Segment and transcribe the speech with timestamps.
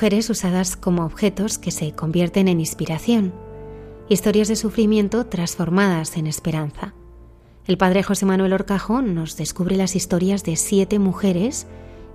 [0.00, 3.34] Mujeres usadas como objetos que se convierten en inspiración,
[4.08, 6.94] historias de sufrimiento transformadas en esperanza.
[7.66, 11.66] El padre José Manuel Orcajo nos descubre las historias de siete mujeres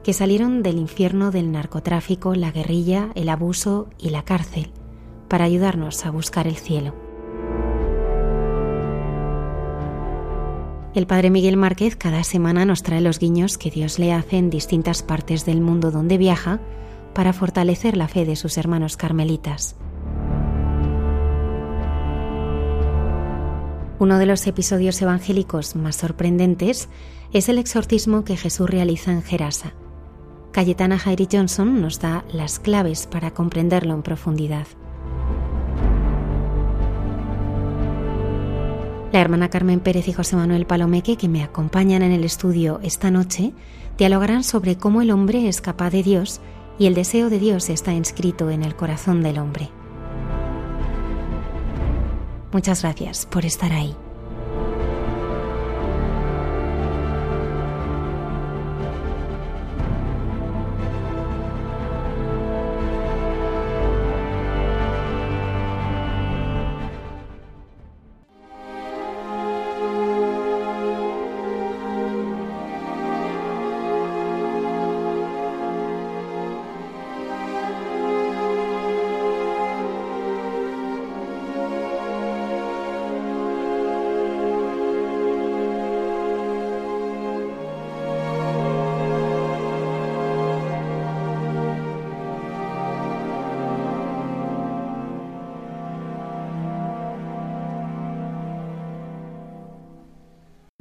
[0.04, 4.72] que salieron del infierno del narcotráfico, la guerrilla, el abuso y la cárcel,
[5.28, 6.96] para ayudarnos a buscar el cielo.
[10.96, 14.50] El padre Miguel Márquez cada semana nos trae los guiños que Dios le hace en
[14.50, 16.60] distintas partes del mundo donde viaja
[17.16, 19.76] para fortalecer la fe de sus hermanos carmelitas.
[23.98, 26.90] Uno de los episodios evangélicos más sorprendentes
[27.32, 29.74] es el exorcismo que Jesús realiza en Gerasa.
[30.52, 34.68] Cayetana Jairi Johnson nos da las claves para comprenderlo en profundidad.
[39.14, 43.12] La hermana Carmen Pérez y José Manuel Palomeque, que me acompañan en el estudio esta
[43.12, 43.54] noche,
[43.98, 46.42] dialogarán sobre cómo el hombre es capaz de Dios
[46.78, 49.70] y el deseo de Dios está inscrito en el corazón del hombre.
[52.52, 53.96] Muchas gracias por estar ahí.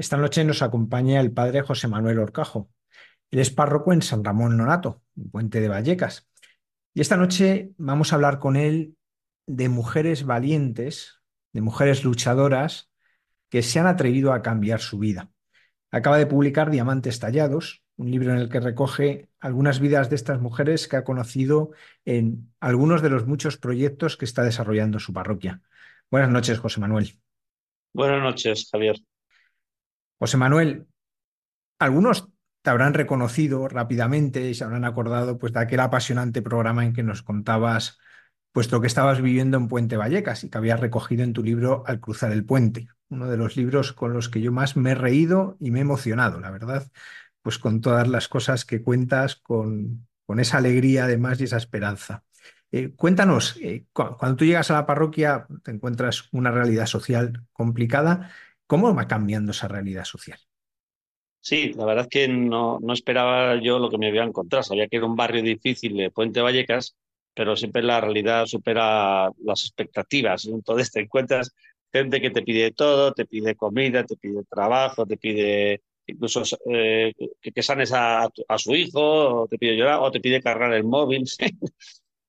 [0.04, 2.68] Esta noche nos acompaña el padre José Manuel Orcajo.
[3.30, 6.28] Él es párroco en San Ramón Nonato, en Puente de Vallecas.
[6.92, 8.98] Y esta noche vamos a hablar con él
[9.46, 11.22] de mujeres valientes,
[11.54, 12.90] de mujeres luchadoras
[13.48, 15.30] que se han atrevido a cambiar su vida.
[15.90, 20.38] Acaba de publicar Diamantes Tallados, un libro en el que recoge algunas vidas de estas
[20.38, 21.70] mujeres que ha conocido
[22.04, 25.62] en algunos de los muchos proyectos que está desarrollando su parroquia.
[26.10, 27.18] Buenas noches, José Manuel.
[27.94, 28.96] Buenas noches, Javier.
[30.18, 30.86] José Manuel,
[31.78, 32.28] algunos
[32.62, 37.02] te habrán reconocido rápidamente y se habrán acordado pues, de aquel apasionante programa en que
[37.02, 37.98] nos contabas
[38.54, 41.98] puesto que estabas viviendo en Puente Vallecas y que habías recogido en tu libro Al
[41.98, 45.56] cruzar el puente, uno de los libros con los que yo más me he reído
[45.58, 46.88] y me he emocionado, la verdad,
[47.42, 50.06] pues con todas las cosas que cuentas, con,
[50.38, 52.22] esa alegría además y esa esperanza.
[52.70, 58.30] Eh, cuéntanos, eh, cuando tú llegas a la parroquia te encuentras una realidad social complicada
[58.66, 60.38] ¿Cómo va cambiando esa realidad social?
[61.40, 64.62] Sí, la verdad es que no, no esperaba yo lo que me había encontrado.
[64.62, 66.96] Sabía que era un barrio difícil de Puente Vallecas,
[67.34, 70.46] pero siempre la realidad supera las expectativas.
[70.46, 71.54] Entonces te encuentras
[71.92, 77.12] gente que te pide todo, te pide comida, te pide trabajo, te pide incluso eh,
[77.40, 81.24] que, sanes a, su hijo, o te pide llorar, o te pide cargar el móvil.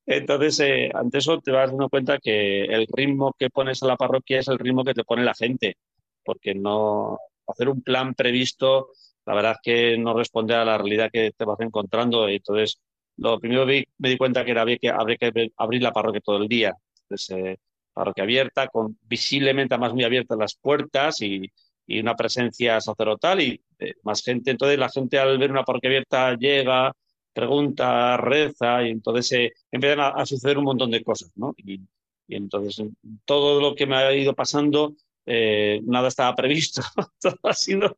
[0.05, 3.97] Entonces, eh, ante eso te vas dando cuenta que el ritmo que pones a la
[3.97, 5.77] parroquia es el ritmo que te pone la gente
[6.25, 8.89] porque no hacer un plan previsto,
[9.25, 12.27] la verdad es que no responde a la realidad que te vas encontrando.
[12.27, 12.81] Entonces,
[13.17, 16.47] lo primero me di cuenta que era que habría que abrir la parroquia todo el
[16.47, 16.73] día.
[17.03, 17.57] Entonces, eh,
[17.93, 21.49] parroquia abierta, con visiblemente más muy abiertas las puertas y,
[21.87, 24.51] y una presencia sacerdotal y eh, más gente.
[24.51, 26.93] Entonces la gente al ver una parroquia abierta llega,
[27.33, 31.53] pregunta, reza y entonces eh, empiezan a, suceder un montón de cosas, ¿no?
[31.57, 31.81] Y,
[32.27, 32.81] y entonces
[33.25, 34.95] todo lo que me ha ido pasando,
[35.25, 36.81] eh, nada estaba previsto,
[37.21, 37.97] todo ha sido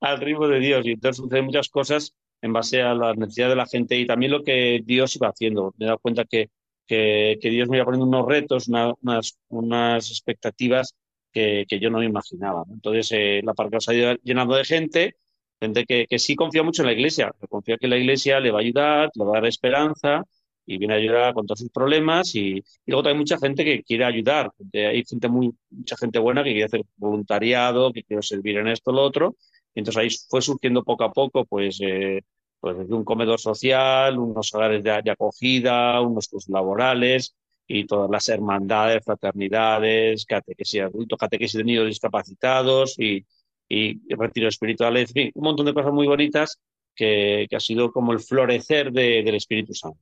[0.00, 3.56] al ritmo de Dios y entonces suceden muchas cosas en base a la necesidad de
[3.56, 5.74] la gente y también lo que Dios iba haciendo.
[5.78, 6.50] Me he dado cuenta que,
[6.86, 10.94] que, que Dios me iba poniendo unos retos, unas, unas expectativas
[11.32, 12.64] que, que, yo no me imaginaba.
[12.70, 15.16] Entonces, eh, la parroquia se ha ido llenando de gente,
[15.58, 18.50] gente que, que, sí confía mucho en la iglesia, que confía que la iglesia le
[18.50, 20.24] va a ayudar, le va a dar esperanza
[20.66, 22.34] y viene a ayudar con todos sus problemas.
[22.34, 24.50] Y, y luego también mucha gente que quiere ayudar.
[24.72, 28.92] Hay gente muy, mucha gente buena que quiere hacer voluntariado, que quiere servir en esto
[28.92, 29.36] lo otro.
[29.74, 32.22] Y entonces ahí fue surgiendo poco a poco, pues, eh,
[32.60, 37.34] pues un comedor social, unos hogares de, de acogida, unos cursos laborales
[37.66, 43.24] y todas las hermandades, fraternidades, catequesis adultos, catequesis de niños discapacitados y,
[43.68, 46.58] y retiros espirituales, en fin, un montón de cosas muy bonitas
[46.94, 49.98] que, que ha sido como el florecer de, del Espíritu Santo.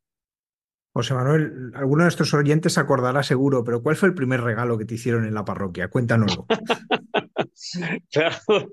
[0.93, 4.85] José Manuel, alguno de nuestros oyentes acordará seguro, pero ¿cuál fue el primer regalo que
[4.85, 5.89] te hicieron en la parroquia?
[5.89, 6.47] Cuéntanoslo.
[8.11, 8.71] claro,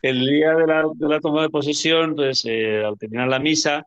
[0.00, 3.84] el día de la, toma de posesión, pues eh, al terminar la misa,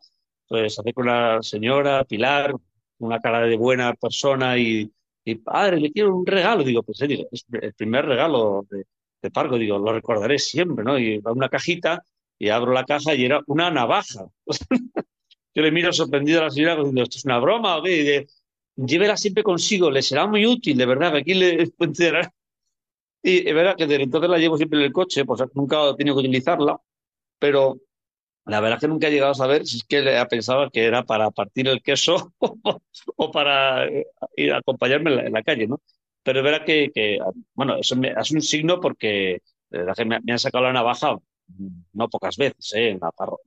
[0.48, 2.54] pues hablé con la señora Pilar,
[3.00, 4.92] una cara de buena persona y,
[5.26, 6.64] y padre, le quiero un regalo.
[6.64, 8.86] Digo, pues digo, es el primer regalo de,
[9.20, 11.00] de Pargo, digo, lo recordaré siempre, ¿no?
[11.00, 12.04] Y va una cajita
[12.38, 14.28] y abro la caja y era una navaja.
[15.56, 17.98] Yo le miro sorprendido a la señora diciendo, ¿esto es una broma o qué?
[17.98, 18.28] Y de,
[18.76, 21.72] llévela siempre consigo, le será muy útil, de verdad, que aquí le
[23.26, 25.96] Y es verdad que desde entonces la llevo siempre en el coche, pues nunca he
[25.96, 26.78] tenido que utilizarla,
[27.40, 27.78] pero
[28.46, 31.04] la verdad es que nunca he llegado a saber si es que pensaba que era
[31.04, 32.34] para partir el queso
[33.16, 33.88] o para
[34.36, 35.82] ir a acompañarme en la, en la, calle, ¿no?
[36.24, 37.20] Pero es verdad que, que
[37.54, 39.42] bueno, eso me, es un signo porque
[39.72, 41.18] me, me han sacado la navaja
[41.94, 43.00] no pocas veces, ¿eh?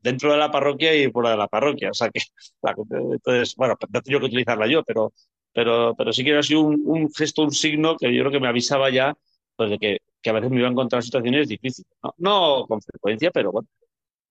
[0.03, 1.91] dentro de la parroquia y fuera de la parroquia.
[1.91, 2.21] O sea que,
[3.13, 5.13] entonces, bueno, no tengo que utilizarla yo, pero,
[5.53, 8.49] pero, pero sí que era así un, gesto, un signo que yo creo que me
[8.49, 9.17] avisaba ya
[9.57, 11.89] pues, de que, a veces me iba a encontrar situaciones difíciles.
[12.19, 13.69] No, con frecuencia, pero bueno,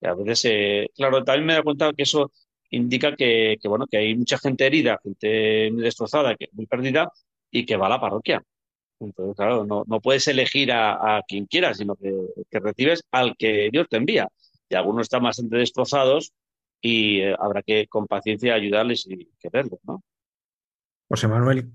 [0.01, 2.31] a veces, eh, claro, también me he dado cuenta que eso
[2.69, 7.11] indica que, que, bueno, que hay mucha gente herida, gente destrozada, que muy perdida
[7.51, 8.43] y que va a la parroquia.
[8.99, 12.13] Entonces, claro, no, puedes elegir a, quien quieras, sino que,
[12.49, 14.27] que, recibes al que Dios te envía.
[14.69, 16.33] Y algunos están bastante destrozados
[16.81, 20.03] y eh, habrá que con paciencia ayudarles y quererlos, ¿no?
[21.07, 21.71] José Manuel,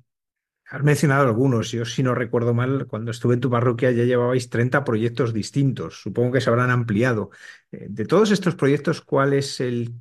[0.70, 1.72] has mencionado algunos.
[1.72, 6.00] Yo, si no recuerdo mal, cuando estuve en tu parroquia ya llevabais 30 proyectos distintos.
[6.00, 7.30] Supongo que se habrán ampliado.
[7.72, 9.94] Eh, de todos estos proyectos, ¿cuál es el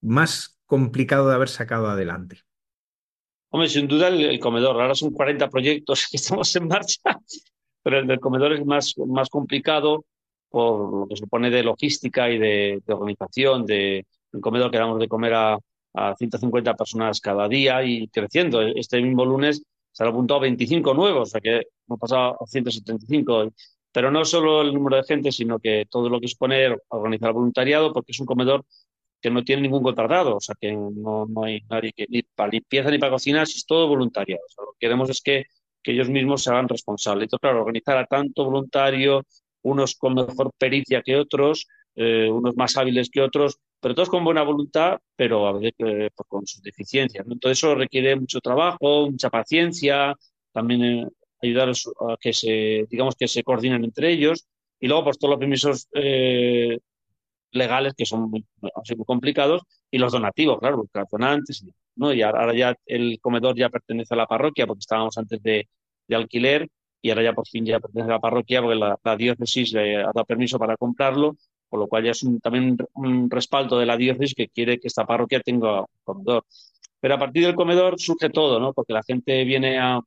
[0.00, 2.42] más complicado de haber sacado adelante?
[3.54, 4.80] Hombre, sin duda el, el, comedor.
[4.80, 7.20] Ahora son 40 proyectos que estamos en marcha,
[7.82, 10.06] pero el del comedor es más, más complicado
[10.48, 14.98] por lo que supone de logística y de, de organización, de un comedor que damos
[14.98, 15.58] de comer a,
[15.94, 18.62] a 150 personas cada día y creciendo.
[18.62, 19.62] Este mismo lunes
[19.92, 23.50] se han apuntado 25 nuevos, o sea que hemos pasado a 175.
[23.92, 27.92] Pero no solo el número de gente, sino que todo lo que supone organizar voluntariado,
[27.92, 28.64] porque es un comedor
[29.22, 32.50] que no tiene ningún contratado, o sea que no, no hay nadie que ni para
[32.50, 34.42] limpieza ni para cocinar, es todo voluntariado.
[34.58, 35.46] Lo que queremos es que,
[35.82, 37.24] que ellos mismos se hagan responsables.
[37.24, 39.24] Entonces, claro, organizar a tanto voluntario,
[39.62, 44.24] unos con mejor pericia que otros, eh, unos más hábiles que otros, pero todos con
[44.24, 47.24] buena voluntad, pero a veces eh, con sus deficiencias.
[47.28, 50.14] Entonces, eso requiere mucho trabajo, mucha paciencia,
[50.52, 51.08] también eh,
[51.42, 54.46] ayudar a que se, digamos, que se coordinen entre ellos.
[54.80, 56.78] Y luego, pues todos los permisos eh,
[57.52, 61.64] legales que son muy, muy, complicados y los donativos, claro, los donantes,
[61.96, 62.12] ¿no?
[62.12, 65.68] Y ahora ya el comedor ya pertenece a la parroquia porque estábamos antes de,
[66.08, 66.68] de alquiler
[67.00, 70.06] y ahora ya por fin ya pertenece a la parroquia porque la, diócesis le ha
[70.06, 71.36] dado permiso para comprarlo,
[71.68, 74.88] por lo cual ya es también un, un, respaldo de la diócesis que quiere que
[74.88, 76.44] esta parroquia tenga un comedor.
[77.00, 78.72] Pero a partir del comedor surge todo, ¿no?
[78.72, 80.00] Porque la gente viene a,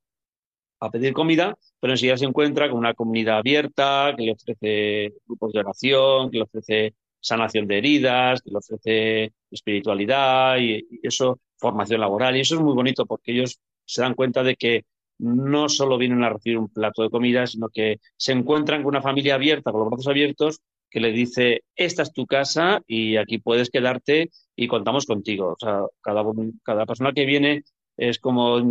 [0.79, 5.53] a pedir comida, pero enseguida se encuentra con una comunidad abierta que le ofrece grupos
[5.53, 6.93] de oración, que le ofrece
[7.25, 12.38] sanación de heridas, le ofrece espiritualidad y, y, eso, formación laboral.
[12.38, 14.84] Y eso es muy bonito porque ellos se dan cuenta de que
[15.17, 19.01] no solo vienen a recibir un plato de comida, sino que se encuentran con una
[19.01, 23.39] familia abierta, con los brazos abiertos, que le dice, esta es tu casa y aquí
[23.39, 25.53] puedes quedarte y contamos contigo.
[25.53, 26.24] O sea, cada,
[26.63, 27.63] cada persona que viene
[27.98, 28.62] es como,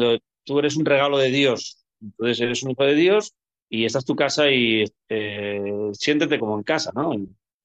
[0.44, 3.34] tú eres un regalo de Dios, entonces eres un hijo de Dios
[3.68, 7.12] y esta es tu casa y eh, siéntete como en casa, ¿no?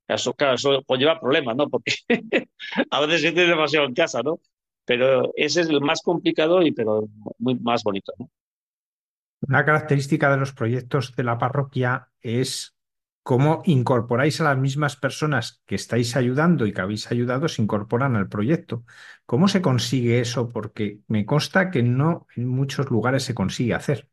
[0.09, 1.69] Eso, claro, eso conlleva problemas, ¿no?
[1.69, 1.93] Porque
[2.89, 4.39] a veces sientes demasiado en casa, ¿no?
[4.85, 8.29] Pero ese es el más complicado y pero muy más bonito, ¿no?
[9.41, 12.75] Una característica de los proyectos de la parroquia es
[13.21, 18.15] cómo incorporáis a las mismas personas que estáis ayudando y que habéis ayudado, se incorporan
[18.15, 18.83] al proyecto.
[19.27, 20.49] ¿Cómo se consigue eso?
[20.49, 24.09] Porque me consta que no en muchos lugares se consigue hacer.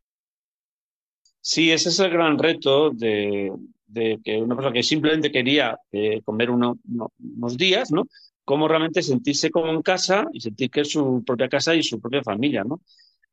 [1.40, 3.50] Sí, ese es el gran reto de,
[3.92, 8.06] que una persona que simplemente quería eh, comer unos días, ¿no?
[8.44, 12.00] Cómo realmente sentirse como en casa y sentir que es su propia casa y su
[12.00, 12.80] propia familia, ¿no?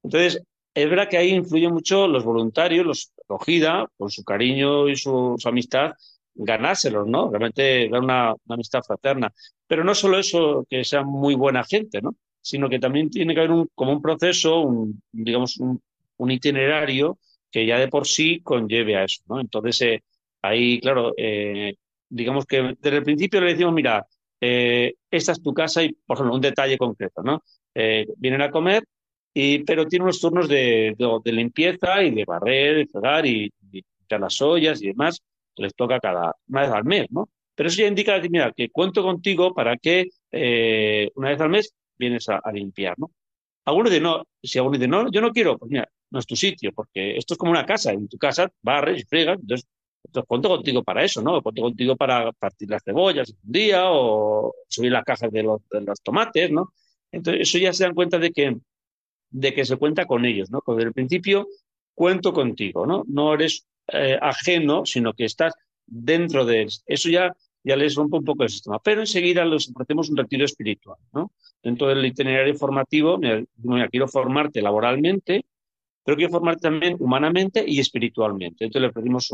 [0.03, 0.41] Entonces,
[0.73, 5.37] es verdad que ahí influyen mucho los voluntarios, los acogida, con su cariño y su,
[5.45, 5.93] amistad,
[6.35, 7.29] ganárselos, ¿no?
[7.29, 9.31] Realmente dar una, amistad fraterna.
[9.67, 12.15] Pero no solo eso, que sean muy buena gente, ¿no?
[12.41, 15.81] Sino que también tiene que haber un, como un proceso, un, digamos, un,
[16.31, 17.17] itinerario
[17.51, 19.41] que ya de por sí conlleve a eso, ¿no?
[19.41, 20.03] Entonces, eh,
[20.43, 21.73] ahí, claro, eh,
[22.07, 24.05] digamos que desde el principio le decimos, mira,
[24.39, 27.41] eh, esta es tu casa y, por ejemplo, un detalle concreto, ¿no?
[28.17, 28.83] vienen a comer
[29.33, 30.95] y, pero tiene unos turnos de,
[31.25, 33.51] limpieza y de barrer, de fregar y,
[34.09, 35.23] las ollas y demás,
[35.55, 37.29] les toca cada una vez al mes, ¿no?
[37.55, 41.73] Pero eso ya indica, mira, que cuento contigo para que eh, una vez al mes
[41.97, 43.09] vienes a, limpiar, ¿no?
[43.65, 46.35] Algunos dicen, no, si algunos dicen, no, yo no quiero, pues mira, no es tu
[46.35, 49.67] sitio, porque esto es como una casa, en tu casa barres y fregas, entonces,
[50.13, 51.41] entonces cuento contigo para eso, ¿no?
[51.41, 55.81] Cuento contigo para partir las cebollas un día o subir las cajas de los, de
[55.81, 56.71] los tomates, ¿no?
[57.11, 58.57] Entonces, eso ya se dan cuenta de que
[59.31, 60.61] de que se cuenta con ellos, ¿no?
[60.67, 61.47] Desde el principio
[61.95, 63.03] cuento contigo, ¿no?
[63.07, 65.55] No eres eh, ajeno, sino que estás
[65.87, 66.69] dentro de él.
[66.85, 68.77] Eso ya, ya les rompe un poco el sistema.
[68.79, 71.31] Pero enseguida les ofrecemos un retiro espiritual, ¿no?
[71.63, 75.45] Dentro del itinerario formativo, mira, quiero formarte laboralmente,
[76.05, 78.65] pero quiero formarte también humanamente y espiritualmente.
[78.65, 79.31] Entonces le ofrecemos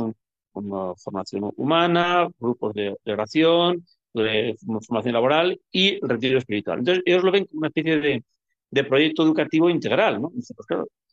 [0.53, 6.79] una formación humana, grupos de, oración, formación laboral y retiro espiritual.
[6.79, 10.29] Entonces ellos lo ven como una especie de, proyecto educativo integral, ¿no?
[10.29, 10.53] Pues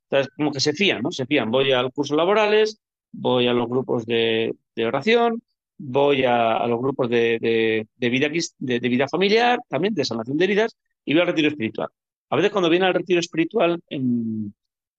[0.09, 1.11] entonces, como que se fían, ¿no?
[1.11, 2.81] Se fían, voy a los cursos laborales,
[3.13, 4.55] voy a los grupos de,
[4.87, 5.43] oración,
[5.79, 8.29] voy a, los grupos de, vida,
[8.59, 11.89] de, vida familiar, también de sanación de heridas, y voy al retiro espiritual.
[12.31, 14.55] A veces cuando viene al retiro espiritual, en,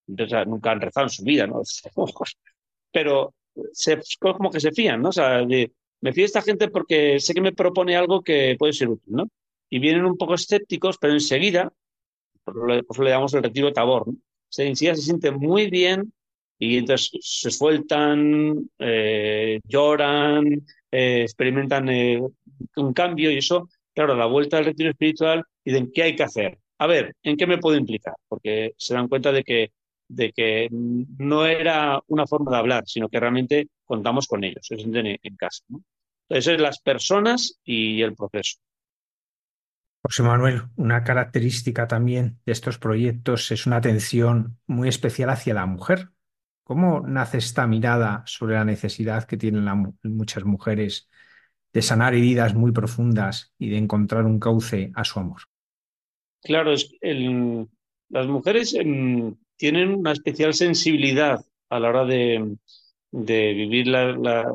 [0.08, 1.62] nunca han rezado en su vida, ¿no?
[2.92, 3.34] Pero
[3.74, 5.10] se, como que se fían, ¿no?
[5.10, 8.74] O sea, me fío de esta gente porque sé que me propone algo que puede
[8.74, 9.28] ser útil, ¿no?
[9.70, 11.72] Y vienen un poco escépticos, pero enseguida
[12.54, 14.08] por eso le damos el retiro Tabor.
[14.08, 14.16] ¿no?
[14.50, 16.14] Se, se siente muy bien
[16.60, 22.22] y entonces se sueltan, eh, lloran, eh, experimentan eh,
[22.78, 26.58] un cambio y eso, claro, la vuelta del retiro espiritual dicen, ¿qué hay que hacer?
[26.80, 28.14] A ver, ¿en qué me puedo implicar?
[28.28, 29.72] Porque se dan cuenta de que,
[30.08, 34.78] de que no era una forma de hablar, sino que realmente contamos con ellos, se
[34.78, 35.64] sienten en, casa.
[35.70, 35.84] ¿no?
[36.30, 38.58] Entonces, las personas y el proceso.
[40.04, 45.66] José Manuel, una característica también de estos proyectos es una atención muy especial hacia la
[45.66, 46.10] mujer.
[46.64, 49.66] ¿Cómo nace esta mirada sobre la necesidad que tienen
[50.04, 51.10] muchas mujeres
[51.74, 55.42] de sanar heridas muy profundas y de encontrar un cauce a su amor?
[56.42, 56.74] Claro,
[58.10, 62.56] las mujeres em, tienen una especial sensibilidad a la hora de,
[63.12, 64.54] vivir la,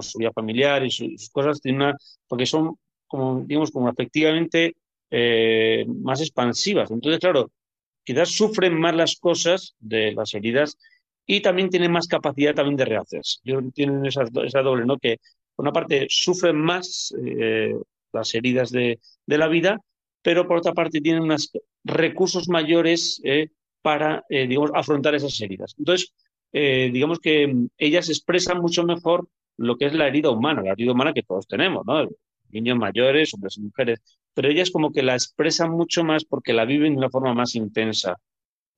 [0.00, 1.60] su vida familiar y sus, cosas,
[2.28, 2.76] porque son
[3.06, 4.74] como, digamos, como efectivamente
[5.10, 6.90] eh, más expansivas.
[6.90, 7.50] Entonces, claro,
[8.04, 10.76] quizás sufren más las cosas de las heridas
[11.26, 13.38] y también tienen más capacidad también de rehacerse.
[13.74, 14.98] Tienen esa, esa doble, ¿no?
[14.98, 15.18] Que
[15.54, 17.74] por una parte sufren más eh,
[18.12, 19.78] las heridas de, de, la vida,
[20.22, 21.50] pero por otra parte tienen unos
[21.84, 23.48] recursos mayores eh,
[23.82, 25.74] para, digamos, afrontar esas heridas.
[25.78, 26.12] Entonces,
[26.52, 31.12] digamos que ellas expresan mucho mejor lo que es la herida humana, la herida humana
[31.12, 31.84] que todos tenemos,
[32.50, 34.00] niños mayores, hombres y mujeres,
[34.34, 37.54] pero ellas como que la expresan mucho más porque la viven de una forma más
[37.54, 38.16] intensa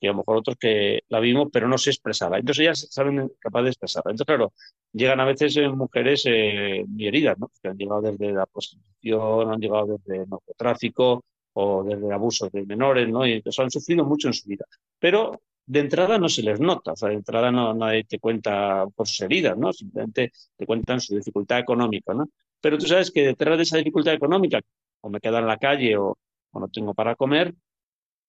[0.01, 2.39] y a lo mejor otros que la vimos pero no se expresaba.
[2.39, 4.11] Entonces ellas saben capaz de expresarla.
[4.11, 4.53] Entonces, claro,
[4.93, 7.51] llegan a veces eh, mujeres eh, muy heridas, ¿no?
[7.63, 12.65] Que han llegado desde la prostitución, han llegado desde el narcotráfico o desde abusos de
[12.65, 13.27] menores, ¿no?
[13.27, 14.65] Y entonces han sufrido mucho en su vida.
[14.99, 18.87] Pero de entrada no se les nota, o sea, de entrada no, nadie te cuenta
[18.95, 19.73] por sus heridas, ¿no?
[19.73, 22.29] Simplemente te cuentan su dificultad económica, ¿no?
[22.61, 24.61] Pero tú sabes que detrás de esa dificultad económica,
[25.01, 26.19] o me quedo en la calle o,
[26.55, 27.55] no tengo para comer,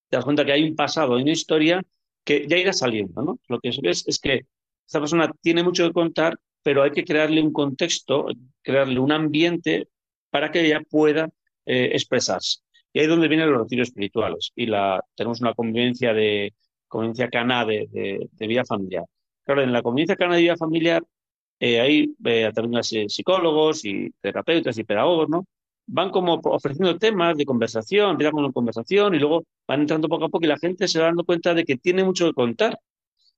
[0.09, 1.81] te das cuenta que hay un pasado, hay una historia
[2.23, 3.39] que ya irá saliendo, ¿no?
[3.47, 4.45] Lo que ves es que
[4.85, 8.27] esta persona tiene mucho que contar, pero hay que crearle un contexto,
[8.61, 9.89] crearle un ambiente
[10.29, 11.29] para que ella pueda
[11.65, 12.62] eh, expresarse.
[12.93, 14.51] Y ahí es donde vienen los retiros espirituales.
[14.55, 14.67] Y
[15.15, 16.53] tenemos una convivencia de
[16.87, 17.87] convivencia cana de,
[18.31, 19.03] de, vida familiar.
[19.43, 21.03] Claro, en la convivencia cana de vida familiar
[21.59, 25.45] eh, ahí eh, a psicólogos y terapeutas y pedagogos, ¿no?
[25.87, 30.25] Van como ofreciendo temas de conversación, empiezan con una conversación y luego van entrando poco
[30.25, 32.77] a poco y la gente se va dando cuenta de que tiene mucho que contar.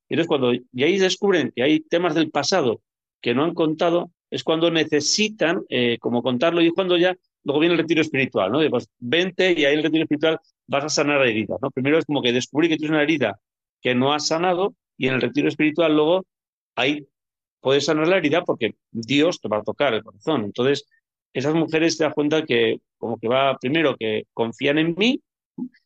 [0.09, 2.81] Y entonces cuando y ahí descubren que hay temas del pasado
[3.21, 7.75] que no han contado, es cuando necesitan eh, como contarlo y cuando ya luego viene
[7.75, 8.59] el retiro espiritual, ¿no?
[8.69, 11.71] pues vente y ahí el retiro espiritual vas a sanar la herida, ¿no?
[11.71, 13.39] Primero es como que descubrir que tienes una herida
[13.81, 16.25] que no has sanado y en el retiro espiritual luego
[16.75, 17.07] ahí
[17.61, 20.43] puedes sanar la herida porque Dios te va a tocar el corazón.
[20.45, 20.85] Entonces,
[21.33, 25.21] esas mujeres te das cuenta que como que va, primero, que confían en mí,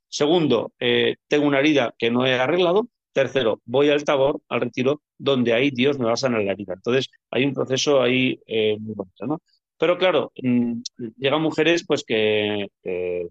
[0.08, 5.02] segundo, eh, tengo una herida que no he arreglado, tercero, voy al tabor, al retiro,
[5.18, 6.74] donde ahí Dios me va a sanar la herida.
[6.74, 9.42] Entonces, hay un proceso ahí eh, muy bonito, ¿no?
[9.80, 10.82] Pero claro, mm,
[11.18, 12.68] llegan mujeres pues que,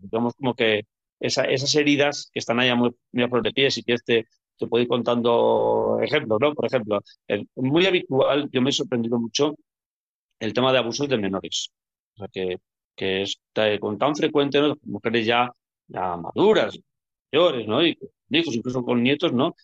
[0.00, 0.84] digamos como que
[1.20, 4.26] esas heridas que están allá muy, muy a flor de pies y que este
[4.58, 6.54] te puedo ir contando ejemplos, ¿no?
[6.54, 7.00] Por ejemplo,
[7.56, 9.54] muy habitual, yo me he sorprendido mucho
[10.40, 11.70] el tema de abusos de menores.
[12.14, 12.58] O sea, que,
[12.96, 13.40] que es
[13.80, 14.76] con tan frecuente, ¿no?
[14.82, 15.50] Mujeres ya,
[15.86, 16.78] ya maduras,
[17.32, 17.86] mayores, ¿no?
[17.86, 17.98] Y
[18.30, 19.54] hijos, incluso con nietos, ¿no?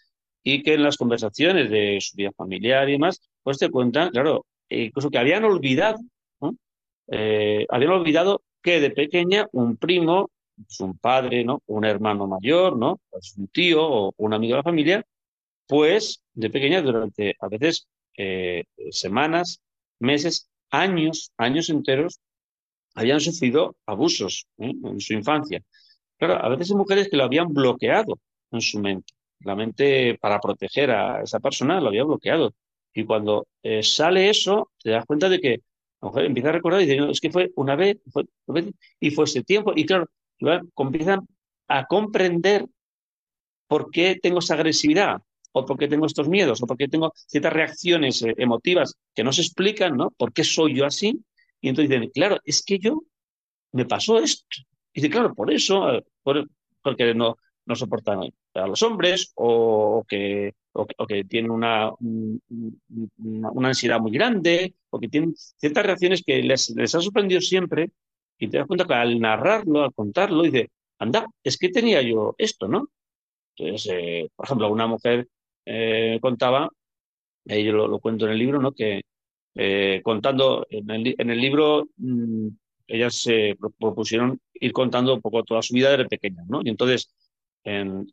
[0.43, 4.47] Y que en las conversaciones de su vida familiar y demás, pues te cuentan, claro,
[4.69, 5.99] incluso que habían olvidado.
[7.09, 10.31] Eh, olvidado que de pequeña un primo
[10.69, 11.63] es un padre, ¿no?
[11.67, 13.01] Un hermano mayor, ¿no?
[13.13, 15.05] Es un tío o un amigo de la familia,
[15.67, 19.61] pues de pequeña durante a veces eh, semanas,
[19.99, 22.21] meses, años, años enteros,
[22.95, 24.73] habían sufrido abusos ¿eh?
[24.83, 25.61] en su infancia.
[26.19, 28.19] Claro, a veces hay mujeres que lo habían bloqueado
[28.51, 29.13] en su mente.
[29.41, 32.55] La mente para proteger a esa persona lo había bloqueado.
[32.95, 35.61] Y cuando eh, sale eso, te das cuenta de que
[36.05, 38.25] la mujer empieza a recordar y dice, es que fue una vez, fue,
[39.01, 39.73] y fue ese tiempo.
[39.75, 40.07] Y claro,
[40.77, 41.27] empiezan
[41.69, 42.67] a comprender
[43.67, 47.13] por qué tengo esa agresividad, o por qué tengo estos miedos, o por qué tengo
[47.15, 50.11] ciertas reacciones eh, emotivas que no se explican, ¿no?
[50.11, 51.25] ¿Por qué soy yo así?
[51.61, 53.03] Y entonces dicen, claro, es que yo
[53.73, 54.45] me pasó esto.
[54.93, 56.05] Y dice, claro, por eso, eh,
[56.83, 58.21] porque no, no soportan
[58.55, 65.09] a los hombres, o, que, o, que tienen una, una, ansiedad muy grande, o que
[65.09, 67.91] tienen ciertas reacciones que les, les ha sorprendido siempre
[68.39, 72.35] y te das cuenta que al narrarlo, al contarlo, dice, anda, es que tenía yo
[72.39, 72.89] esto, ¿no?
[73.57, 75.29] Entonces, eh, por ejemplo, una mujer
[75.65, 76.69] eh, contaba,
[77.45, 78.73] y yo lo, cuento en el libro, ¿no?
[78.73, 79.03] Que
[79.55, 82.49] eh, contando, en el, en el libro, mm,
[82.89, 86.61] ellas se propusieron ir contando un poco toda su vida desde pequeña, ¿no?
[86.65, 87.15] Y entonces,
[87.63, 88.11] eran,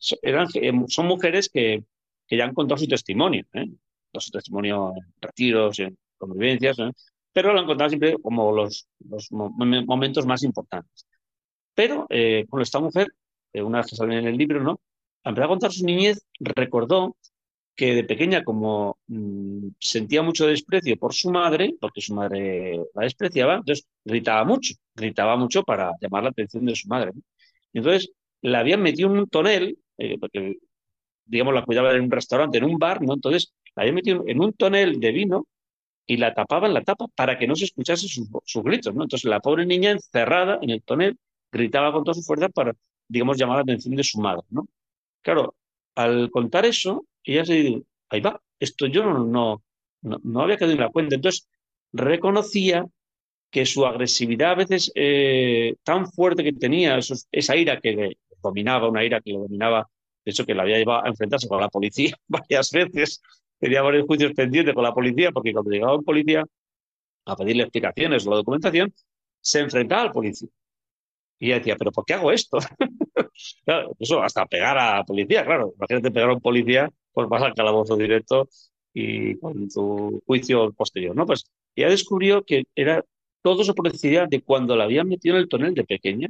[0.87, 1.83] son mujeres que,
[2.31, 3.67] que ya han contado su testimonio, ¿eh?
[4.13, 6.93] Su testimonio en retiros, en convivencias, ¿no?
[7.33, 11.05] pero lo encontraba siempre como los, los momentos más importantes.
[11.73, 13.07] Pero eh, con esta mujer,
[13.51, 14.79] eh, una vez que salió en el libro, ¿no?
[15.23, 17.17] Al empezar a contar su niñez, recordó
[17.75, 23.03] que de pequeña, como mm, sentía mucho desprecio por su madre, porque su madre la
[23.03, 27.11] despreciaba, entonces gritaba mucho, gritaba mucho para llamar la atención de su madre.
[27.73, 30.57] entonces la habían metido en un tonel, eh, porque
[31.31, 33.13] digamos la cuidaba en un restaurante, en un bar, ¿no?
[33.13, 35.47] Entonces la habían metido en un tonel de vino
[36.05, 39.03] y la tapaban la tapa para que no se escuchase sus, gritos, ¿no?
[39.03, 41.17] Entonces la pobre niña encerrada en el tonel
[41.51, 42.73] gritaba con toda su fuerza para,
[43.07, 44.67] digamos, llamar la atención de su madre, ¿no?
[45.21, 45.55] Claro,
[45.95, 49.63] al contar eso, ella se dijo, ahí va, esto yo no, no,
[50.01, 51.15] no, había quedado en la cuenta.
[51.15, 51.47] Entonces
[51.93, 52.85] reconocía
[53.49, 56.99] que su agresividad a veces eh, tan fuerte que tenía,
[57.31, 59.89] esa ira que le dominaba, una ira que le dominaba,
[60.23, 63.21] de hecho que la había llevado a enfrentarse con la policía varias veces,
[63.59, 66.43] tenía varios juicios pendientes con la policía, porque cuando llegaba un policía
[67.25, 68.93] a pedirle explicaciones o la documentación,
[69.39, 70.49] se enfrentaba al policía.
[71.39, 72.57] Y ella decía, ¿pero por qué hago esto?
[73.65, 75.73] claro, eso hasta pegar a la policía, claro.
[75.75, 78.47] Imagínate pegar a un policía, pues vas al calabozo directo
[78.93, 81.25] y con tu juicio posterior, ¿no?
[81.25, 83.03] Pues ella descubrió que era
[83.41, 86.27] todo eso por de cuando la habían metido en el tonel de pequeña.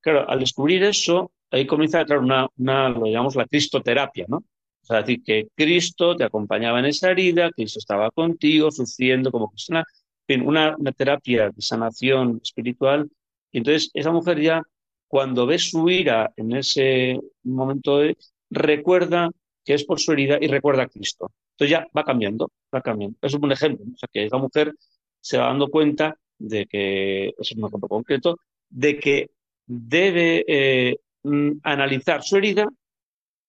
[0.00, 4.38] Claro, al descubrir eso, ahí comienza, claro, una, una lo llamamos la cristoterapia, ¿no?
[4.38, 9.50] O sea, decir, que Cristo te acompañaba en esa herida, Cristo estaba contigo, sufriendo como
[9.50, 9.84] persona,
[10.28, 13.10] en una, una terapia de sanación espiritual.
[13.50, 14.62] Y entonces esa mujer ya,
[15.08, 18.16] cuando ve su ira en ese momento, de,
[18.50, 19.30] recuerda
[19.64, 21.32] que es por su herida y recuerda a Cristo.
[21.52, 23.16] Entonces ya va cambiando, va cambiando.
[23.22, 23.86] Eso es un ejemplo.
[23.92, 24.72] O sea, que esa mujer
[25.20, 29.30] se va dando cuenta de que, eso es un ejemplo concreto, de que
[29.66, 32.68] debe eh, mm, analizar su herida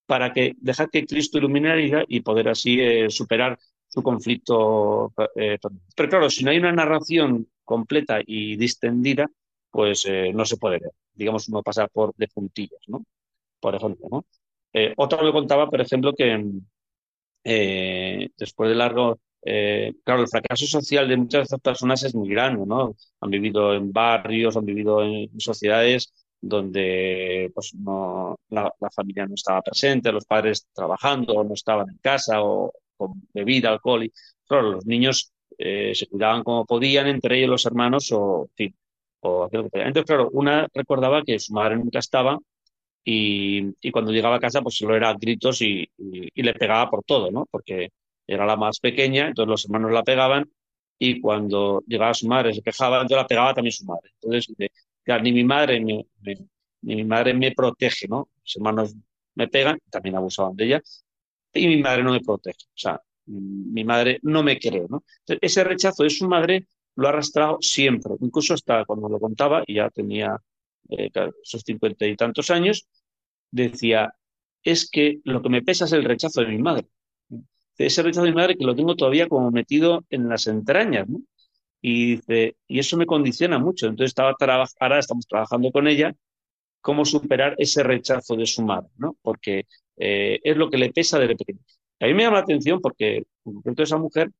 [0.08, 5.14] para que dejar que Cristo ilumine la herida y poder así eh, superar su conflicto.
[5.36, 5.60] Eh,
[5.96, 9.28] pero claro, si no hay una narración completa y distendida,
[9.70, 10.92] pues eh, no se puede ver.
[11.14, 13.06] Digamos, uno pasa por de puntillas, ¿no?
[13.60, 14.26] Por ejemplo, ¿no?
[14.98, 16.52] otro me contaba, por ejemplo, que
[17.44, 19.20] después de largo,
[20.04, 22.96] claro, el fracaso social de muchas de estas personas es muy grande, ¿no?
[23.22, 29.62] Han vivido en barrios, han vivido en sociedades donde pues no, la, familia no estaba
[29.62, 34.04] presente, los padres trabajando, o no estaban en casa, o con bebida, alcohol.
[34.04, 34.12] Y,
[34.46, 38.76] claro, los niños eh, se cuidaban como podían, entre ellos los hermanos, o, en fin,
[39.22, 42.38] o Entonces, claro, una recordaba que su madre nunca estaba
[43.04, 47.04] y, y cuando llegaba a casa, pues solo era gritos y, y, le pegaba por
[47.04, 47.46] todo, ¿no?
[47.50, 47.92] Porque
[48.28, 50.52] era la más pequeña, entonces los hermanos la pegaban
[51.00, 54.12] y cuando llegaba su madre se quejaba, entonces la pegaba también su madre.
[54.22, 54.54] Entonces,
[55.22, 56.06] ni mi madre me,
[56.82, 58.30] ni mi madre me protege, ¿no?
[58.44, 58.96] Los hermanos
[59.36, 60.82] me pegan, también abusaban de ella,
[61.54, 62.66] y mi madre no me protege.
[62.68, 65.04] O sea, mi madre no me cree, ¿no?
[65.42, 69.76] ese rechazo de su madre lo ha arrastrado siempre, incluso hasta cuando lo contaba, y
[69.76, 70.38] ya tenía
[70.90, 71.12] eh,
[71.44, 72.88] esos cincuenta y tantos años,
[73.52, 74.14] decía,
[74.64, 76.88] es que lo que me pesa es el rechazo de mi madre.
[77.78, 81.22] Ese rechazo de mi madre que lo tengo todavía como metido en las entrañas, ¿no?
[81.82, 83.88] Y dice, y eso me condiciona mucho.
[83.88, 84.36] Entonces estaba
[84.80, 86.16] ahora estamos trabajando con ella
[86.82, 89.18] cómo superar ese rechazo de su madre, ¿no?
[89.22, 89.66] Porque
[89.98, 91.60] eh, es lo que le pesa desde pequeño.
[92.00, 94.32] A mí me llama la atención porque, en concreto, esa mujer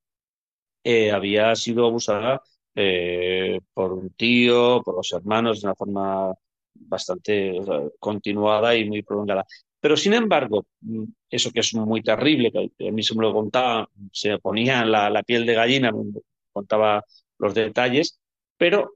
[0.84, 2.42] eh, había sido abusada
[2.76, 6.34] eh, por un tío, por los hermanos, de una forma
[6.74, 7.60] bastante
[8.00, 9.46] continuada y muy prolongada.
[9.80, 13.34] Pero, sin embargo, mm, eso que es muy terrible, que a mí se me lo
[13.34, 16.22] contaba, se ponía la, la piel de gallina, me
[16.52, 17.04] contaba
[17.40, 18.20] los detalles,
[18.58, 18.96] pero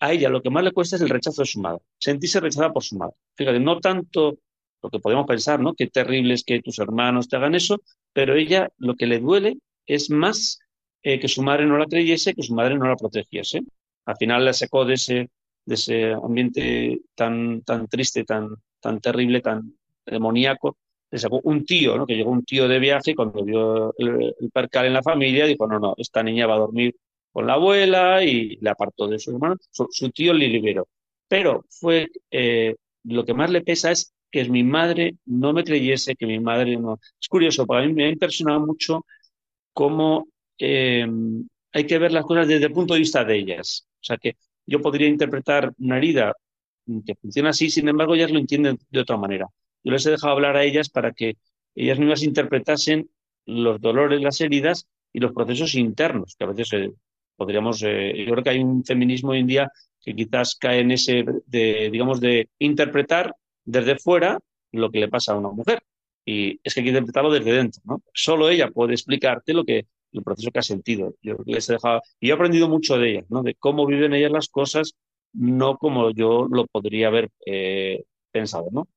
[0.00, 2.72] a ella lo que más le cuesta es el rechazo de su madre, sentirse rechazada
[2.72, 3.14] por su madre.
[3.34, 4.38] Fíjate, no tanto
[4.82, 5.74] lo que podemos pensar, ¿no?
[5.74, 7.80] Qué terrible es que tus hermanos te hagan eso,
[8.12, 10.58] pero ella lo que le duele es más
[11.02, 13.62] eh, que su madre no la creyese, que su madre no la protegiese.
[14.04, 15.30] Al final la sacó de ese,
[15.64, 19.74] de ese ambiente tan, tan triste, tan, tan terrible, tan
[20.06, 20.76] demoníaco.
[21.10, 22.06] Le sacó un tío, ¿no?
[22.06, 25.46] Que llegó un tío de viaje y cuando vio el, el percal en la familia
[25.46, 26.94] dijo, no, no, esta niña va a dormir
[27.38, 29.54] con la abuela y le apartó de su hermano.
[29.70, 30.88] Su, tío le liberó.
[31.28, 32.74] Pero fue, eh,
[33.04, 36.76] lo que más le pesa es que mi madre no me creyese, que mi madre
[36.76, 36.98] no.
[37.20, 39.06] Es curioso, para mí me ha impresionado mucho
[39.72, 40.26] cómo
[40.58, 43.86] em, hay que ver las cosas desde el punto de vista de ellas.
[44.00, 46.34] O sea, que yo podría interpretar una herida
[47.06, 49.46] que funciona así, sin embargo, ellas lo entienden de otra manera.
[49.84, 51.36] Yo les he dejado hablar a ellas para que
[51.76, 53.08] ellas mismas interpretasen
[53.46, 56.90] los dolores, las heridas y los procesos internos, que a veces
[57.38, 59.72] podríamos, eh, yo creo que hay un feminismo hoy en día
[60.04, 64.38] que quizás cae en ese, de, digamos, de interpretar desde fuera
[64.72, 65.80] lo que le pasa a una mujer.
[66.26, 68.02] Y es que hay que interpretarlo desde dentro, ¿no?
[68.12, 71.14] Solo ella puede explicarte lo que, el proceso que ha sentido.
[71.22, 73.42] Yo les he dejado, y he aprendido mucho de ellas, ¿no?
[73.42, 74.94] De cómo viven ellas las cosas,
[75.32, 78.88] no como yo lo podría haber eh, pensado, ¿no?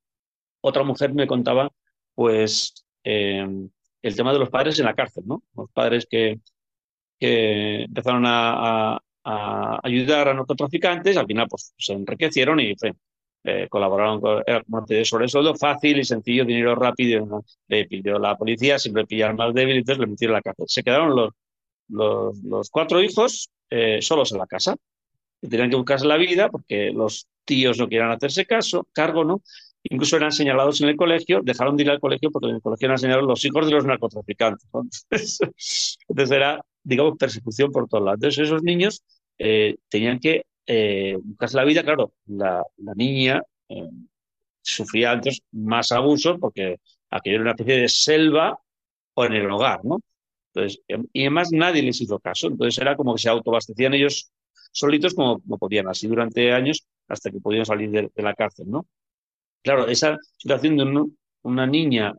[0.62, 1.70] Otra mujer me contaba,
[2.16, 3.48] pues, eh,
[4.02, 5.44] el tema de los padres en la cárcel, ¿no?
[5.56, 6.40] Los padres que,
[7.22, 9.00] que empezaron a,
[9.84, 12.74] ayudar a narcotraficantes, al final pues se enriquecieron y
[13.44, 18.36] eh, colaboraron con era como de sobre fácil y sencillo, dinero rápido, le pidió la
[18.36, 20.66] policía, siempre pillaron más débil, entonces le metieron a la cárcel.
[20.68, 21.32] Se quedaron
[21.90, 24.76] los, cuatro hijos eh, solos en la casa,
[25.40, 29.44] y tenían que buscarse la vida porque los tíos no quieran hacerse caso, cargo, ¿no?
[29.84, 32.88] Incluso eran señalados en el colegio, dejaron de ir al colegio porque en el colegio
[32.88, 34.68] eran señalados los hijos de los narcotraficantes.
[36.08, 38.18] Entonces era digamos, persecución por todos lados.
[38.18, 39.04] Entonces esos niños
[39.38, 42.64] eh, tenían que eh, buscarse la vida, claro, la,
[42.96, 43.90] niña eh,
[44.62, 46.78] sufría antes más abusos porque
[47.10, 48.60] aquello era una especie de selva
[49.16, 50.00] o en el hogar, ¿no?
[50.54, 50.82] Entonces,
[51.14, 54.32] y además nadie les hizo caso, entonces era como que se autoabastecían ellos
[54.72, 58.86] solitos como, podían, así durante años hasta que podían salir de, la cárcel, ¿no?
[59.64, 61.06] Claro, esa situación de
[61.44, 62.14] una niña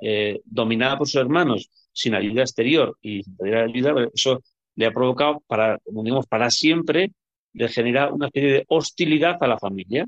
[0.45, 4.43] dominada por sus hermanos sin ayuda exterior y sin pedir ayuda, eso
[4.77, 7.13] le ha provocado para, digamos, para siempre,
[7.53, 10.07] le genera una especie de hostilidad a la familia.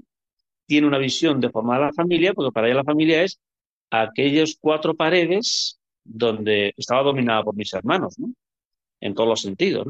[0.66, 3.38] Tiene una visión de formar a la familia, porque para ella la familia es
[3.90, 8.32] aquellas cuatro paredes donde estaba dominada por mis hermanos, ¿no?
[9.00, 9.86] En todos los sentidos.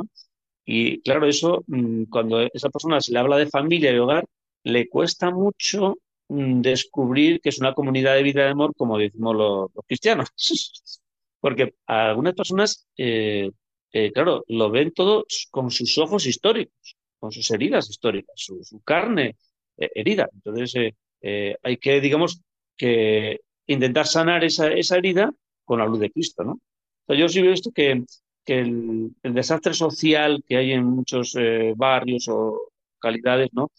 [0.65, 4.25] Y claro, eso, mm, cuando esa persona se le habla de familia y hogar,
[4.65, 9.37] le cuesta mucho mm, descubrir que es una comunidad de vida de amor, como decimos
[9.37, 10.29] los, cristianos.
[11.41, 13.51] Porque a algunas personas eh,
[13.95, 19.37] eh, claro, lo ven todo con sus ojos históricos, con sus heridas históricas, su, carne
[19.77, 20.29] eh, herida.
[20.35, 22.41] Entonces, eh, hay que, digamos,
[22.77, 25.33] que intentar sanar esa, herida
[25.65, 26.61] con la luz de Cristo, ¿no?
[27.07, 28.03] yo sí veo esto que,
[28.47, 31.37] el, desastre social que hay en muchos
[31.77, 33.71] barrios o localidades, ¿no?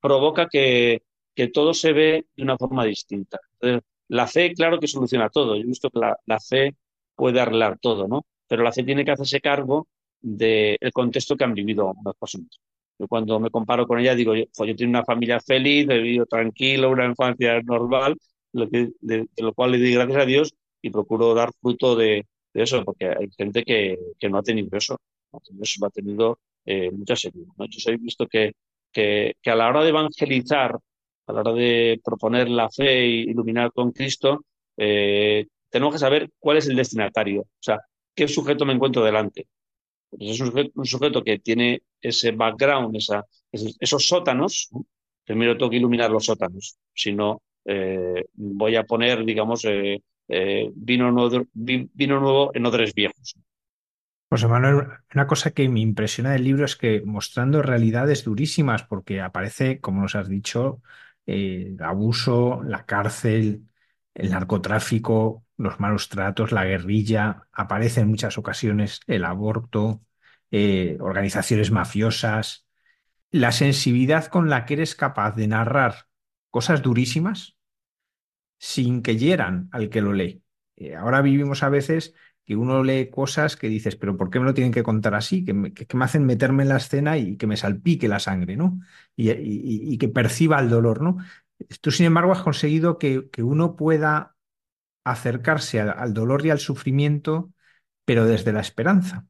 [0.00, 1.00] provoca que,
[1.54, 3.40] todo se ve de una forma distinta.
[4.08, 5.56] la fe, claro que soluciona todo.
[5.56, 6.76] Yo he visto que la, la fe
[7.14, 8.26] puede arreglar todo, ¿no?
[8.48, 9.88] Pero la C tiene que hacerse cargo
[10.20, 12.60] del contexto que han vivido las personas.
[12.98, 16.26] Yo cuando me comparo con ella digo, yo, yo tengo una familia feliz, he vivido
[16.26, 18.16] tranquilo, una infancia normal,
[18.52, 18.92] lo de,
[19.36, 23.08] lo cual le doy gracias a Dios y procuro dar fruto de, de eso, porque
[23.08, 24.98] hay gente que, que, no ha tenido eso,
[25.32, 25.90] no ha tenido, eso, ha
[26.64, 26.90] eh.
[27.58, 27.66] ¿no?
[27.66, 28.52] Yo he visto que,
[28.92, 30.78] que, a la hora de evangelizar,
[31.26, 34.44] a la hora de proponer la fe e iluminar con Cristo,
[34.76, 37.80] eh, tenemos que saber cuál es el destinatario, o sea,
[38.16, 39.46] qué sujeto me encuentro delante.
[40.10, 42.96] Pues es un sujeto, que tiene ese background,
[43.52, 44.70] esos sótanos,
[45.24, 50.70] primero tengo que iluminar los sótanos, si no, eh, voy a poner, digamos, eh, eh,
[50.74, 53.36] vino, nuevo, vino nuevo en odres viejos.
[54.28, 59.20] José Manuel, una cosa que me impresiona del libro es que mostrando realidades durísimas, porque
[59.20, 60.80] aparece, como nos has dicho,
[61.26, 63.68] el abuso, la cárcel,
[64.14, 70.02] el narcotráfico, los malos tratos, la guerrilla, aparece en muchas ocasiones el aborto,
[70.50, 72.66] eh, organizaciones mafiosas,
[73.30, 76.06] la sensibilidad con la que eres capaz de narrar
[76.50, 77.56] cosas durísimas
[78.58, 80.42] sin que hieran al que lo lee.
[80.76, 82.14] Eh, ahora vivimos a veces
[82.44, 85.44] que uno lee cosas que dices, pero ¿por qué me lo tienen que contar así?
[85.44, 88.78] Que me, hacen meterme en la escena y que me salpique la sangre, ¿no?
[89.16, 91.18] Y, y, y que perciba el dolor, ¿no?
[91.80, 94.35] Tú, sin embargo, has conseguido que, que uno pueda
[95.06, 97.52] acercarse al, dolor y al sufrimiento,
[98.04, 99.26] pero desde la esperanza.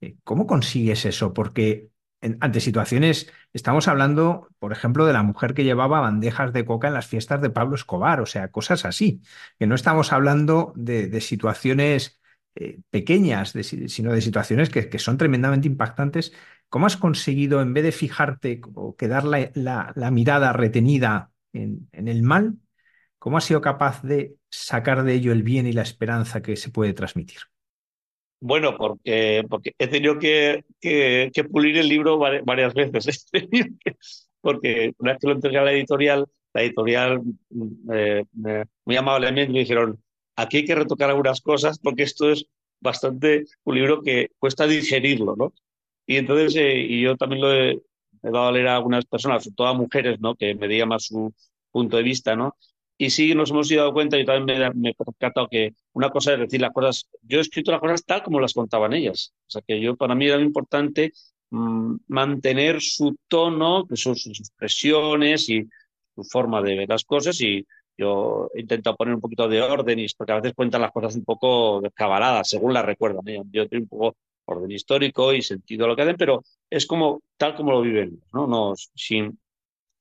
[0.00, 1.34] Eh, ¿Cómo consigues eso?
[1.34, 1.90] Porque
[2.22, 6.88] en, ante situaciones, estamos hablando, por ejemplo, de la mujer que llevaba bandejas de coca
[6.88, 9.22] en las fiestas de Pablo Escobar, o sea, cosas así,
[9.58, 12.18] que no estamos hablando de, situaciones
[12.54, 13.52] eh, pequeñas,
[13.88, 16.32] sino de situaciones que, son tremendamente impactantes.
[16.70, 22.22] ¿Cómo has conseguido, en vez de fijarte o quedar la, mirada retenida en, en el
[22.22, 22.56] mal,
[23.20, 26.70] cómo has sido capaz de sacar de ello el bien y la esperanza que se
[26.70, 27.38] puede transmitir?
[28.40, 33.26] Bueno, porque, porque he tenido que, que, que pulir el libro varias veces.
[34.40, 37.20] porque una vez que lo entregué a la editorial, la editorial
[37.92, 38.24] eh,
[38.86, 40.02] muy amablemente me dijeron,
[40.36, 42.46] aquí hay que retocar algunas cosas porque esto es
[42.80, 45.52] bastante un libro que cuesta digerirlo, ¿no?
[46.06, 47.80] Y entonces, eh, y yo también lo he, he,
[48.22, 50.34] dado a leer a algunas personas, sobre todo a mujeres, ¿no?
[50.34, 51.34] Que me digan más su
[51.70, 52.56] punto de vista, ¿no?
[53.02, 56.34] Y sí nos hemos dado cuenta, y también me, me he percatado que una cosa
[56.34, 59.32] es decir las cosas, yo he escrito las cosas tal como las contaban ellas.
[59.48, 61.10] O sea que yo, para mí era muy importante
[61.48, 65.66] mmm, mantener su tono, sus, sus, expresiones y
[66.14, 69.98] su forma de ver las cosas y yo he intentado poner un poquito de orden
[69.98, 73.26] y porque a veces cuentan las cosas un poco descabaladas, según las recuerdan.
[73.28, 73.42] ¿eh?
[73.50, 77.22] Yo tengo un poco orden histórico y sentido a lo que hacen, pero es como
[77.38, 78.46] tal como lo viven, ¿no?
[78.46, 79.38] no sin,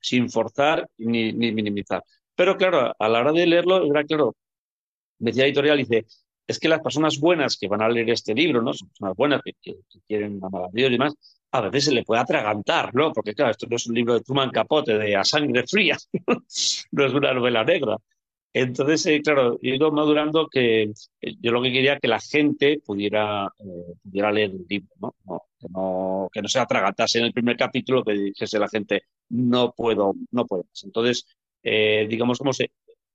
[0.01, 2.03] sin forzar ni, ni minimizar.
[2.39, 4.33] Pero claro, a la hora de leerlo, era claro,
[5.17, 6.05] decía editorial, dice,
[6.47, 8.71] es que las personas buenas que van a leer este libro, ¿no?
[8.73, 11.15] Son personas buenas que, que, que quieren amar a Dios y demás,
[11.51, 13.11] a veces se le puede atragantar, ¿no?
[13.11, 15.97] Porque claro, esto no es un libro de Truman Capote, de A Sangre Fría,
[16.91, 17.97] no es una novela negra.
[18.53, 22.79] Entonces, eh, claro, he ido madurando que eh, yo lo que quería que la gente
[22.85, 25.15] pudiera, eh, pudiera leer el libro, ¿no?
[25.25, 29.03] No, que, no, que no se atragantase en el primer capítulo que dijese la gente,
[29.27, 30.83] no puedo, no puedo más.
[30.85, 31.25] Entonces,
[31.63, 32.71] eh, digamos, como se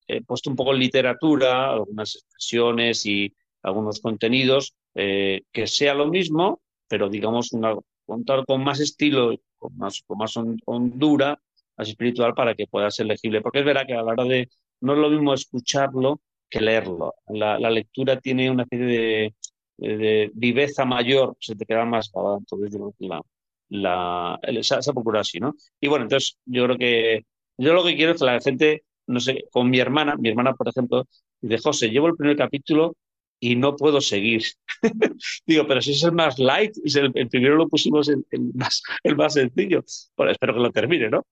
[0.07, 6.07] he puesto un poco en literatura, algunas expresiones y algunos contenidos, eh, que sea lo
[6.07, 7.75] mismo, pero digamos, una,
[8.07, 10.35] contar con más estilo, con más, con más
[10.67, 11.41] hondura,
[11.77, 13.41] más espiritual para que pueda ser legible.
[13.41, 14.49] Porque es verdad que a la hora de,
[14.81, 17.15] no es lo mismo escucharlo que leerlo.
[17.29, 19.35] La, la lectura tiene una especie de,
[19.79, 22.39] de, de, viveza mayor, se te queda más grabada.
[22.39, 23.23] Entonces, yo creo que la,
[23.71, 25.55] la, esa, esa procura así, ¿no?
[25.81, 27.25] Y bueno, entonces yo creo que
[27.59, 30.55] yo lo que quiero es que la gente, no sé, con mi hermana, mi hermana,
[30.55, 31.07] por ejemplo,
[31.41, 32.97] dice, José, llevo el primer capítulo
[33.41, 34.43] y no puedo seguir.
[35.47, 38.53] Digo, pero si es el más light, y el, el primero lo pusimos el, el,
[38.55, 39.85] más, el más sencillo.
[40.17, 41.27] Bueno, espero que lo termine, ¿no?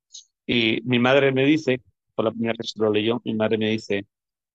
[0.47, 1.81] Y mi madre me dice,
[2.15, 4.07] por la primera vez que lo leyó, mi madre me dice,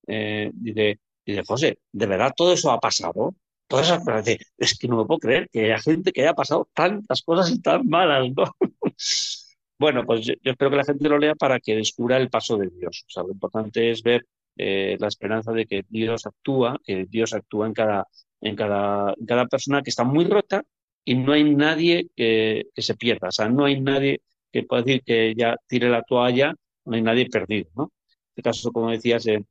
[0.07, 3.35] eh, dice, dice, José, ¿de verdad todo eso ha pasado?
[3.67, 6.69] Todas esas cosas, es que no me puedo creer que haya gente que haya pasado
[6.73, 8.45] tantas cosas tan malas, ¿no?
[9.79, 12.69] Bueno, pues yo, espero que la gente lo lea para que descubra el paso de
[12.69, 13.03] Dios.
[13.07, 14.25] O sea, lo importante es ver
[14.57, 18.07] eh, la esperanza de que Dios actúa, que Dios actúa en cada,
[18.41, 20.63] en cada, cada persona que está muy rota
[21.05, 23.29] y no hay nadie que, se pierda.
[23.29, 26.53] O sea, no hay nadie que pueda decir que ya tire la toalla,
[26.85, 27.83] no hay nadie perdido, ¿no?
[27.85, 29.43] En este caso, como decías, eh,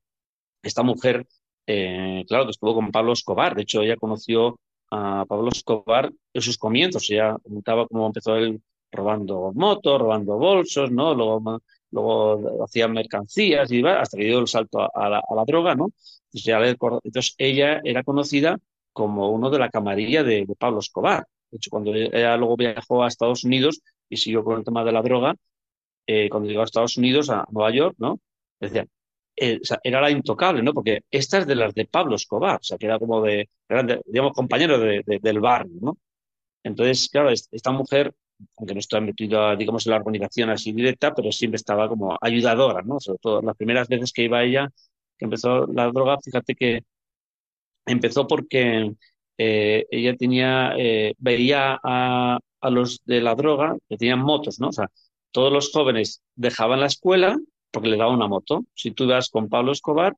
[0.62, 1.27] esta mujer,
[1.67, 3.55] eh, claro, que estuvo con Pablo Escobar.
[3.55, 4.59] De hecho, ella conoció
[4.91, 7.11] a Pablo Escobar en sus comienzos.
[7.11, 8.61] Ella contaba cómo empezó él
[8.96, 11.14] robando motos, robando bolsos, ¿no?
[11.14, 15.74] Luego, luego hacían mercancías y hasta que dio el salto a, la, a la, droga,
[15.74, 15.90] ¿no?
[16.32, 18.59] Entonces, ella era conocida
[18.92, 21.26] como uno de la camarilla de, Pablo Escobar.
[21.50, 24.92] De hecho, cuando ella luego viajó a Estados Unidos, y siguió con el tema de
[24.92, 25.35] la droga,
[26.06, 28.20] eh, cuando llegó a Estados Unidos, a Nueva York, ¿no?
[28.61, 28.87] Decía,
[29.37, 30.72] eh, era la intocable, ¿no?
[30.72, 33.48] Porque esta es de las de Pablo Escobar, o sea, que era como de,
[34.06, 35.98] digamos, compañero del barrio, ¿no?
[36.62, 38.14] Entonces, claro, esta mujer,
[38.57, 42.83] aunque no estaba metida, digamos, en la organización así directa, pero siempre estaba como ayudadora,
[42.83, 43.01] ¿no?
[43.01, 44.68] Sobre todo las primeras veces que iba ella,
[45.18, 46.83] que empezó la droga, fíjate que
[47.87, 48.92] empezó porque
[49.38, 54.68] eh, ella tenía, eh, veía a, a, los de la droga que tenían motos, ¿no?
[54.68, 54.90] O sea,
[55.31, 57.38] todos los jóvenes dejaban la escuela
[57.70, 58.64] porque le daban una moto.
[58.75, 60.16] Si tú ibas con Pablo Escobar,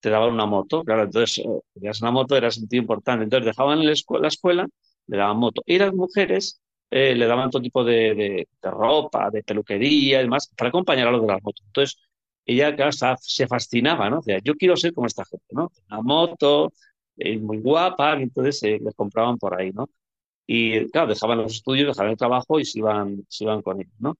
[0.00, 0.84] te daban una moto.
[0.84, 3.24] Claro, entonces, eh, una moto, era sentido importante.
[3.24, 4.68] Entonces, dejaban la escuela, la escuela
[5.06, 5.62] le daban moto.
[5.66, 6.60] Y las mujeres
[6.92, 11.08] eh, le daban todo tipo de, de, de, ropa, de peluquería y demás, para acompañar
[11.08, 11.64] a los de las motos.
[11.66, 11.98] Entonces,
[12.46, 14.20] ella claro, se fascinaba, ¿no?
[14.20, 15.70] O sea, yo quiero ser como esta gente, ¿no?
[15.90, 16.72] Una moto,
[17.16, 19.88] eh, muy guapa, y entonces eh, les compraban por ahí, ¿no?
[20.46, 23.94] Y claro, dejaban los estudios, dejaban el trabajo y se iban, se iban con ellos,
[24.00, 24.16] ¿no?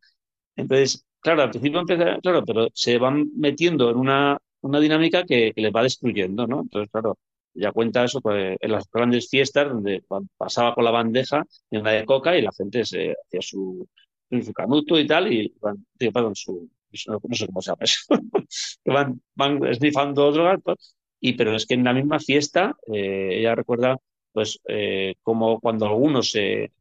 [0.57, 5.53] Entonces, claro, al principio empieza, claro, pero se van metiendo en una, una dinámica que,
[5.55, 6.63] que les va destruyendo, ¿no?
[6.63, 7.19] Entonces, claro,
[7.55, 10.03] ya cuenta eso pues, en las grandes fiestas donde
[10.37, 13.87] pasaba con la bandeja en la de coca y la gente se hacía su,
[14.31, 16.71] su canuto y tal y van, perdón, su,
[17.09, 18.05] no, sé cómo se llama eso,
[18.85, 23.55] van, van esnifando drogas, pues, y pero es que en la misma fiesta eh, ella
[23.55, 23.99] recuerda
[24.33, 26.73] pues eh, como cuando algunos se,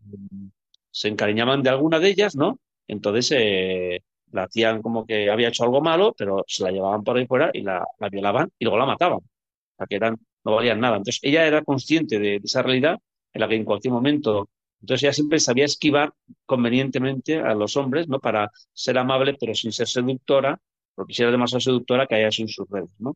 [0.90, 2.60] se encariñaban de alguna de ellas, ¿no?
[2.88, 7.18] Entonces eh, la hacían como que había hecho algo malo, pero se la llevaban por
[7.18, 9.20] ahí fuera y la, la violaban y luego la mataban.
[9.20, 10.98] O sea, que eran no valían nada.
[10.98, 13.00] Entonces ella era consciente de, esa realidad
[13.34, 14.50] en la que en cualquier momento,
[14.82, 16.14] entonces ella siempre sabía esquivar
[16.46, 18.20] convenientemente a los hombres, ¿no?
[18.20, 20.60] Para ser amable, pero sin ser seductora,
[20.96, 23.16] porque si era demasiado seductora, caía en sus redes, ¿no?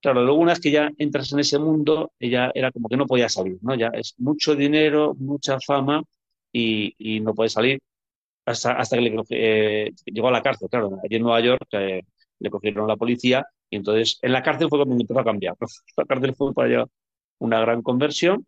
[0.00, 3.06] Claro, luego una vez que ya entras en ese mundo, ella era como que no
[3.06, 3.74] podía salir, ¿no?
[3.74, 6.02] Ya es mucho dinero, mucha fama
[6.52, 7.80] y, y no puede salir
[8.48, 12.02] hasta, hasta que le, eh, llegó a la cárcel, claro, allí en Nueva York eh,
[12.38, 15.56] le cogieron la policía y entonces en la cárcel fue cuando empezó a cambiar.
[15.96, 16.86] La cárcel fue para ella
[17.38, 18.46] una gran conversión,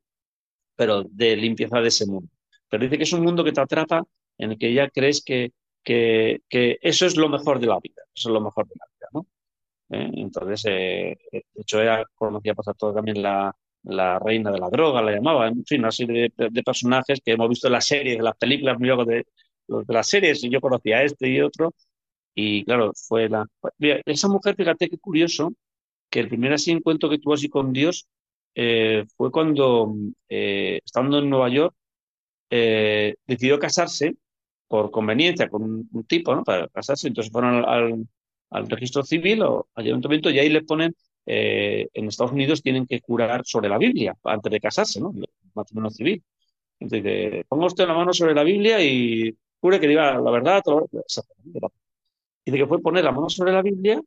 [0.76, 2.30] pero de limpieza de ese mundo.
[2.68, 4.04] Pero dice que es un mundo que te atrapa
[4.38, 5.52] en el que ya crees que,
[5.84, 8.86] que, que eso es lo mejor de la vida, eso es lo mejor de la
[8.94, 9.26] vida, ¿no?
[9.90, 10.10] ¿Eh?
[10.22, 13.54] Entonces, eh, de hecho, ella conocía pasar todo también la,
[13.84, 17.32] la reina de la droga, la llamaba, en fin, una serie de, de personajes que
[17.32, 19.26] hemos visto en las series, en las películas, de,
[19.66, 21.74] de las series, y yo conocía a este y otro,
[22.34, 23.46] y claro, fue la...
[23.78, 25.52] Mira, esa mujer, fíjate qué curioso,
[26.10, 28.06] que el primer así encuentro que tuvo así con Dios
[28.54, 29.94] eh, fue cuando,
[30.28, 31.74] eh, estando en Nueva York,
[32.50, 34.16] eh, decidió casarse
[34.68, 35.62] por conveniencia con
[35.92, 36.44] un, tipo, ¿no?
[36.44, 38.06] Para casarse, entonces fueron al,
[38.50, 40.94] al, registro civil o al ayuntamiento y ahí le ponen,
[41.26, 45.12] eh, en Estados Unidos tienen que curar sobre la Biblia antes de casarse, ¿no?
[45.54, 46.22] Matrimonio civil.
[46.80, 50.88] Entonces, ponga usted la mano sobre la Biblia y jure que diga la verdad, todo,
[52.50, 54.00] de que fue poner la mano sobre la Biblia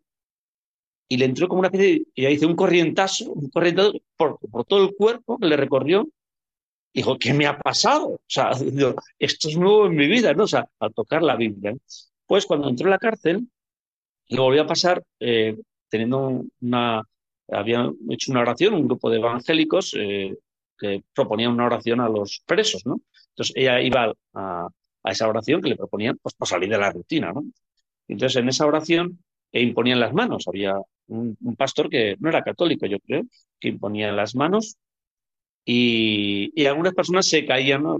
[1.07, 4.65] y le entró como una especie, y ahí hice un corrientazo, un corrientazo por, por,
[4.65, 6.07] todo el cuerpo que le recorrió.
[6.93, 8.07] Dijo, ¿qué me ha pasado?
[8.07, 8.51] O sea,
[9.19, 10.43] esto es nuevo en mi vida, ¿no?
[10.43, 11.75] O sea, al tocar la Biblia.
[12.25, 13.47] Pues cuando entró en la cárcel,
[14.27, 15.57] le volvió a pasar eh,
[15.89, 17.03] teniendo una,
[17.49, 20.35] habían hecho una oración, un grupo de evangélicos eh,
[20.77, 23.01] que proponían una oración a los presos, ¿no?
[23.29, 24.67] Entonces ella iba a,
[25.03, 27.43] a esa oración que le proponían, pues, por salir de la rutina, ¿no?
[28.07, 29.19] Entonces, en esa oración
[29.51, 30.47] e imponían las manos.
[30.47, 30.75] Había
[31.07, 33.23] un, un, pastor que no era católico, yo creo,
[33.59, 34.77] que imponía las manos
[35.65, 37.97] y, y algunas personas se caían, ¿no?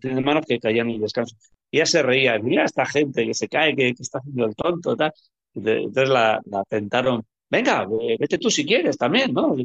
[0.00, 1.36] Tienen manos que caían el descanso.
[1.70, 4.54] Y ella se reía, mira esta gente que se cae, que, que está haciendo el
[4.54, 5.12] tonto, tal.
[5.54, 7.86] Entonces la, la tentaron, venga,
[8.18, 9.56] vete tú si quieres también, ¿no?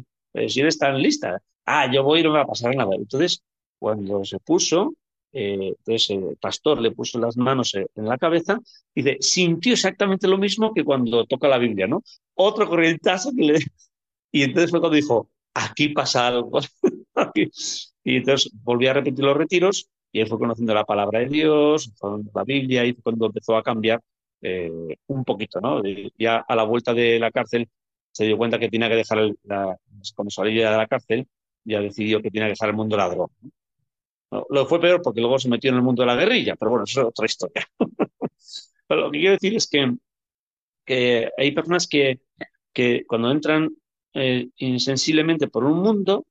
[0.48, 1.40] Si eres tan lista.
[1.66, 2.94] Ah, yo voy y no me va a pasar nada.
[2.96, 3.42] Entonces,
[3.78, 4.94] cuando se puso,
[5.36, 8.60] eh, entonces el pastor le puso las manos en la cabeza
[8.94, 12.02] y dice, sintió exactamente lo mismo que cuando toca la Biblia, ¿no?
[12.34, 13.30] Otro corrientazo.
[14.32, 16.58] Y entonces fue cuando dijo, aquí pasa algo.
[17.34, 21.92] y entonces volvió a repetir los retiros y él fue conociendo la palabra de Dios,
[22.34, 24.00] la Biblia y fue cuando empezó a cambiar
[24.42, 25.82] eh, un poquito, ¿no?
[26.18, 27.68] Ya a la vuelta de la cárcel
[28.10, 29.76] se dio cuenta que tenía que dejar, el, la,
[30.16, 31.28] cuando de la cárcel,
[31.64, 33.28] ya decidió que tenía que dejar el mundo ladrón.
[34.50, 36.84] Lo fue peor porque luego se metió en el mundo de la guerrilla, pero bueno,
[36.84, 37.66] eso es otra historia.
[38.86, 39.94] pero lo que quiero decir es que,
[40.84, 42.20] que hay personas que,
[42.72, 43.70] que cuando entran
[44.14, 46.26] eh, insensiblemente por un mundo,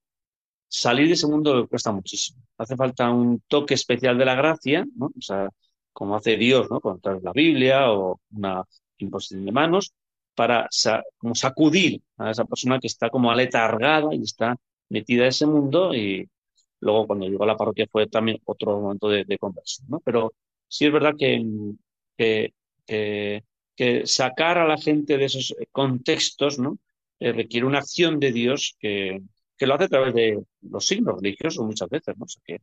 [0.68, 2.42] salir de ese mundo cuesta muchísimo.
[2.58, 5.08] Hace falta un toque especial de la gracia, ¿no?
[5.08, 5.50] O sea,
[5.92, 6.82] como hace Dios, ¿no?
[6.82, 8.64] Con la Biblia o una
[8.98, 9.94] imposición de manos,
[10.36, 10.68] para
[11.18, 14.56] como sacudir a esa persona que está como aletargada y está
[14.90, 16.30] metida en ese mundo y,
[16.84, 20.00] Luego, cuando llegó a la parroquia fue también otro momento de, de conversión, ¿no?
[20.02, 20.34] Pero
[20.68, 22.54] sí es verdad que,
[24.06, 26.58] sacar a la gente de esos contextos.
[27.20, 29.22] Eh, requiere una acción de Dios que,
[29.60, 32.26] lo hace a través de los signos religiosos muchas veces, ¿no?
[32.44, 32.60] que,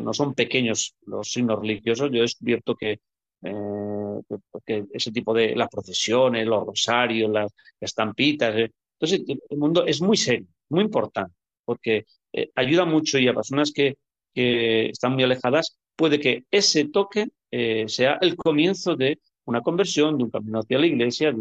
[0.00, 2.10] no son pequeños los signos religiosos.
[2.10, 3.00] Yo he descubierto que,
[3.42, 4.20] eh,
[4.64, 10.00] que, ese tipo de las procesiones, los rosarios, las estampitas, eh, entonces el mundo es
[10.00, 11.34] muy serio, muy importante,
[11.64, 12.06] porque
[12.54, 13.96] ayuda mucho y a personas que,
[14.36, 17.28] están muy alejadas puede que ese toque
[17.86, 21.40] sea el comienzo de una conversión, de un camino hacia la iglesia, de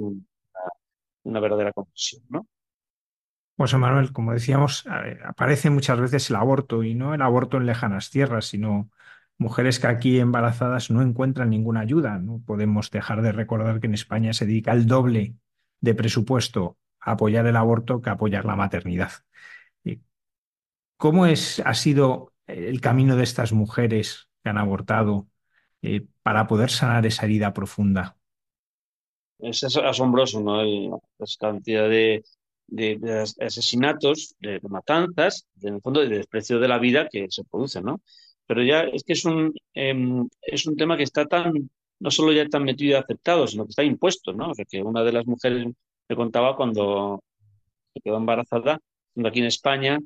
[1.23, 2.45] una, verdadera conversión, ¿no?
[3.57, 4.85] José Manuel, como decíamos,
[5.25, 8.89] aparece muchas veces el aborto y no el aborto en lejanas tierras, sino
[9.37, 12.17] mujeres que aquí embarazadas no encuentran ninguna ayuda.
[12.17, 15.35] No podemos dejar de recordar que en España se dedica el doble
[15.81, 19.11] de presupuesto a apoyar el aborto que a apoyar la maternidad.
[20.97, 25.27] ¿Cómo es, ha sido el camino de estas mujeres que han abortado
[25.81, 28.17] eh, para poder sanar esa herida profunda.
[29.39, 30.63] Es asombroso, ¿no?
[30.63, 32.23] la cantidad de,
[33.41, 38.01] asesinatos, de, matanzas, en el fondo de desprecio de la vida que se produce, ¿no?
[38.45, 41.69] Pero ya es que es un, em, es un tema que está tan,
[41.99, 44.51] no solo ya tan metido y aceptado, sino que está impuesto, ¿no?
[44.51, 45.67] O sea, que una de las mujeres
[46.07, 47.21] me contaba cuando
[47.93, 48.79] se quedó embarazada,
[49.25, 49.99] aquí en España,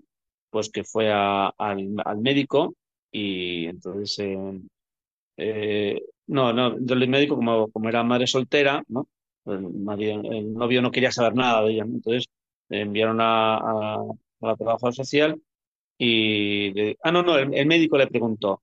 [0.50, 2.76] pues que fue al, al, médico
[3.12, 4.60] y entonces eh,
[5.38, 9.08] eh, no, no, del médico, como, como era madre soltera, ¿no?
[9.44, 12.26] Pues el, novio no quería saber nada de ella, entonces
[12.70, 14.04] enviaron a, a,
[14.42, 15.42] la trabajadora social
[15.98, 16.96] y...
[17.04, 18.62] ah, no, no, el, médico le preguntó,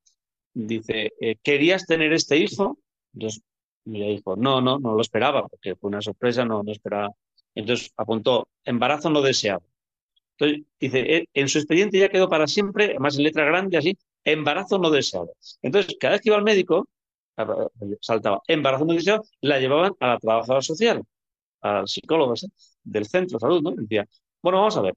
[0.53, 2.78] dice, eh, ¿querías tener este hijo?
[3.14, 3.43] Entonces
[3.87, 7.11] ella dijo, no, no, no lo esperaba, porque fue una sorpresa, no, no esperaba.
[7.55, 9.62] Entonces apuntó, embarazo no deseado.
[10.39, 13.97] Entonces dice, eh, en su expediente ya quedó para siempre, además en letra grande así,
[14.24, 15.32] embarazo no deseado.
[15.62, 16.89] Entonces, cada vez que iba al médico,
[18.01, 21.03] saltaba embarazo no deseado, la llevaban a la trabajadora social,
[21.62, 22.35] al psicólogo
[22.85, 23.72] del centro de salud, ¿no?
[23.72, 24.07] decía,
[24.43, 24.95] bueno, vamos a ver,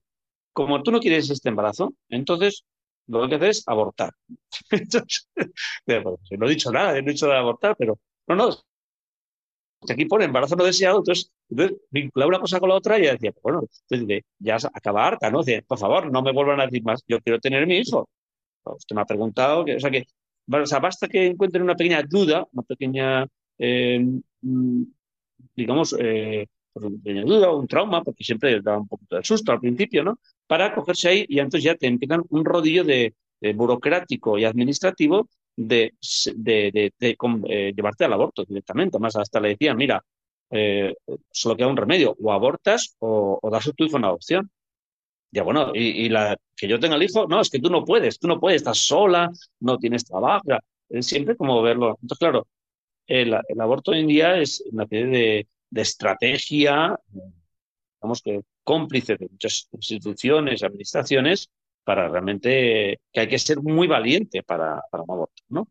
[0.54, 2.64] como tú no quieres este embarazo, entonces
[3.08, 4.12] lo que hay que hacer es abortar.
[6.38, 8.50] no he dicho nada, no he dicho de abortar, pero no, no.
[9.90, 13.14] Aquí pone embarazo no deseado, entonces, entonces vinculaba una cosa con la otra y ella
[13.14, 15.44] decía, bueno, entonces, ya acaba harta, ¿no?
[15.44, 18.10] Dice, por favor, no me vuelvan a decir más, yo quiero tener mi hijo.
[18.64, 20.06] Usted me ha preguntado, o sea que
[20.48, 24.00] basta que encuentren una pequeña duda, una pequeña, eh,
[24.42, 24.84] mm,
[25.56, 29.24] digamos, eh, pues una pequeña duda o un trauma, porque siempre da un poquito de
[29.24, 30.20] susto al principio, ¿no?
[30.48, 33.14] Para cogerse ahí y entonces ya te empiezan un rodillo de,
[33.56, 35.96] burocrático y administrativo de,
[36.36, 38.98] de, eh, llevarte al aborto directamente.
[38.98, 40.04] Además, hasta le decían, mira,
[41.32, 44.52] solo queda un remedio, o abortas o, das a tu hijo en adopción.
[45.32, 48.18] Ya bueno, y, la que yo tenga el hijo, no, es que tú no puedes,
[48.18, 49.30] tú no puedes, estás sola,
[49.60, 50.46] no tienes trabajo,
[50.90, 51.98] es siempre como verlo.
[52.02, 52.48] Entonces, claro,
[53.08, 56.98] el, aborto hoy en día es una especie de, de estrategia,
[58.00, 61.50] digamos que cómplice de muchas instituciones, administraciones,
[61.88, 65.68] para realmente que hay que ser muy valiente para, para un aborto, ¿no?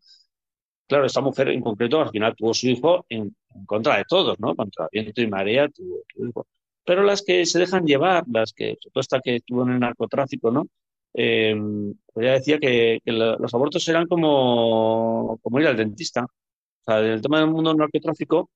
[0.87, 3.35] Claro, esta mujer en concreto al final tuvo su hijo en,
[3.67, 4.55] contra de todos, ¿no?
[4.55, 6.47] Contra viento y marea tuvo su hijo
[6.87, 10.51] pero las que se dejan llevar, las que, sobre esta que estuvo en el narcotráfico,
[10.51, 10.67] ¿no?
[11.13, 11.53] Eh,
[12.13, 16.23] pues ella decía que, los abortos eran como, como ir al dentista.
[16.23, 18.49] O sea, en el tema del mundo del narcotráfico,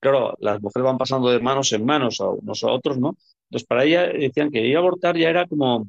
[0.00, 3.16] claro, las mujeres van pasando de manos en manos a unos a otros, ¿no?
[3.48, 5.88] Entonces, para ella decían que ir a abortar ya era como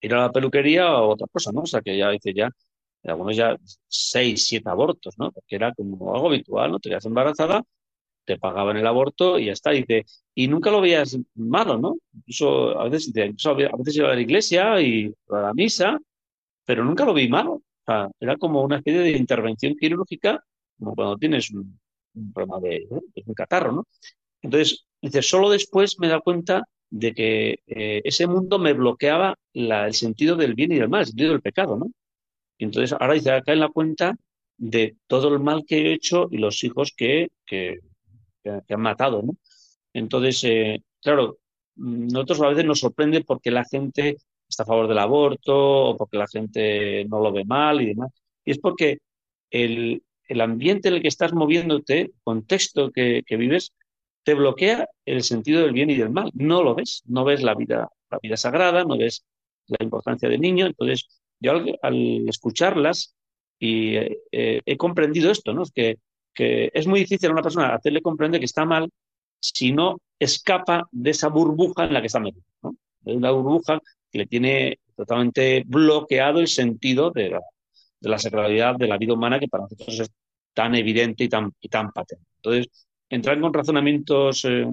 [0.00, 1.62] ir a la peluquería o otra cosa, ¿no?
[1.62, 2.50] O sea, que ya dice ya,
[3.04, 3.56] algunos ya
[3.88, 5.32] seis, siete abortos, ¿no?
[5.32, 6.80] Porque era como algo habitual, ¿no?
[6.80, 7.64] Te quedas embarazada
[8.30, 9.74] te pagaban el aborto y ya está.
[9.74, 11.96] Y, dice, y nunca lo veías malo, ¿no?
[12.14, 15.98] Incluso a veces, a veces iba a la iglesia y a la misa,
[16.64, 17.54] pero nunca lo vi malo.
[17.54, 20.42] O sea, era como una especie de intervención quirúrgica,
[20.78, 21.78] como cuando tienes un,
[22.32, 22.86] problema de,
[23.26, 23.86] un catarro, ¿no?
[24.42, 29.94] Entonces, dice, solo después me da cuenta de que eh, ese mundo me bloqueaba el
[29.94, 31.90] sentido del bien y del mal, el sentido del pecado, ¿no?
[32.58, 34.16] Entonces ahora dice, acá en la cuenta
[34.58, 37.78] de todo el mal que he hecho y los hijos que, que,
[38.42, 39.36] que, han matado, ¿no?
[39.94, 41.38] Entonces, eh, claro,
[41.76, 44.18] nosotros a veces nos sorprende porque la gente
[44.48, 48.10] está a favor del aborto o porque la gente no lo ve mal y demás.
[48.44, 48.98] Y es porque
[49.50, 53.72] el, el ambiente en el que estás moviéndote, el contexto que, que, vives,
[54.22, 56.30] te bloquea el sentido del bien y del mal.
[56.34, 59.24] No lo ves, no ves la vida, la vida sagrada, no ves
[59.66, 60.66] la importancia del niño.
[60.66, 61.08] Entonces,
[61.40, 61.52] yo
[61.82, 63.14] al, escucharlas
[63.58, 65.64] y eh, eh, he comprendido esto, ¿no?
[65.74, 65.98] Que
[66.34, 68.90] que es muy difícil a una persona hacerle comprender que está mal
[69.40, 72.44] si no escapa de esa burbuja en la que está metido.
[72.62, 72.76] ¿no?
[73.04, 77.40] Es una burbuja que le tiene totalmente bloqueado el sentido de la,
[78.00, 80.10] de la sacralidad de la vida humana, que para nosotros es
[80.52, 82.26] tan evidente y tan, y tan patente.
[82.36, 82.68] Entonces,
[83.10, 84.66] entrar con razonamientos, eh,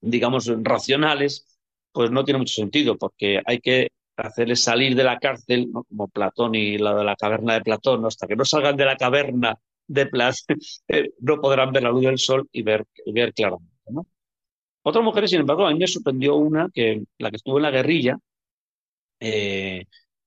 [0.00, 1.58] digamos, racionales,
[1.92, 6.54] pues no tiene mucho sentido, porque hay que hacerles salir de la cárcel, como Platón
[6.54, 10.06] y la de la caverna de Platón, hasta que no salgan de la caverna de
[10.06, 10.56] Platón,
[10.88, 13.74] eh, no podrán ver la luz del sol y ver, ver claramente.
[13.88, 14.06] ¿no?
[14.82, 17.70] Otras mujeres, sin embargo, a mí me sorprendió una, que la que estuvo en la
[17.70, 18.18] guerrilla,
[19.20, 19.84] eh,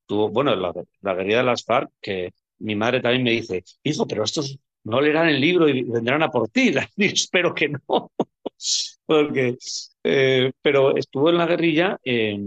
[0.07, 4.23] bueno, la, la, guerrilla de las FARC, que mi madre también me dice, hijo, pero
[4.23, 6.73] estos no leerán el libro y vendrán a por ti.
[6.97, 8.11] Espero que no.
[9.05, 9.57] porque,
[10.03, 12.39] eh, pero estuvo en la guerrilla eh,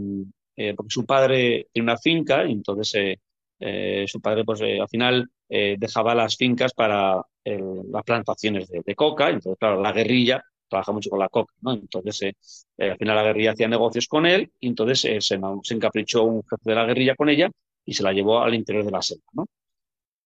[0.77, 3.17] porque su padre tiene una finca y entonces
[3.61, 9.31] eh, su padre pues al final dejaba las fincas para las plantaciones de, coca.
[9.31, 11.73] Entonces, claro, la guerrilla trabaja mucho con la coca, ¿no?
[11.73, 16.43] Entonces, al final la guerrilla hacía negocios con él y entonces se, se encaprichó un
[16.43, 17.51] jefe de la guerrilla con ella
[17.87, 19.47] y se la llevó al interior de la selva, ¿no?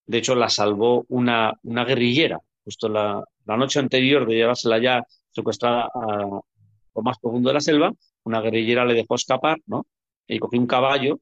[0.07, 2.41] De hecho, la salvó una, guerrillera.
[2.65, 6.41] Justo la, la, noche anterior de llevársela ya secuestrada a
[6.95, 7.93] lo más profundo de la selva,
[8.25, 9.87] una guerrillera le dejó escapar, ¿no?
[10.27, 11.19] Y cogió un caballo,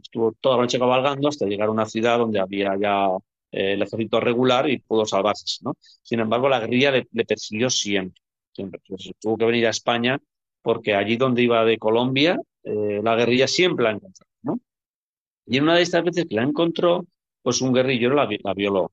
[0.00, 3.08] estuvo toda la noche cabalgando hasta llegar a una ciudad donde había ya
[3.50, 5.74] eh, el ejército regular y pudo salvarse, ¿no?
[6.02, 8.20] Sin embargo, la guerrilla le, persiguió siempre,
[8.52, 8.80] siempre.
[9.20, 10.18] tuvo que venir a España
[10.62, 14.60] porque allí donde iba de Colombia, eh, la guerrilla siempre la encontró, ¿no?
[15.46, 17.06] Y en una de estas veces que la encontró,
[17.44, 18.92] pues un guerrillero la, violó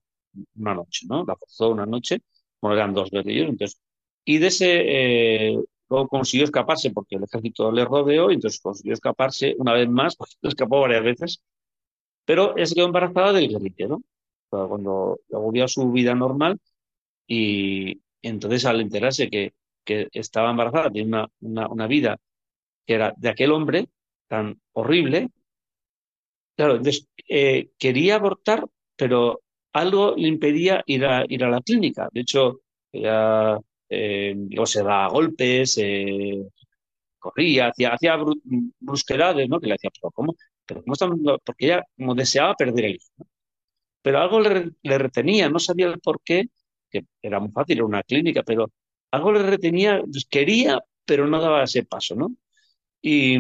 [0.58, 1.26] una noche, ¿no?
[1.26, 2.20] La forzó una noche,
[2.62, 3.82] bueno, eran dos guerrilleros, entonces,
[4.26, 8.94] y de ese, eh, luego consiguió escaparse porque el ejército le rodeó, y entonces consiguió
[8.94, 11.42] escaparse una vez más, porque escapó varias veces,
[12.26, 14.02] pero se quedó embarazada del guerrillero,
[14.50, 16.60] cuando volvió a su vida normal,
[17.28, 19.54] y entonces al enterarse que,
[19.86, 22.18] que estaba embarazada, tenía una, una, una vida
[22.86, 23.88] que era de aquel hombre
[24.28, 25.30] tan horrible,
[26.62, 28.64] Claro, entonces eh, quería abortar,
[28.96, 29.42] pero
[29.74, 32.08] algo le impedía ir a, ir a la clínica.
[32.12, 33.58] De hecho, ella,
[33.90, 34.36] eh,
[34.66, 36.44] se da golpes, eh,
[37.20, 38.18] corría, hacía, hacía
[38.80, 39.60] brusquedades, ¿no?
[39.60, 40.36] Que le decía, pero ¿cómo?
[40.66, 43.26] Pero ¿cómo Porque ella como deseaba perder el hijo.
[44.04, 46.46] Pero algo le, le, retenía, no sabía el por qué,
[46.92, 48.72] que era muy fácil, era una clínica, pero
[49.12, 52.36] algo le retenía, pues, quería, pero no daba ese paso, ¿no?
[53.02, 53.38] Y,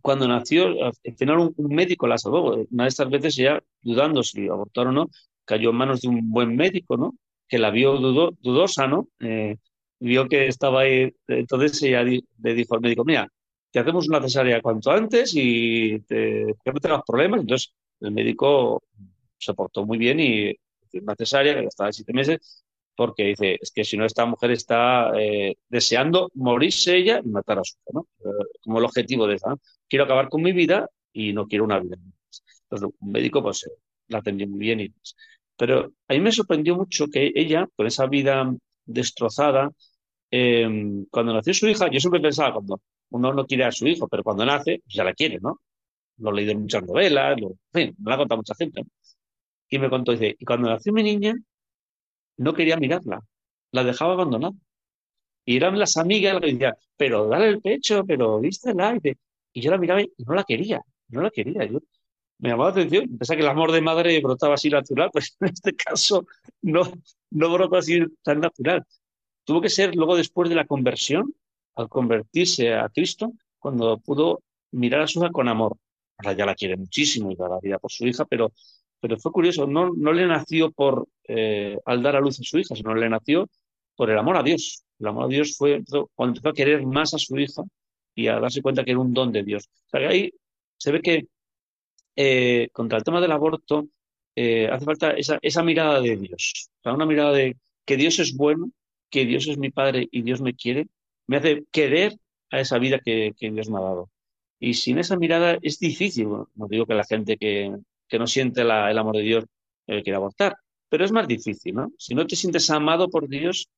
[0.00, 2.56] cuando nació, al final un, médico la salvó.
[2.70, 5.10] Una de estas veces ella, dudando si abortar o no,
[5.44, 7.14] cayó en manos de un buen médico, ¿no?
[7.48, 9.08] Que la vio dudosa, ¿no?
[9.20, 9.56] Eh,
[10.00, 11.12] vio que estaba ahí.
[11.28, 13.28] Entonces ella le dijo al médico, mira,
[13.70, 17.40] te hacemos una cesárea cuanto antes y te, que no tengas problemas.
[17.40, 18.82] Entonces el médico
[19.38, 20.54] se portó muy bien y
[20.94, 22.64] una cesárea que estaba de siete meses
[23.00, 27.58] porque dice, es que si no esta mujer está eh, deseando morirse ella y matar
[27.58, 28.30] a su hijo, ¿no?
[28.30, 29.56] Eh, como el objetivo de esa,
[29.88, 31.96] quiero acabar con mi vida y no quiero una vida.
[32.64, 33.70] Entonces, un médico pues eh,
[34.08, 34.92] la atendió muy bien y
[35.56, 39.70] Pero a mí me sorprendió mucho que ella, con esa vida destrozada,
[40.30, 44.08] em, cuando nació su hija, yo siempre pensaba, cuando uno no quiere a su hijo,
[44.08, 45.60] pero cuando nace, pues ya la quiere, ¿no?
[46.18, 48.82] Lo he leído en muchas novelas, lo, en fin, me lo ha contado mucha gente.
[49.70, 51.34] Y me contó, dice, y cuando nació mi niña,
[52.40, 53.20] no quería mirarla,
[53.72, 54.54] la dejaba abandonada.
[55.44, 58.98] Y eran las amigas las que decían, pero dale el pecho, pero vístela.
[59.52, 61.64] Y, yo la miraba y no la quería, no la quería.
[61.66, 61.80] Yo,
[62.38, 65.48] me llamaba la atención, pensaba que el amor de madre brotaba así natural, pues en
[65.48, 66.26] este caso
[66.62, 66.82] no,
[67.30, 68.86] no brota así tan natural.
[69.44, 71.34] Tuvo que ser luego después de la conversión,
[71.74, 75.76] al convertirse a Cristo, cuando pudo mirar a su hija con amor.
[76.18, 78.52] Ahora ya la quiere muchísimo y da la vida por su hija, pero
[79.00, 82.58] pero fue curioso, no, no le nació por eh, al dar a luz a su
[82.58, 83.48] hija, sino le nació
[83.96, 84.84] por el amor a Dios.
[84.98, 85.82] El amor a Dios fue
[86.14, 87.62] cuando empezó a querer más a su hija
[88.14, 89.68] y a darse cuenta que era un don de Dios.
[89.86, 90.30] O sea, que ahí
[90.76, 91.26] se ve que
[92.16, 93.88] eh, contra el tema del aborto
[94.36, 96.70] eh, hace falta esa, esa mirada de Dios.
[96.80, 98.70] O sea, una mirada de que Dios es bueno,
[99.10, 100.88] que Dios es mi Padre y Dios me quiere,
[101.26, 102.18] me hace querer
[102.50, 104.10] a esa vida que, que Dios me ha dado.
[104.58, 107.74] Y sin esa mirada es difícil, no digo que la gente que,
[108.10, 109.44] que no siente el amor de Dios
[109.86, 110.56] eh, quiere abortar.
[110.88, 111.92] Pero es más difícil, ¿no?
[111.96, 113.68] Si no te sientes amado por Dios,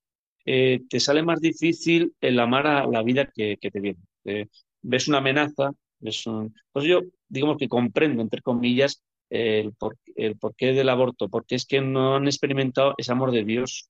[0.44, 4.00] eh, te sale más difícil el amar a la vida que, te viene.
[4.24, 4.46] Eh,
[4.80, 6.54] ves una amenaza, ves un...
[6.72, 9.72] pues yo digamos que comprendo, entre comillas, el,
[10.16, 13.88] el porqué del aborto, porque es que no han experimentado ese amor de Dios.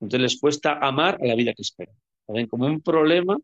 [0.00, 1.94] Entonces les cuesta amar a la vida que esperan.
[2.28, 3.36] Ven como un problema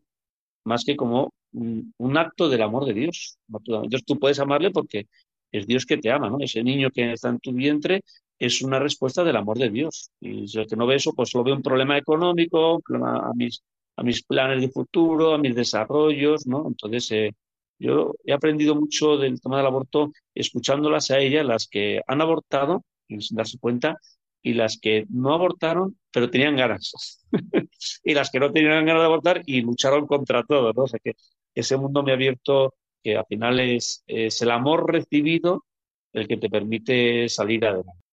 [0.65, 3.37] más que como un, un, acto del amor de Dios.
[3.51, 5.07] Entonces tú puedes amarle porque
[5.51, 6.37] es Dios que te ama, ¿no?
[6.39, 8.03] Ese niño que está en tu vientre
[8.37, 10.11] es una respuesta del amor de Dios.
[10.19, 13.63] Y si el que no ve eso, pues lo ve un problema económico, a mis,
[13.97, 16.65] a mis planes de futuro, a mis desarrollos, ¿no?
[16.67, 17.31] Entonces, eh,
[17.79, 22.83] yo he aprendido mucho del tema del aborto escuchándolas a ellas, las que han abortado,
[23.07, 23.97] sin darse cuenta,
[24.41, 27.25] y las que no abortaron, pero tenían ganas.
[28.03, 30.83] y las que no tenían ganas de abortar y lucharon contra todo, ¿no?
[30.83, 31.13] O que
[31.55, 35.65] ese mundo me ha abierto que al final es, es el amor recibido
[36.13, 38.03] el que te permite salir adelante.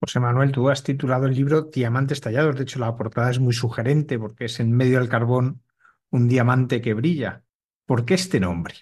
[0.00, 2.56] José Manuel, tú has titulado el libro Diamantes tallados.
[2.56, 5.62] De hecho, la portada es muy sugerente porque es en medio del carbón
[6.10, 7.42] un diamante que brilla.
[7.84, 8.74] ¿Por qué este nombre?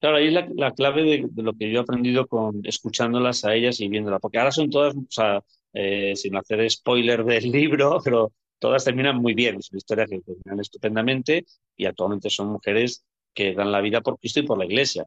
[0.00, 3.80] Claro, ahí es la, clave de, lo que yo he aprendido con escuchándolas a ellas
[3.80, 5.42] y viéndolas, porque ahora son todas, o sea,
[5.72, 10.60] eh, sin hacer spoiler del libro, pero todas terminan muy bien, son historias que terminan
[10.60, 11.44] estupendamente
[11.76, 13.04] y actualmente son mujeres
[13.34, 15.06] que dan la vida por Cristo y por la Iglesia.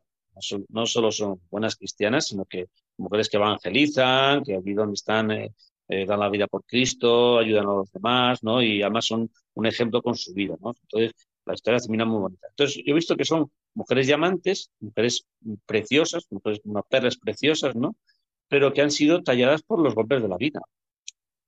[0.70, 2.66] No, solo son buenas cristianas, sino que
[2.98, 5.54] mujeres que evangelizan, que aquí donde están eh,
[5.88, 8.62] eh, dan la vida por Cristo, ayudan a los demás, ¿no?
[8.62, 10.74] Y además son un ejemplo con su vida, ¿no?
[10.82, 11.14] Entonces,
[11.46, 12.48] la historia termina muy bonita.
[12.50, 15.26] Entonces, yo he visto que son mujeres diamantes, mujeres
[15.66, 17.96] preciosas, mujeres, unas perlas preciosas, ¿no?
[18.50, 20.62] Pero que han sido talladas por los golpes de la vida.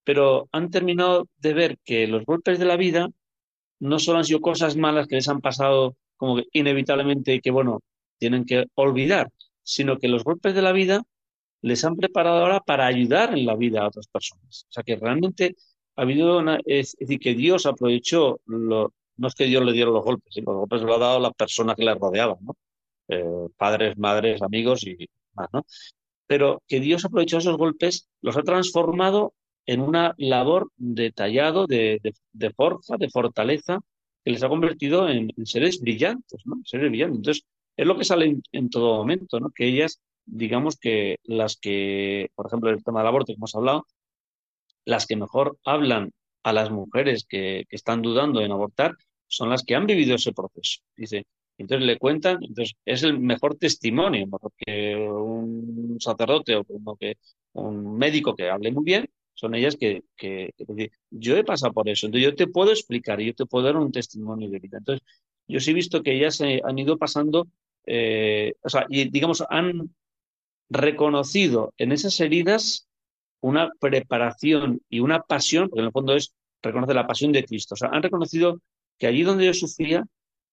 [0.03, 3.09] Pero han terminado de ver que los golpes de la vida
[3.79, 7.81] no solo han sido cosas malas que les han pasado como que inevitablemente que, bueno,
[8.17, 9.31] tienen que olvidar,
[9.63, 11.03] sino que los golpes de la vida
[11.61, 14.65] les han preparado ahora para ayudar en la vida a otras personas.
[14.69, 15.55] O sea que realmente
[15.95, 19.91] ha habido una, es, decir, que Dios aprovechó, lo, no es que Dios le diera
[19.91, 22.55] los golpes, los golpes lo ha dado las personas que le rodeaban, ¿no?
[23.09, 25.65] Eh, padres, madres, amigos y más, ¿no?
[26.27, 29.33] Pero que Dios aprovechó esos golpes, los ha transformado
[29.65, 31.99] en una labor de tallado, de,
[32.31, 33.79] de, forja, de fortaleza,
[34.27, 36.57] que les ha convertido en, seres brillantes, ¿no?
[36.65, 37.17] Seres brillantes.
[37.17, 37.45] Entonces,
[37.77, 39.51] es lo que sale en, todo momento, ¿no?
[39.51, 43.87] Que ellas digamos que las que, por ejemplo, el tema del aborto que hemos hablado,
[44.83, 46.11] las que mejor hablan
[46.43, 48.97] a las mujeres que, están dudando en abortar
[49.27, 50.81] son las que han vivido ese proceso.
[50.97, 51.25] Dice,
[51.57, 56.65] entonces le cuentan, entonces es el mejor testimonio, porque un sacerdote o
[56.99, 57.15] que
[57.53, 60.51] un médico que hable muy bien, son ellas que, que,
[61.11, 63.91] yo he pasado por eso, entonces yo te puedo explicar yo te puedo dar un
[63.91, 64.79] testimonio de vida.
[64.79, 65.05] Entonces,
[65.47, 67.47] yo sí he visto que ellas han ido pasando,
[67.85, 69.95] eh, o sea, y digamos, han
[70.69, 72.87] reconocido en esas heridas
[73.39, 77.75] una preparación y una pasión, porque en el fondo es reconocer la pasión de Cristo.
[77.75, 78.59] O sea, han reconocido
[78.97, 80.03] que allí donde yo sufría,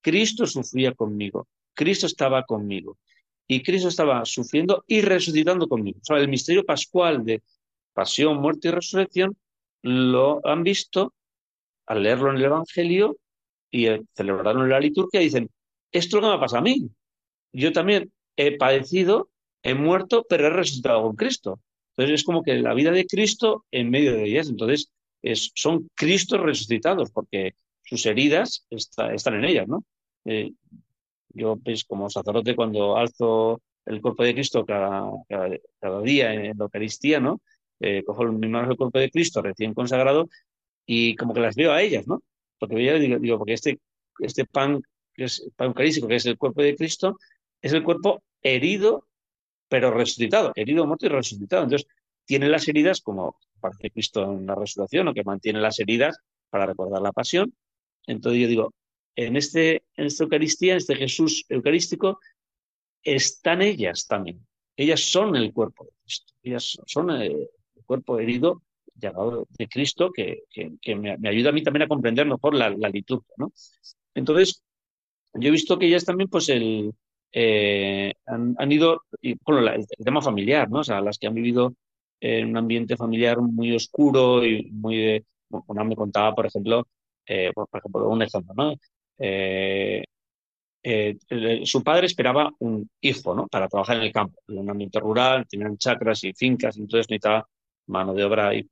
[0.03, 2.99] Cristo sufría conmigo, Cristo estaba conmigo.
[3.47, 5.99] Y Cristo estaba sufriendo y resucitando conmigo.
[6.01, 7.43] O sea, el misterio pascual de
[7.95, 9.36] pasión, muerte y resurrección
[9.82, 11.14] lo han visto
[11.86, 13.16] al leerlo en el Evangelio
[13.70, 15.20] y celebrarlo en la liturgia.
[15.20, 15.51] Dicen,
[15.92, 16.90] esto es lo que me pasa a mí.
[17.53, 19.30] Yo también he padecido
[19.64, 21.61] he muerto, pero he resucitado con Cristo.
[21.90, 24.49] Entonces es como que la vida de Cristo en medio de ellas.
[24.49, 24.90] Entonces
[25.22, 29.84] es, son Cristos resucitados, porque sus heridas están en ellas, ¿no?
[30.26, 30.53] Eh,
[31.30, 36.64] yo, pues, como sacerdote, cuando alzo el cuerpo de Cristo cada, cada, día en la
[36.64, 37.40] Eucaristía, ¿no?
[37.81, 40.29] Eh, cojo en mis manos el cuerpo de Cristo recién consagrado
[40.87, 42.22] y como que las veo a ellas, ¿no?
[42.59, 43.81] Porque yo digo, porque este,
[44.20, 44.83] este pan,
[45.59, 47.18] eucarístico, que es el cuerpo de Cristo,
[47.61, 49.07] es el cuerpo herido
[49.68, 51.64] pero resucitado, herido, muerto y resucitado.
[51.64, 51.89] Entonces,
[52.25, 56.16] tiene las heridas, como parece Cristo en la resurrección, o que mantiene las heridas
[56.51, 57.53] para recordar la pasión.
[58.07, 58.75] Entonces yo digo,
[59.16, 62.20] en, este, en esta Eucaristía, en este Jesús eucarístico,
[63.03, 64.47] están ellas también.
[64.77, 66.33] Ellas son el cuerpo de Cristo.
[66.43, 67.49] Ellas son el,
[67.85, 68.62] cuerpo herido
[68.97, 73.35] llamado de Cristo que, que, me, ayuda a mí también a comprender mejor la, liturgia.
[73.37, 73.53] ¿no?
[74.14, 74.62] Entonces,
[75.35, 76.93] yo he visto que ellas también, pues el,
[77.32, 80.80] eh, han, ido, y, bueno, el, tema familiar, ¿no?
[80.80, 81.74] O sea, las que han vivido
[82.20, 86.87] en un ambiente familiar muy oscuro y muy de, bueno, me contaba, por ejemplo,
[87.26, 88.74] eh, por, ejemplo, un ejemplo, ¿no?
[89.18, 90.05] Eh,
[91.64, 93.49] su padre esperaba un hijo, ¿no?
[93.49, 97.49] Para trabajar en el campo, en un ambiente rural, tenían chacras y fincas, entonces necesitaba
[97.87, 98.68] mano de obra y,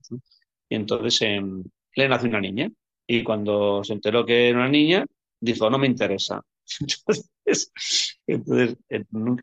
[0.68, 1.62] y entonces em,
[1.96, 2.70] le nació una niña.
[3.06, 5.04] Y cuando se enteró que era una niña,
[5.40, 6.40] dijo, no me interesa.
[8.26, 8.78] Entonces,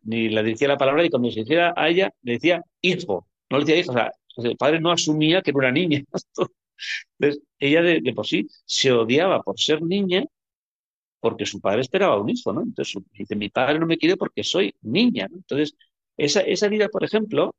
[0.03, 3.57] ni le decía la palabra y cuando se hiciera a ella le decía hijo, no
[3.59, 4.11] le decía hijo, o sea,
[4.49, 6.03] el padre no asumía que era una niña.
[7.19, 10.25] Entonces, ella de, por sí se odiaba por ser niña
[11.19, 12.61] porque su padre esperaba un hijo, ¿no?
[12.61, 15.37] Entonces dice, mi padre no me quiere porque soy niña, ¿no?
[15.37, 15.75] Entonces,
[16.17, 17.55] esa, esa herida, por ejemplo,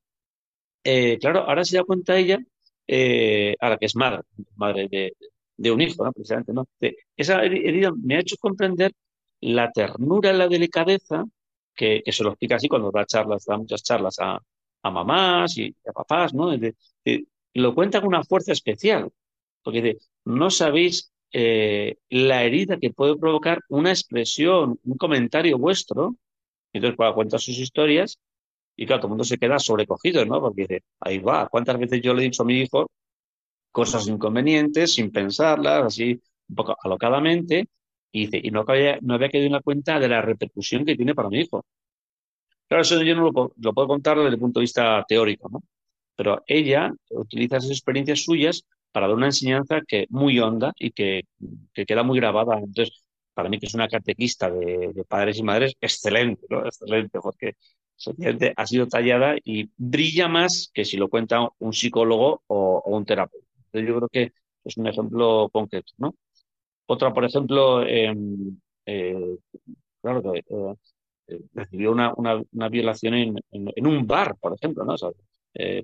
[0.84, 2.38] eh, claro, ahora se da cuenta ella,
[2.86, 4.22] eh, a la que es madre,
[4.56, 6.12] madre de, un hijo, ¿no?
[6.12, 6.66] Precisamente, ¿no?
[7.16, 8.92] esa herida me ha hecho comprender
[9.40, 11.24] la ternura, la delicadeza,
[11.74, 14.40] que, se lo explica así cuando da charlas, da muchas charlas a,
[14.90, 16.50] mamás y a papás, ¿no?
[17.54, 19.10] lo cuenta con una fuerza especial,
[19.62, 26.16] porque no sabéis eh, la herida que puede provocar una expresión, un comentario vuestro.
[26.72, 28.18] Entonces, cuando cuenta sus historias,
[28.80, 30.40] Y claro, todo el mundo se queda sobrecogido, ¿no?
[30.40, 32.90] Porque dice, ahí va, ¿cuántas veces yo le he dicho a mi hijo
[33.72, 37.68] cosas inconvenientes sin pensarlas, así un poco alocadamente?
[38.12, 40.96] Y dice, y no había, no había quedado en la cuenta de la repercusión que
[40.96, 41.64] tiene para mi hijo.
[42.68, 45.62] Claro, eso yo no lo, lo puedo contar desde el punto de vista teórico, ¿no?
[46.16, 51.24] Pero ella utiliza esas experiencias suyas para dar una enseñanza que muy honda y que,
[51.74, 52.58] que queda muy grabada.
[52.58, 53.04] Entonces,
[53.34, 56.64] para mí que es una catequista de, padres y madres, excelente, ¿no?
[56.66, 57.54] Excelente, porque
[58.56, 63.46] ha sido tallada y brilla más que si lo cuenta un psicólogo o, un terapeuta.
[63.72, 64.32] Yo creo que
[64.64, 66.14] es un ejemplo concreto, ¿no?
[66.86, 69.36] Otra, por ejemplo, em, eh,
[70.02, 70.74] claro que eh,
[71.28, 74.94] eh, recibió una, una, violación en, en, un bar, por ejemplo, ¿no?
[74.94, 75.14] O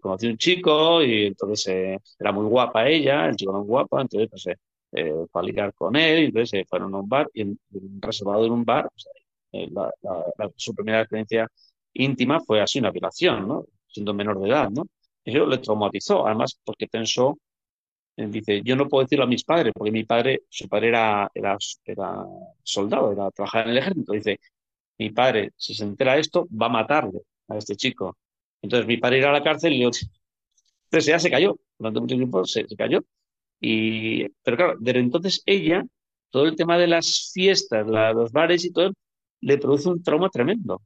[0.00, 4.28] conocí un chico y entonces era muy guapa ella, el chico era muy guapa, entonces
[4.30, 7.56] pues, fue a ligar con él, y entonces se fueron a un bar y
[8.00, 8.88] reservado en un bar,
[10.56, 11.48] su primera experiencia
[12.04, 13.64] íntima fue así una violación.
[13.88, 14.86] Siendo menor de edad, ¿no?
[15.24, 17.38] Eso le traumatizó, además porque pensó,
[18.16, 21.56] dice, yo no puedo decirlo a mis padres, porque mi padre, su padre era, era,
[22.62, 24.40] soldado, era trabajar en el ejército, dice,
[24.98, 28.16] mi padre, si se entera de esto, va a matarle a este chico.
[28.62, 32.44] Entonces mi padre irá a la cárcel y entonces ya se cayó, durante mucho tiempo
[32.44, 33.04] se, cayó.
[33.60, 35.84] Y, pero claro, desde entonces ella,
[36.30, 38.92] todo el tema de las fiestas, los bares y todo,
[39.40, 40.82] le produce un trauma tremendo,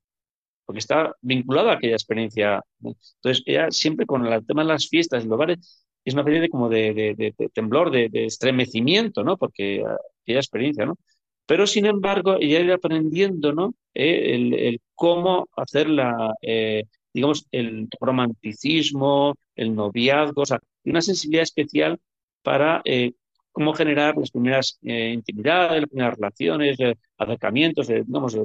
[0.70, 2.62] porque está vinculado a aquella experiencia.
[2.80, 6.42] Entonces ella siempre con el tema de las fiestas y los bares es una especie
[6.42, 9.36] de como de, temblor, de, estremecimiento, ¿no?
[9.36, 9.84] Porque
[10.22, 10.96] aquella experiencia, ¿no?
[11.44, 13.74] Pero sin embargo, ella iba aprendiendo, ¿no?
[13.94, 21.42] Eh, el, cómo hacer la, eh, digamos, el romanticismo, el noviazgo, o sea, una sensibilidad
[21.42, 21.98] especial
[22.42, 23.14] para eh,
[23.50, 28.38] cómo generar las primeras eh, intimidades, las primeras relaciones, eh, acercamientos, digamos,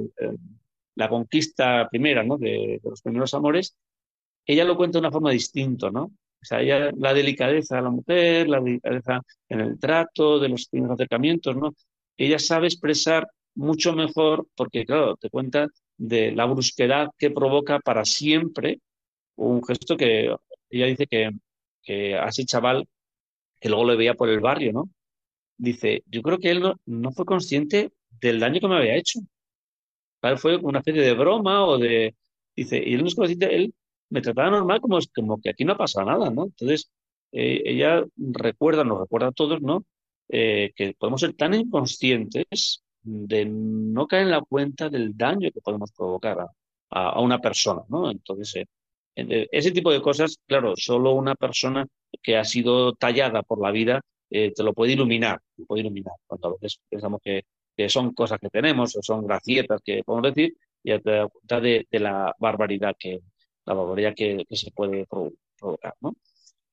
[0.96, 2.36] la conquista primera, ¿no?
[2.38, 3.76] De, los primeros amores.
[4.46, 6.04] Ella lo cuenta de una forma distinta, ¿no?
[6.04, 6.60] O sea,
[6.96, 11.74] la delicadeza de la mujer, la delicadeza en el trato, de los primeros acercamientos, ¿no?
[12.16, 18.04] Ella sabe expresar mucho mejor, porque claro, te cuenta de la brusquedad que provoca para
[18.04, 18.80] siempre
[19.36, 20.34] un gesto que
[20.70, 21.30] ella dice que,
[21.82, 22.86] que así chaval,
[23.60, 24.90] que luego le veía por el barrio, ¿no?
[25.58, 29.20] Dice, yo creo que él no, fue consciente del daño que me había hecho.
[30.26, 32.16] Para fue una especie de broma o de...
[32.56, 33.72] Dice, y él no es consciente, él
[34.10, 36.46] me trataba normal como, como que aquí no pasa nada, ¿no?
[36.46, 36.90] Entonces,
[37.30, 39.84] eh, ella recuerda, nos recuerda a todos, ¿no?
[40.28, 45.60] Eh, que podemos ser tan inconscientes de no caer en la cuenta del daño que
[45.60, 46.48] podemos provocar
[46.90, 48.10] a, una persona, ¿no?
[48.10, 48.66] Entonces, eh,
[49.14, 51.86] eh, ese tipo de cosas, claro, solo una persona
[52.20, 54.00] que ha sido tallada por la vida
[54.30, 56.14] eh, te lo puede iluminar, te puede iluminar.
[56.26, 57.44] Cuando a veces pensamos que,
[57.88, 61.86] son cosas que tenemos o son gracietas que podemos decir, ya te da cuenta de,
[61.92, 63.20] la barbaridad que,
[63.64, 66.14] la barbaridad que, se puede provocar, ¿no?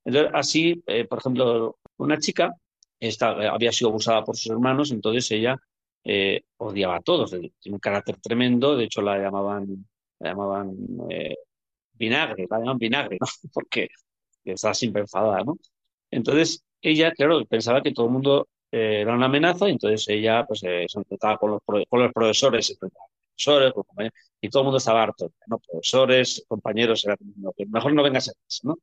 [0.05, 2.53] Entonces, así, por ejemplo, una chica
[3.51, 5.57] había sido abusada por sus hermanos, entonces ella
[6.03, 9.85] eh, odiaba a todos, tiene un carácter tremendo, de hecho la llamaban,
[10.19, 10.75] la llamaban
[11.09, 11.35] eh,
[11.93, 13.27] vinagre, la llamaban vinagre, ¿no?
[13.53, 13.89] Porque
[14.43, 15.57] estaba siempre enfadada, ¿no?
[16.11, 20.45] Entonces ella, claro, pensaba que todo el mundo eh, era una amenaza, y entonces ella
[20.47, 23.73] pues se enfrentaba con los, con los profesores, profesores,
[24.41, 25.59] y todo el mundo estaba harto, ¿no?
[25.59, 27.15] Profesores, compañeros, era,
[27.67, 28.79] mejor no vengas a eso, ¿no?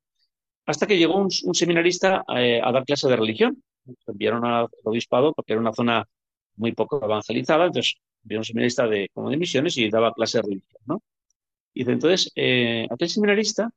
[0.66, 3.60] Hasta que llegó un, seminarista a dar clase de religión.
[4.06, 6.06] Enviaron al obispado porque era una zona
[6.54, 10.42] muy poco evangelizada, entonces había un seminarista de, como de misiones y daba clase de
[10.42, 11.02] religión, ¿no?
[11.74, 13.70] Y dice, entonces, eh, aquel seminarista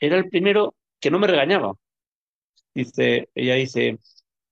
[0.00, 1.74] era el primero que no me regañaba.
[2.72, 3.98] Dice, ella dice,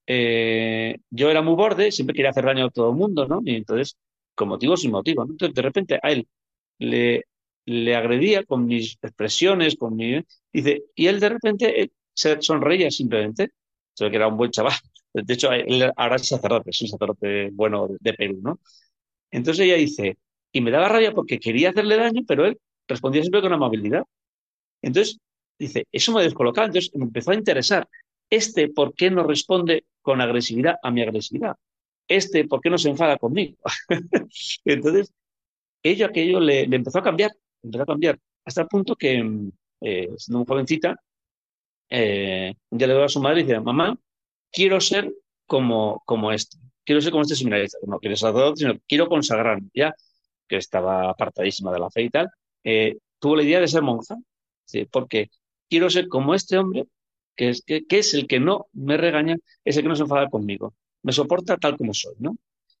[0.07, 3.41] eh, yo era muy borde, siempre quería hacer daño a todo el mundo, ¿no?
[3.45, 3.97] Y entonces,
[4.35, 5.23] con motivo sin motivo.
[5.23, 6.27] Entonces, de repente a él
[6.79, 7.25] le,
[7.65, 10.21] le agredía con mis expresiones, con mi...
[10.53, 13.51] Dice, y él de repente se sonreía simplemente,
[13.93, 14.73] se que era un buen chaval.
[15.13, 18.59] De hecho, él ahora es sacerdote, es un sacerdote bueno de Perú, ¿no?
[19.31, 20.17] Entonces ella dice,
[20.51, 24.03] y me daba rabia porque quería hacerle daño, pero él respondía siempre con amabilidad.
[24.81, 25.19] Entonces,
[25.59, 27.87] dice, eso me descolocaba, entonces me empezó a interesar.
[28.29, 31.57] Este, ¿por qué no responde con agresividad a mi agresividad?
[32.07, 33.57] Este, ¿por qué no se enfada conmigo?
[34.63, 35.13] entonces,
[35.83, 39.17] ello, aquello le, empezó a cambiar, empezó a cambiar, hasta el punto que,
[39.81, 40.95] eh, siendo muy jovencita,
[41.89, 43.99] eh, le doy a su madre y dice, mamá,
[44.49, 45.13] quiero ser
[45.45, 49.67] como, como este, quiero ser como este seminarista, no quiero ser sacerdote, sino quiero consagrarme,
[49.73, 49.93] ya
[50.47, 52.29] que estaba apartadísima de la fe y tal,
[52.63, 54.15] eh, tuvo la idea de ser monja,
[54.63, 54.85] ¿sí?
[54.89, 55.29] porque
[55.69, 56.85] quiero ser como este hombre,
[57.37, 60.29] que es, que, es el que no me regaña, es el que no se enfada
[60.29, 60.73] conmigo,
[61.03, 62.35] me soporta tal como soy, ¿no?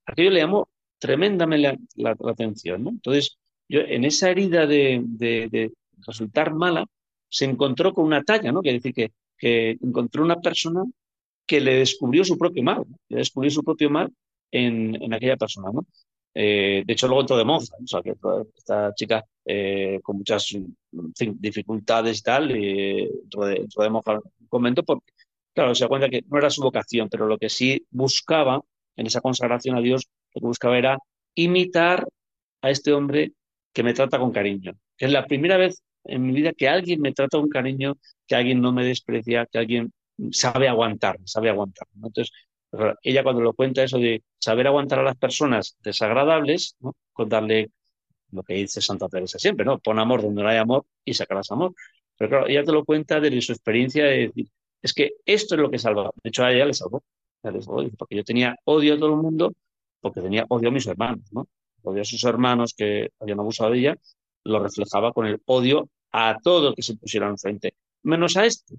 [0.05, 0.67] Aquello le llamó
[0.99, 2.89] tremendamente la, atención, ¿no?
[2.89, 3.37] Entonces,
[3.69, 5.71] yo en esa herida de,
[6.05, 6.85] resultar mala,
[7.29, 8.61] se encontró con una talla, ¿no?
[8.61, 10.83] Quiere decir que, que encontró una persona
[11.45, 14.11] que le descubrió su propio mal, le descubrió su propio mal
[14.51, 15.85] en, en aquella persona, ¿no?
[16.39, 18.13] Eh, de hecho, luego entró de monja, o sea, que
[18.55, 20.55] esta chica eh, con muchas
[20.91, 24.03] dificultades y tal, y entró, de, entró de un
[24.47, 25.11] convento porque,
[25.53, 28.61] claro, se da cuenta que no era su vocación, pero lo que sí buscaba
[28.95, 30.97] en esa consagración a Dios, lo que buscaba era
[31.35, 32.07] imitar
[32.61, 33.33] a este hombre
[33.73, 34.73] que me trata con cariño.
[34.97, 38.61] Es la primera vez en mi vida que alguien me trata con cariño, que alguien
[38.61, 39.91] no me desprecia, que alguien
[40.31, 41.87] sabe aguantar, sabe aguantar.
[41.95, 42.31] Entonces,
[43.03, 46.95] ella cuando lo cuenta eso de saber aguantar a las personas desagradables, ¿no?
[47.13, 47.71] con darle
[48.31, 49.79] lo que dice Santa Teresa siempre, ¿no?
[49.79, 51.73] Pon amor donde no hay amor y sacarás amor.
[52.17, 54.47] Pero claro, ella te lo cuenta desde su experiencia de decir,
[54.81, 56.11] es que esto es lo que salva.
[56.23, 57.03] De hecho, a ella le salvó.
[57.97, 59.53] Porque yo tenía odio a todo el mundo,
[60.01, 61.47] porque tenía odio a mis hermanos, ¿no?
[61.83, 63.97] Odio a sus hermanos que habían abusado de ella,
[64.43, 68.75] lo reflejaba con el odio a todo el que se pusiera enfrente, menos a este,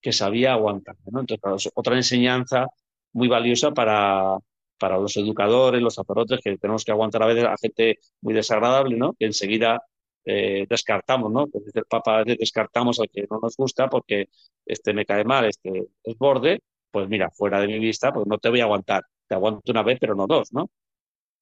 [0.00, 0.96] que sabía aguantar.
[1.06, 2.66] Entonces, claro, otra enseñanza
[3.12, 4.38] muy valiosa para,
[4.78, 8.96] para los educadores, los sacerdotes, que tenemos que aguantar a veces a gente muy desagradable,
[8.96, 9.14] ¿no?
[9.14, 9.82] Que enseguida
[10.26, 11.46] eh, descartamos, ¿no?
[11.46, 14.28] Pues dice el Papa, descartamos al que no nos gusta porque
[14.64, 16.60] este me cae mal, este es borde,
[16.90, 19.04] pues mira, fuera de mi vista, pues no te voy a aguantar.
[19.28, 20.70] Te aguanto una vez, pero no dos, ¿no?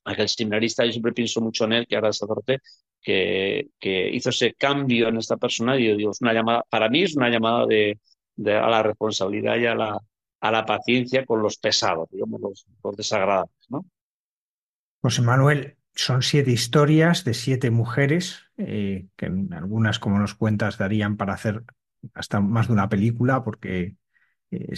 [0.05, 2.61] Aquel seminarista, yo siempre pienso mucho en él, que ahora es sacerdote,
[3.01, 6.89] que, que hizo ese cambio en esta persona y yo digo, es una llamada, para
[6.89, 7.99] mí es una llamada de,
[8.47, 9.99] a la responsabilidad y a la,
[10.41, 12.67] a la paciencia con los pesados, digamos, los,
[12.97, 13.87] desagradables, ¿no?
[15.01, 21.17] José Manuel, son siete historias de siete mujeres, eh, que algunas, como nos cuentas, darían
[21.17, 21.65] para hacer
[22.15, 23.97] hasta más de una película, porque
[24.51, 24.75] eh,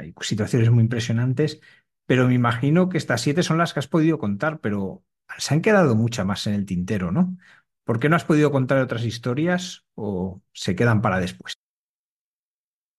[0.00, 1.60] hay situaciones muy impresionantes,
[2.06, 5.04] pero me imagino que estas siete son las que has podido contar, pero
[5.38, 7.36] se han quedado muchas más en el tintero, ¿no?
[7.84, 11.54] ¿Por qué no has podido contar otras historias o se quedan para después?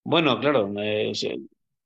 [0.04, 1.12] Bueno, claro, eh,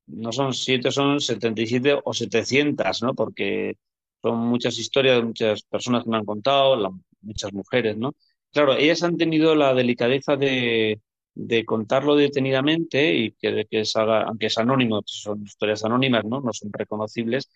[0.06, 3.14] no son siete, son 77 o 700, ¿no?
[3.14, 3.76] Porque
[4.22, 6.92] son muchas historias muchas personas que me han contado,
[7.22, 8.14] muchas mujeres, ¿no?
[8.52, 11.00] Claro, ellas han tenido la delicadeza de,
[11.34, 16.40] de contarlo detenidamente y que, que aunque es anónimo, son historias anónimas, ¿no?
[16.40, 17.50] No son reconocibles,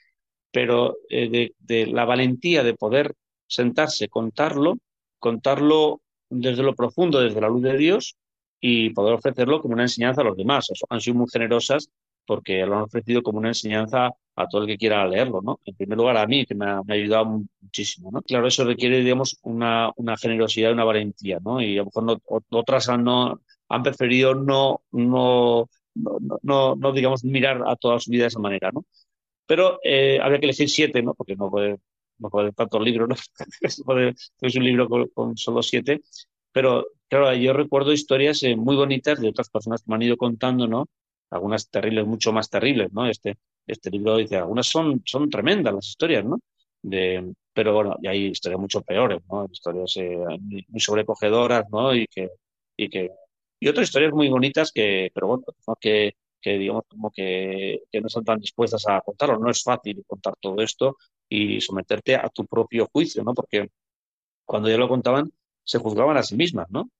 [0.52, 3.14] pero eh, de, de, la valentía de poder
[3.46, 4.76] sentarse, contarlo,
[5.18, 8.16] contarlo desde lo profundo, desde la luz de Dios
[8.60, 10.68] y poder ofrecerlo como una enseñanza a los demás.
[10.90, 11.88] Han sido muy generosas
[12.26, 14.10] porque lo han ofrecido como una enseñanza
[14.42, 15.60] a todo el que quiera leerlo, ¿no?
[15.64, 18.22] En primer lugar a mí, que me ha, ayudado muchísimo, ¿no?
[18.22, 21.60] Claro, eso requiere, digamos, una, una generosidad una valentía, ¿no?
[21.60, 22.20] Y a lo mejor
[22.50, 28.24] otras han, no, han preferido no, no, no, no, digamos, mirar a toda su vida
[28.24, 28.84] de esa manera, ¿no?
[29.46, 31.14] Pero eh, había que elegir siete, ¿no?
[31.14, 31.78] Porque no puede,
[32.18, 33.16] no puede tantos libros, ¿no?
[34.40, 36.02] es un libro con, solo siete.
[36.52, 40.16] Pero, claro, yo recuerdo historias eh, muy bonitas de otras personas que me han ido
[40.16, 40.88] contando, ¿no?
[41.30, 43.06] algunas terribles, mucho más terribles, ¿no?
[43.06, 46.38] Este, este libro dice, algunas son, son tremendas las historias, ¿no?
[46.82, 49.46] De, pero bueno, y hay historias mucho peores, ¿no?
[49.50, 50.18] Historias eh,
[50.68, 51.94] muy sobrecogedoras, ¿no?
[51.94, 52.30] Y que,
[52.76, 53.10] y que,
[53.60, 55.44] y otras historias muy bonitas que, pero bueno,
[55.80, 59.38] que, que digamos como que, que no están tan dispuestas a contarlo.
[59.38, 60.96] No es fácil contar todo esto
[61.28, 63.34] y someterte a tu propio juicio, ¿no?
[63.34, 63.68] Porque
[64.44, 65.30] cuando ya lo contaban,
[65.64, 66.90] se juzgaban a sí mismas, ¿no?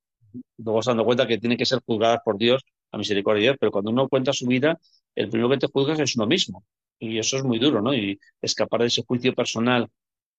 [0.58, 3.56] Luego se dando cuenta que tienen que ser juzgadas por Dios a misericordia de Dios,
[3.60, 4.78] pero cuando uno cuenta su vida,
[5.14, 6.64] el primero que te juzgas es uno mismo.
[6.98, 7.94] Y eso es muy duro, ¿no?
[7.94, 9.88] Y escapar de ese juicio personal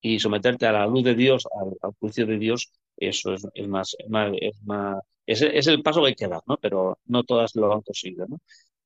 [0.01, 1.47] y someterte a la luz de Dios,
[1.81, 6.15] al, juicio de Dios, eso es, más, es, más, es, es, el paso que hay
[6.15, 6.57] que dar, ¿no?
[6.57, 8.39] Pero no todas lo han conseguido, ¿no?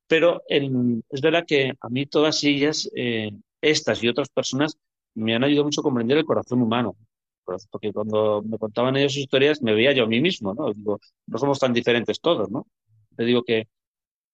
[0.08, 4.78] Pero es verdad que a mí todas ellas, eh, estas y otras personas,
[5.16, 6.96] me han ayudado mucho a comprender el corazón humano.
[7.70, 10.72] Porque cuando me contaban ellos sus historias, me veía yo a mí mismo, ¿no?
[10.74, 12.68] Digo, no somos tan diferentes todos, ¿no?
[13.16, 13.68] Te digo que,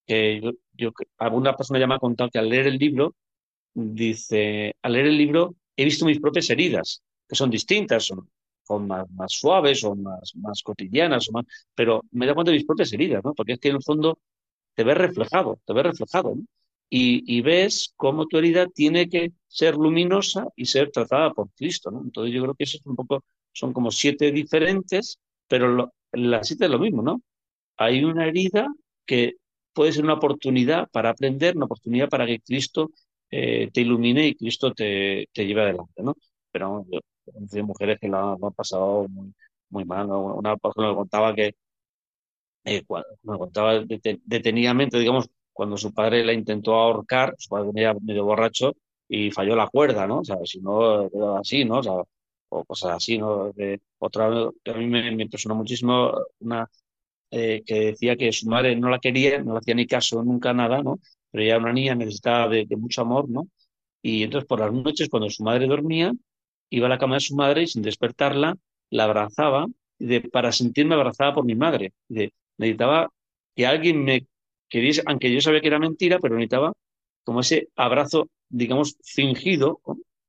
[0.05, 0.41] que
[0.73, 3.15] yo, alguna persona ya me ha contado que al leer el libro,
[3.73, 8.29] dice, al leer el libro he visto mis propias heridas, que son distintas, son,
[8.63, 12.57] son más, más, suaves o más, más cotidianas, o más, pero me da cuenta de
[12.57, 13.33] mis propias heridas, ¿no?
[13.33, 14.19] Porque es que en el fondo
[14.75, 16.43] te ves reflejado, te ves reflejado, ¿no?
[16.93, 22.01] Y, ves cómo tu herida tiene que ser luminosa y ser tratada por Cristo, ¿no?
[22.01, 23.23] Entonces yo creo que eso es un poco,
[23.53, 25.17] son como siete diferentes,
[25.47, 27.21] pero las siete es lo mismo, ¿no?
[27.83, 28.67] Hay una herida
[29.05, 29.35] que
[29.73, 32.91] puede ser una oportunidad para aprender, una oportunidad para que Cristo
[33.29, 36.15] eh, te ilumine y Cristo te, te lleve adelante, ¿no?
[36.51, 36.99] Pero yo
[37.33, 39.33] conocí mujeres que lo han, pasado muy,
[39.69, 41.55] muy mal, Una persona me contaba que,
[42.65, 42.83] eh,
[43.23, 43.79] me contaba
[44.25, 48.75] detenidamente, digamos, cuando su padre la intentó ahorcar, su padre venía medio borracho
[49.07, 50.19] y falló la cuerda, ¿no?
[50.19, 51.79] O sea, si no, así, ¿no?
[51.79, 51.93] O sea,
[52.49, 53.51] o cosas así, ¿no?
[53.53, 56.69] De, otra a mí me, impresionó muchísimo, una
[57.31, 60.53] eh, que decía que su madre no la quería, no le hacía ni caso, nunca
[60.53, 60.99] nada, ¿no?
[61.31, 63.47] Pero ella era una niña, necesitaba de, mucho amor, ¿no?
[64.01, 66.13] Y entonces por las noches, cuando su madre dormía,
[66.69, 68.57] iba a la cama de su madre y sin despertarla,
[68.89, 69.67] la abrazaba
[70.31, 71.93] para sentirme abrazada por mi madre.
[72.09, 73.09] De, necesitaba
[73.55, 74.27] que alguien me
[74.69, 76.73] queriese, aunque yo sabía que era mentira, pero necesitaba
[77.23, 79.79] como ese abrazo, digamos, fingido,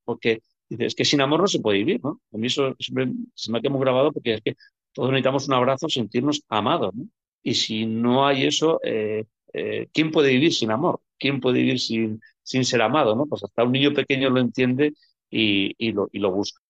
[0.05, 2.21] porque dice, es que sin amor no se puede vivir, ¿no?
[2.31, 4.55] A mí eso siempre se me ha quedado grabado porque es que
[4.93, 7.05] todos necesitamos un abrazo, sentirnos amados, ¿no?
[7.41, 11.01] Y si no hay eso, eh, eh, ¿quién puede vivir sin amor?
[11.19, 13.25] ¿Quién puede vivir sin, sin ser amado, ¿no?
[13.25, 14.93] Pues hasta un niño pequeño lo entiende
[15.29, 16.61] y, y, lo, y lo busca.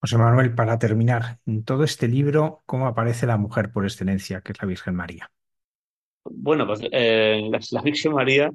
[0.00, 4.52] José Manuel, para terminar, en todo este libro, ¿cómo aparece la mujer por excelencia, que
[4.52, 5.30] es la Virgen María?
[6.24, 8.52] Bueno, pues eh, la, Virgen María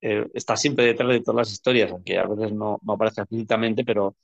[0.00, 3.84] eh, está siempre detrás de todas las historias, aunque a veces no, no aparece explícitamente,
[3.84, 4.16] pero,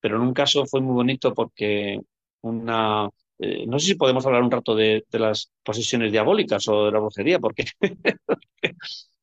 [0.00, 2.00] pero en un caso fue muy bonito porque
[2.44, 3.08] una...
[3.38, 7.00] Eh, no sé si podemos hablar un rato de, las posesiones diabólicas o de la
[7.00, 7.64] brujería, porque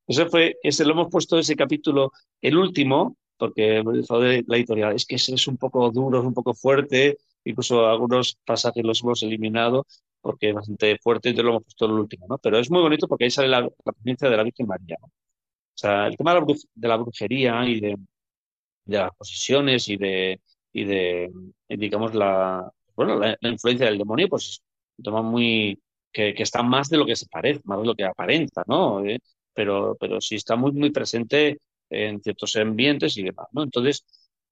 [0.08, 2.12] eso fue, ese lo hemos puesto ese capítulo,
[2.42, 6.54] el último, porque de la editorial, es que es un poco duro, es un poco
[6.54, 9.86] fuerte, incluso algunos pasajes los hemos eliminado
[10.22, 12.38] porque es bastante fuerte, y lo hemos puesto el último, ¿no?
[12.38, 14.98] Pero es muy bonito porque ahí sale la, presencia de la Virgen María.
[15.02, 15.10] O
[15.74, 17.98] sea, el tema de la, brujería y de,
[18.86, 20.42] las posesiones y de,
[20.72, 21.32] y de
[21.70, 22.72] digamos, la,
[23.06, 24.62] bueno, la, influencia del demonio, pues es
[24.98, 25.80] un tema muy,
[26.12, 29.04] que, está más de lo que se parece, más de lo que aparenta, ¿no?
[29.06, 29.20] ¿Eh?
[29.54, 33.64] Pero, pero sí está muy, muy presente en ciertos ambientes y demás, ¿no?
[33.64, 34.06] Entonces,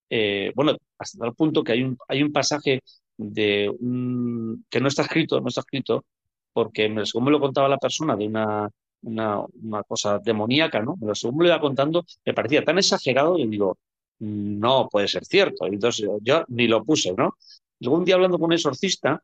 [0.09, 2.81] eh, bueno, hasta tal punto que hay un, hay un pasaje
[3.17, 6.05] de un, que no está escrito, no está escrito,
[6.53, 8.69] porque según me lo contaba la persona de una,
[9.03, 10.95] una, una cosa demoníaca, ¿no?
[10.99, 13.77] Pero según me lo iba contando, me parecía tan exagerado y digo,
[14.19, 15.65] no puede ser cierto.
[15.65, 17.35] Entonces yo ni lo puse, ¿no?
[17.79, 19.21] Luego un día hablando con un exorcista,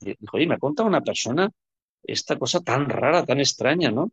[0.00, 1.50] dijo, oye, me ha contado una persona
[2.02, 4.12] esta cosa tan rara, tan extraña, ¿no?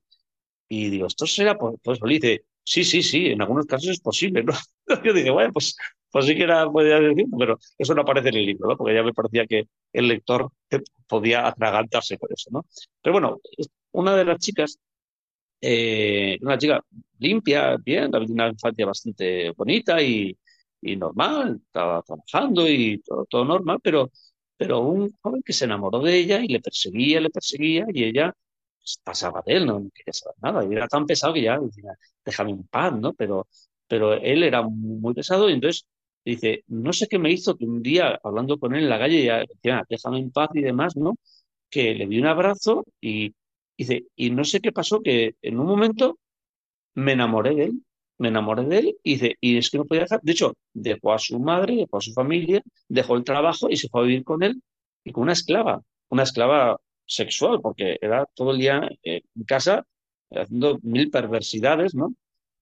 [0.67, 4.43] Y digo, esto será, pues, le dice, sí, sí, sí, en algunos casos es posible,
[4.43, 4.53] ¿no?
[5.05, 5.75] Yo dije, bueno, pues,
[6.11, 8.77] pues sí que era, podía decir, pero eso no aparece en el libro, ¿no?
[8.77, 10.51] Porque ya me parecía que el lector
[11.07, 12.65] podía atragantarse con eso, ¿no?
[13.01, 13.39] Pero bueno,
[13.91, 14.79] una de las chicas,
[15.61, 16.83] eh, una chica
[17.19, 20.37] limpia, bien, una infancia bastante bonita y,
[20.81, 24.11] y normal, estaba trabajando y todo, todo normal, pero,
[24.57, 28.33] pero un joven que se enamoró de ella y le perseguía, le perseguía y ella
[28.77, 30.65] pues, pasaba de él, no quería saber nada.
[30.65, 31.93] Y era tan pesado que ya decía,
[32.25, 33.13] déjame en paz, ¿no?
[33.13, 33.47] Pero,
[33.87, 35.85] pero él era muy pesado y entonces
[36.25, 39.23] dice, no sé qué me hizo que un día, hablando con él en la calle,
[39.25, 41.15] ya decía, déjame en paz y demás, ¿no?
[41.69, 43.33] Que le di un abrazo y
[43.77, 46.19] dice, y no sé qué pasó, que en un momento
[46.95, 47.83] me enamoré de él
[48.19, 50.21] me enamoré de él y, dice, y es que no podía dejar.
[50.21, 53.89] De hecho, dejó a su madre, dejó a su familia, dejó el trabajo y se
[53.89, 54.61] fue a vivir con él
[55.03, 59.85] y con una esclava, una esclava sexual, porque era todo el día eh, en casa
[60.31, 62.13] haciendo mil perversidades, ¿no?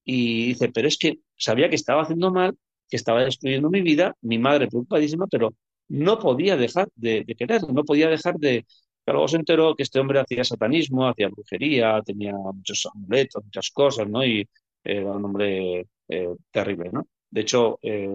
[0.06, 2.56] Y dice, pero es que sabía que estaba haciendo mal,
[2.90, 5.54] que estaba destruyendo mi vida, mi madre preocupadísima, pero
[5.90, 8.66] no podía dejar de, querer, no podía dejar de...
[9.04, 13.70] Pero luego se enteró que este hombre hacía satanismo, hacía brujería, tenía muchos amuletos, muchas
[13.72, 14.26] cosas, ¿no?
[14.26, 14.48] Y
[14.84, 17.08] era un hombre eh, terrible, ¿no?
[17.30, 18.06] De hecho, eh,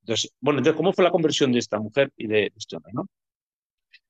[0.00, 3.08] entonces, bueno, entonces, ¿cómo fue la conversión de esta mujer y de este hombre, no?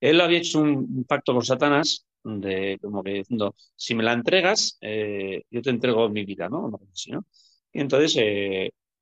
[0.00, 4.78] Él había hecho un, pacto con Satanás, de, como que diciendo, si me la entregas,
[4.80, 6.70] eh, yo te entrego mi vida, ¿no?
[7.72, 8.16] Y entonces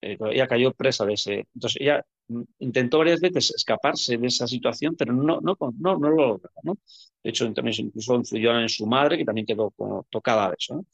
[0.00, 1.46] ella cayó presa de ese.
[1.54, 2.04] Entonces ella
[2.58, 6.78] intentó varias veces escaparse de esa situación, pero no, no, no, no lo logró, ¿no?
[7.22, 10.84] De hecho, incluso influyó en su madre, que también quedó como tocada de eso, ¿no?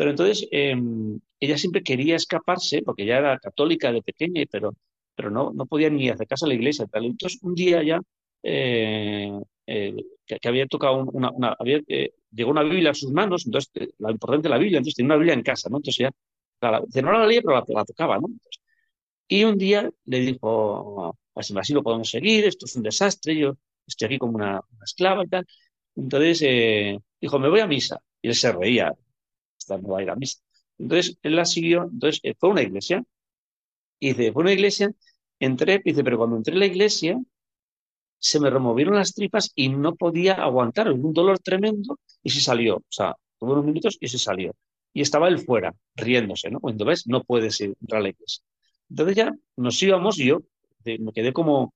[0.00, 4.74] Pero entonces em, ella siempre quería escaparse, porque ya era católica de pequeña, pero,
[5.14, 6.86] pero no, no podía ni acercarse a la iglesia.
[6.90, 8.00] Entonces un día ya
[8.42, 9.30] eh,
[9.66, 9.96] eh,
[10.26, 14.48] que, había tocado una, había, eh, llegó una Biblia a sus manos, entonces la importante
[14.48, 15.76] la Biblia, entonces tenía una Biblia en casa, ¿no?
[15.76, 16.10] Entonces ya,
[16.62, 18.28] la, no la leía, pero la, tocaba, ¿no?
[19.28, 23.56] y un día le dijo, así, así lo podemos seguir, esto es un desastre, yo
[23.86, 25.46] estoy aquí como una, esclava y tal.
[25.94, 26.40] Entonces
[27.20, 28.00] dijo, me voy a misa.
[28.22, 28.94] Y él se reía,
[29.78, 30.38] no va a ir a misa.
[30.78, 33.04] Entonces él la siguió, entonces eh, fue una iglesia,
[33.98, 34.90] y dice, fue una iglesia,
[35.38, 37.20] entré, dice, pero cuando entré en la iglesia,
[38.18, 42.76] se me removieron las tripas y no podía aguantar, un dolor tremendo, y se salió,
[42.76, 44.52] o sea, tuvo unos minutos y se salió.
[44.92, 46.60] Y estaba él fuera, riéndose, ¿no?
[46.60, 48.42] Cuando ves, no puedes entrar a la iglesia.
[48.90, 50.40] Entonces ya nos íbamos yo
[50.84, 51.74] me quedé como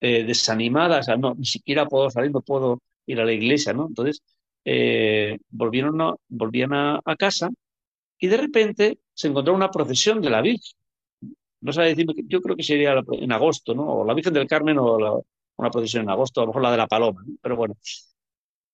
[0.00, 3.72] eh, desanimada, o sea, no, ni siquiera puedo salir, no puedo ir a la iglesia,
[3.72, 3.86] ¿no?
[3.88, 4.22] Entonces
[4.68, 7.50] eh, volvieron volvían a, casa
[8.18, 10.76] y de repente se encontró una procesión de la Virgen.
[11.60, 13.84] no sabe decirme, yo creo que sería en agosto, ¿no?
[13.84, 15.24] O la Virgen del Carmen o
[15.56, 17.76] una procesión en agosto, a lo mejor la de la Paloma, pero bueno.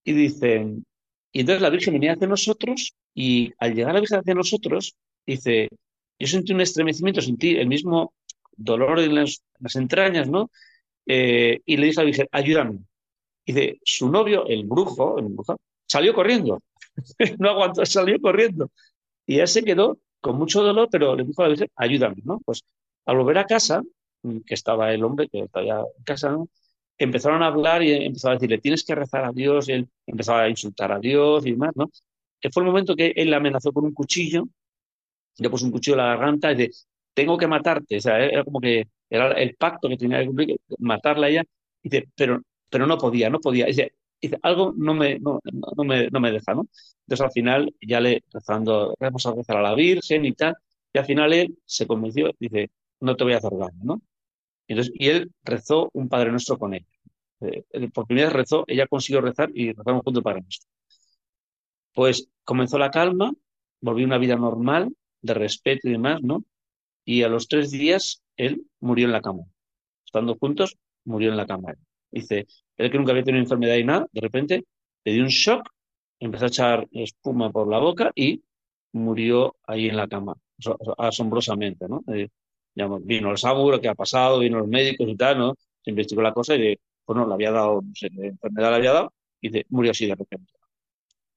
[0.05, 0.84] Y dicen,
[1.32, 5.68] y entonces la Virgen venía hacia nosotros y al llegar la Virgen hacia nosotros, dice,
[6.18, 8.14] yo sentí un estremecimiento, sentí el mismo
[8.57, 9.43] dolor en las,
[9.76, 10.51] entrañas, ¿no?
[11.07, 12.78] Eh, y le dije a la Virgen, ayúdame.
[13.45, 15.59] Y dice, su novio, el brujo, el brujo
[15.93, 16.62] salió corriendo.
[17.38, 18.70] no aguantó, salió corriendo.
[19.26, 22.40] Y él se quedó con mucho dolor, pero le dijo a la Virgen, ayúdame, ¿no?
[22.45, 22.64] Pues
[23.07, 23.82] al volver a casa,
[24.22, 26.36] mm, que estaba el hombre, que estaba en casa.
[26.99, 30.43] Empezaron a hablar y empezó a decirle, tienes que rezar a Dios, y él empezaba
[30.43, 31.90] a insultar a Dios y demás, ¿no?
[32.40, 34.45] Que fue el momento que él le amenazó con un cuchillo,
[35.38, 38.45] le puso un cuchillo en la garganta y dice, tengo que matarte, o sea, era
[38.45, 41.45] como que era el pacto que tenía que cumplir, matarla a ella,
[41.82, 42.40] y pero,
[42.70, 45.40] pero no podía, no podía, dice, dice algo no me, no,
[45.76, 46.66] no, me, no me deja, ¿no?
[47.06, 50.54] Entonces al final ya le rezando, vamos a rezar a la Virgen y tal,
[50.92, 52.70] y al final él se convenció, dice,
[53.00, 54.02] no te voy a hacer daño, ¿no?
[54.68, 56.86] Entonces, y él rezó un Padre Nuestro con ella.
[57.40, 60.70] Eh, por primera vez rezó, ella consiguió rezar y rezamos juntos el Padre Nuestro.
[61.94, 63.32] Pues comenzó la calma,
[63.80, 66.44] volvió una vida normal, de respeto y demás, ¿no?
[67.04, 69.42] Y a los tres días él murió en la cama.
[70.04, 71.74] Estando juntos, murió en la cama.
[72.12, 72.46] Dice,
[72.76, 74.64] él que nunca había tenido enfermedad y nada, de repente
[75.04, 75.68] le dio un shock,
[76.20, 78.42] empezó a echar espuma por la boca y
[78.92, 80.36] murió ahí en la cama,
[80.98, 82.04] asombrosamente, ¿no?
[82.14, 82.28] Eh,
[82.74, 84.38] vino el SAMUR, ¿qué ha pasado?
[84.40, 85.54] Vino los médicos y tal, ¿no?
[85.82, 88.76] Se investigó la cosa y de, pues no, le había dado, no sé, enfermedad le
[88.76, 90.52] había dado y murió así de repente.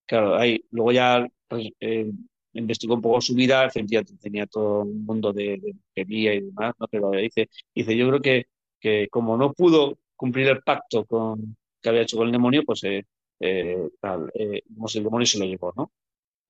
[0.06, 2.12] Claro, ahí, luego ya pues, eh,
[2.54, 5.60] investigó un poco su vida, tenía, tenía todo un mundo de,
[5.96, 6.88] de y demás, ¿no?
[6.88, 8.46] Pero dice, dice, yo creo que,
[8.80, 12.84] que como no pudo cumplir el pacto con, que había hecho con el demonio, pues
[12.84, 13.06] eh,
[13.40, 13.90] eh,
[14.34, 14.62] eh
[14.96, 15.92] el demonio se lo llevó, ¿no?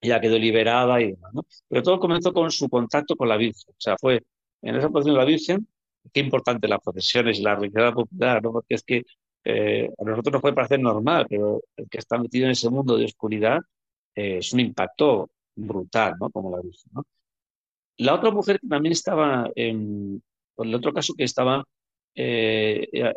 [0.01, 1.45] Ella quedó liberada y demás, ¿no?
[1.67, 3.73] Pero todo comenzó con su contacto con la Virgen.
[3.73, 4.23] O sea, fue
[4.61, 5.67] en esa procesión de la Virgen,
[6.13, 8.51] qué importante las procesiones y la riqueza popular, ¿no?
[8.53, 9.03] Porque es que
[9.47, 13.05] a nosotros nos puede parecer normal, pero el que está metido en ese mundo de
[13.05, 13.59] oscuridad
[14.15, 16.29] es un impacto brutal, ¿no?
[16.31, 17.03] Como la Virgen, ¿no?
[17.97, 20.21] La otra mujer que también estaba en,
[20.57, 21.63] el otro caso que estaba
[22.15, 23.13] eh, eh,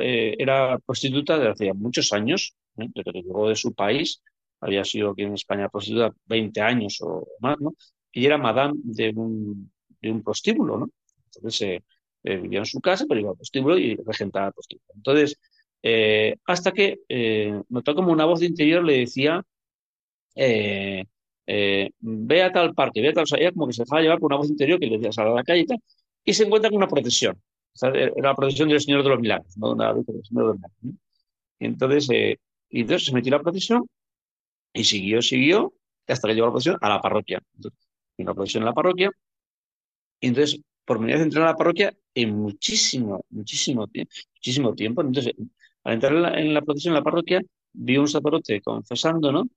[0.00, 4.22] eh, era prostituta desde hacía muchos años, desde que llegó de su país,
[4.60, 7.56] había sido aquí en España prostituta 20 años o más.
[8.12, 10.88] Y era madame de un, de un prostíbulo.
[11.26, 11.82] Entonces
[12.22, 14.92] vivía en su casa, pero iba al prostíbulo y regentaba el prostíbulo.
[14.96, 15.38] Entonces,
[16.46, 16.98] hasta que
[17.68, 19.42] notó como una voz de interior le decía,
[20.34, 21.06] ve
[22.42, 24.50] a tal parque, ve a tal, o como que se dejaba llevar por una voz
[24.50, 25.78] interior que le decía, sal a la calle y tal,
[26.24, 27.40] y se encuentra con una procesión.
[27.82, 31.00] Era la procesión del Señor de los Milagros, no una del Señor de los Milagros.
[31.60, 32.38] Y entonces, eh,
[32.70, 33.86] y entonces se metió la procesión
[34.72, 35.72] y siguió, siguió,
[36.06, 37.42] hasta que llegó la procesión a la parroquia.
[37.56, 37.80] Entonces,
[38.18, 39.10] la procesión en la parroquia,
[40.20, 43.86] y entonces, por primera vez entró a la parroquia en muchísimo, muchísimo
[44.34, 45.02] muchísimo tiempo.
[45.02, 45.34] Entonces,
[45.84, 47.40] al entrar en la, en la procesión en la parroquia,
[47.72, 49.48] vio un sacerdote confesando, ¿no?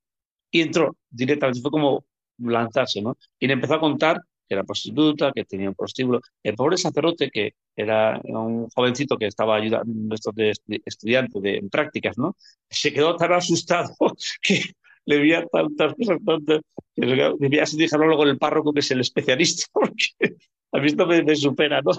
[0.50, 2.04] Y entró directamente, fue como
[2.38, 3.16] lanzarse, ¿no?
[3.38, 4.20] Y le empezó a contar
[4.52, 6.20] era prostituta, que tenía un prostíbulo.
[6.42, 10.52] El pobre sacerdote, que era un jovencito que estaba ayudando a de
[10.84, 12.36] estudiante de, en prácticas, ¿no?
[12.68, 13.94] Se quedó tan asustado
[14.42, 14.62] que
[15.04, 16.60] le veía tantas cosas, tantas,
[16.94, 17.06] que
[17.38, 20.36] debía dejarlo luego el párroco, que es el especialista, porque
[20.72, 21.92] a mí esto me, supera, ¿no?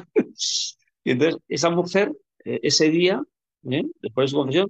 [1.04, 2.12] Y entonces, esa mujer,
[2.46, 3.22] eh, ese día,
[3.70, 3.84] ¿eh?
[4.02, 4.70] después de su confesión,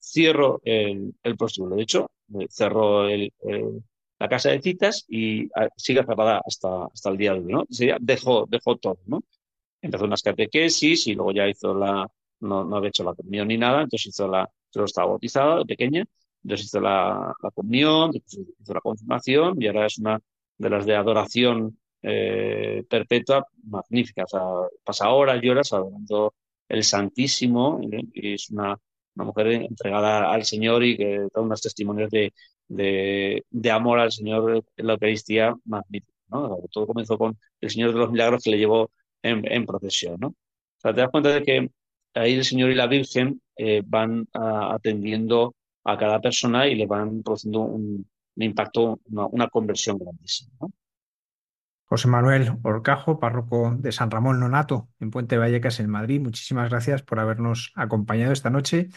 [0.00, 1.76] cierro el, el prostíbulo.
[1.76, 3.32] De hecho, eh, cerró el,
[4.18, 7.64] la casa de citas y ah, sigue cerrada hasta, hasta el día de hoy, ¿no?
[8.00, 8.98] dejó, dejó todo.
[9.82, 12.08] Empezó unas catequesis y luego ya hizo la,
[12.40, 16.04] no, no había hecho la comunión ni nada, entonces hizo la, solo estaba bautizada pequeña,
[16.42, 20.20] entonces hizo la, la comunión, hizo la confirmación y ahora es una
[20.58, 24.40] de las de adoración eh, perpetua magnífica, o sea,
[24.84, 26.34] pasa horas y horas adorando
[26.68, 28.02] el Santísimo ¿eh?
[28.14, 28.78] y es una,
[29.14, 32.32] una mujer entregada al Señor y que da unos testimonios de,
[32.68, 36.12] de, amor al Señor en la Eucaristía magnífico.
[36.28, 36.58] ¿no?
[36.70, 38.90] Todo comenzó con el Señor de los Milagros que le llevó
[39.22, 40.16] en, procesión.
[40.20, 40.28] ¿no?
[40.28, 40.34] O
[40.78, 41.70] sea, te das cuenta de que
[42.14, 47.22] ahí el Señor y la Virgen eh, van atendiendo a cada persona y le van
[47.22, 48.06] produciendo un,
[48.36, 50.68] impacto, una, conversión grandísima.
[51.84, 56.20] José Manuel Orcajo, párroco de San Ramón Nonato, en Puente Vallecas, en Madrid.
[56.20, 58.88] Muchísimas gracias por habernos acompañado esta noche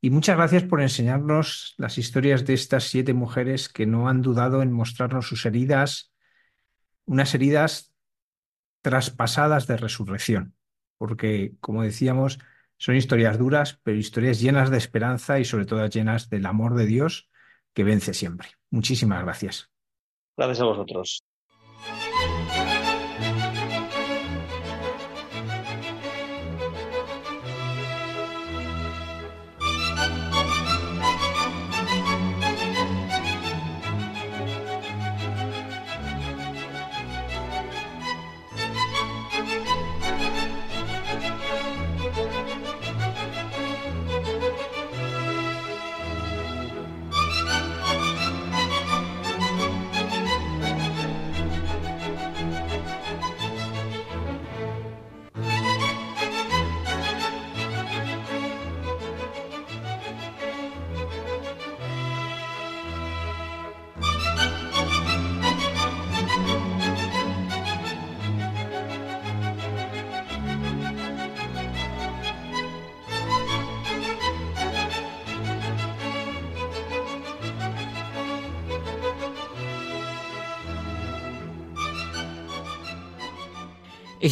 [0.00, 4.62] y muchas gracias por enseñarnos las historias de estas siete mujeres que no han dudado
[4.62, 6.12] en mostrarnos sus heridas,
[7.04, 7.92] unas heridas
[8.80, 10.54] traspasadas de resurrección,
[10.96, 12.38] porque, como decíamos,
[12.78, 16.86] son historias duras, pero historias llenas de esperanza y sobre todo llenas del amor de
[16.86, 17.28] Dios
[17.74, 18.48] que vence siempre.
[18.70, 19.70] Muchísimas gracias.
[20.34, 21.22] Gracias a vosotros.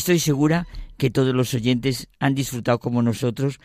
[0.08, 0.66] Estoy segura
[0.96, 3.60] que todos los oyentes han disfrutado como nosotros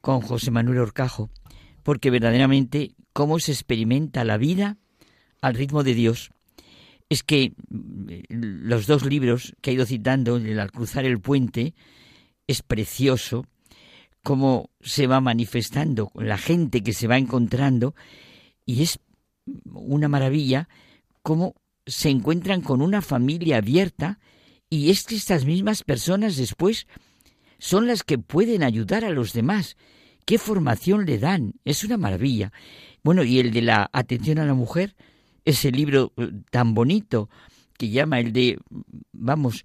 [0.00, 1.30] con José Manuel Orcajo,
[1.84, 4.78] porque verdaderamente cómo se experimenta la vida
[5.40, 6.32] al ritmo de Dios.
[7.08, 8.14] Es que mm,
[8.66, 11.72] los dos libros que ha ido citando, el al cruzar el puente,
[12.48, 13.46] es precioso
[14.24, 17.94] cómo se va manifestando la gente que se va encontrando
[18.66, 18.98] y es
[19.72, 20.68] una maravilla
[21.22, 21.54] cómo
[21.86, 24.18] se encuentran con una familia abierta
[24.70, 26.86] y es que estas mismas personas después
[27.58, 29.76] son las que pueden ayudar a los demás.
[30.24, 31.54] ¿Qué formación le dan?
[31.64, 32.52] Es una maravilla.
[33.02, 34.94] Bueno, y el de la atención a la mujer,
[35.44, 37.28] ese libro eh, tan bonito
[37.76, 38.58] que llama el de,
[39.12, 39.64] vamos,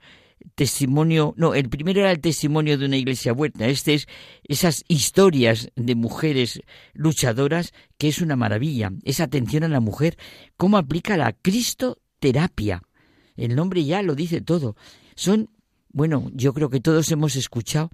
[0.55, 4.07] testimonio, no, el primero era el testimonio de una iglesia huerta, este es
[4.43, 6.61] esas historias de mujeres
[6.93, 10.17] luchadoras que es una maravilla, esa atención a la mujer,
[10.57, 12.81] cómo aplica la cristoterapia.
[13.35, 14.75] El nombre ya lo dice todo.
[15.15, 15.49] Son,
[15.91, 17.89] bueno, yo creo que todos hemos escuchado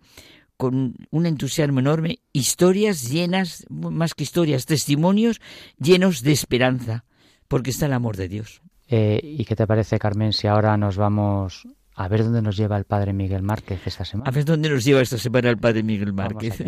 [0.57, 5.41] con un entusiasmo enorme historias llenas, más que historias, testimonios
[5.79, 7.05] llenos de esperanza,
[7.47, 8.61] porque está el amor de Dios.
[8.87, 11.65] Eh, ¿Y qué te parece, Carmen, si ahora nos vamos
[11.95, 14.29] a ver dónde nos lleva el padre Miguel Márquez esta semana.
[14.29, 16.63] A ver dónde nos lleva esta semana el padre Miguel Márquez.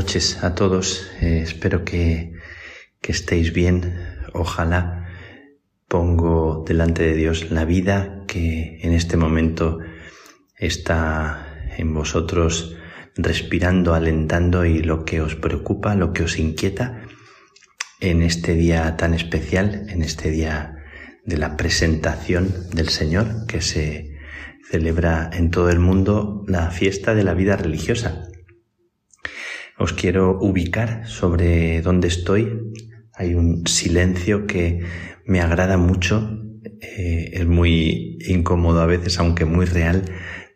[0.00, 1.10] Noches a todos.
[1.20, 2.32] Eh, espero que,
[3.02, 4.00] que estéis bien.
[4.32, 5.10] Ojalá
[5.88, 9.78] pongo delante de Dios la vida que en este momento
[10.56, 12.76] está en vosotros
[13.14, 17.02] respirando, alentando y lo que os preocupa, lo que os inquieta
[18.00, 20.76] en este día tan especial, en este día
[21.26, 24.16] de la presentación del Señor que se
[24.70, 28.29] celebra en todo el mundo la fiesta de la vida religiosa
[29.80, 32.70] os quiero ubicar sobre dónde estoy.
[33.14, 34.84] Hay un silencio que
[35.24, 36.38] me agrada mucho.
[36.82, 40.04] Eh, es muy incómodo a veces, aunque muy real,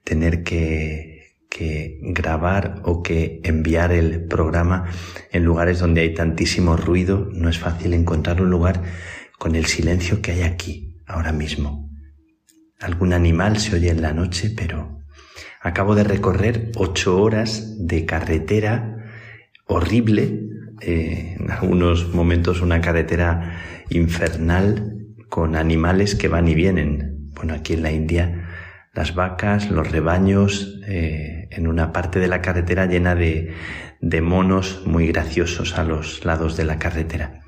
[0.05, 4.90] tener que, que grabar o que enviar el programa
[5.32, 7.30] en lugares donde hay tantísimo ruido.
[7.32, 8.82] No es fácil encontrar un lugar
[9.38, 11.90] con el silencio que hay aquí, ahora mismo.
[12.78, 15.01] Algún animal se oye en la noche, pero
[15.62, 18.93] acabo de recorrer ocho horas de carretera
[19.66, 20.41] horrible,
[20.81, 23.61] eh, en algunos momentos una carretera
[23.91, 27.31] infernal con animales que van y vienen.
[27.35, 28.51] Bueno, aquí en la India
[28.93, 33.53] las vacas, los rebaños, eh, en una parte de la carretera llena de,
[34.23, 37.41] monos muy graciosos a los lados de la carretera.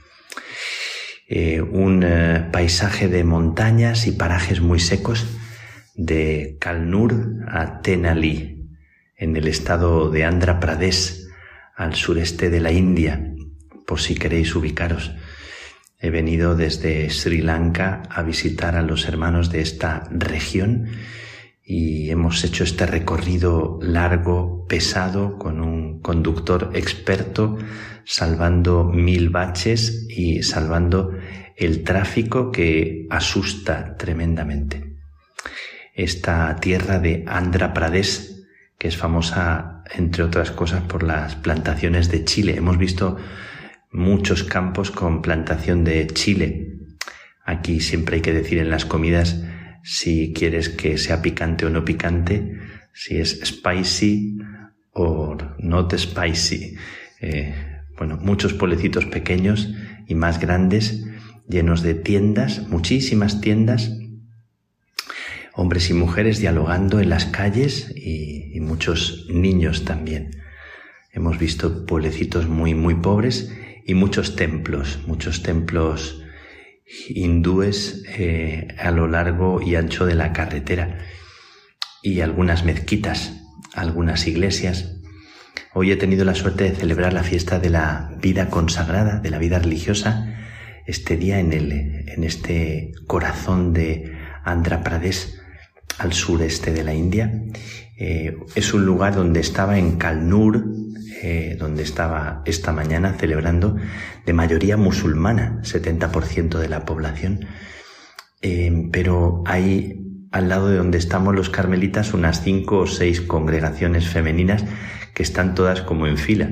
[1.29, 2.05] Eh, un
[2.51, 5.27] paisaje de montañas y parajes muy secos
[5.95, 8.69] de Kalnur a Tenali,
[9.17, 11.26] en el estado de Andhra Pradesh,
[11.77, 13.35] al sureste de la India,
[13.87, 15.13] por si queréis ubicaros.
[16.01, 20.89] He venido desde Sri Lanka a visitar a los hermanos de esta región
[21.65, 27.59] y hemos hecho este recorrido largo, pesado, con un conductor experto,
[28.05, 31.13] salvando mil baches y salvando
[31.57, 34.97] el tráfico que asusta tremendamente.
[35.95, 38.36] Esta tierra de Andhra Pradesh
[38.79, 42.57] que es famosa, entre otras cosas, por las plantaciones de chile.
[42.57, 43.17] Hemos visto
[43.91, 46.79] muchos campos con plantación de chile.
[47.45, 49.43] Aquí siempre hay que decir en las comidas
[49.83, 52.59] si quieres que sea picante o no picante,
[52.93, 54.39] si es spicy
[54.93, 56.77] o not spicy.
[57.21, 57.55] Eh,
[57.97, 59.73] bueno, muchos pueblecitos pequeños
[60.07, 61.07] y más grandes,
[61.49, 63.93] llenos de tiendas, muchísimas tiendas
[65.57, 70.43] hombres y mujeres dialogando en las calles y, muchos niños también.
[71.13, 73.53] Hemos visto pueblecitos muy, muy pobres
[73.87, 76.21] y muchos templos, muchos templos
[77.09, 80.99] hindúes eh, a lo largo y ancho de la carretera
[82.03, 83.41] y algunas mezquitas,
[83.73, 84.97] algunas iglesias.
[85.73, 89.39] Hoy he tenido la suerte de celebrar la fiesta de la vida consagrada, de la
[89.39, 90.35] vida religiosa,
[90.87, 91.73] este día en, el,
[92.09, 95.36] en este corazón de Andhra Pradesh,
[95.99, 97.33] al sureste de la India.
[97.99, 100.65] Eh, es un lugar donde estaba en Kalnur,
[101.23, 103.77] eh, donde estaba esta mañana celebrando
[104.25, 107.47] de mayoría musulmana, 70% de la población.
[108.43, 114.09] Eh, pero hay al lado de donde estamos los carmelitas unas cinco o seis congregaciones
[114.09, 114.65] femeninas
[115.15, 116.51] que están todas como en fila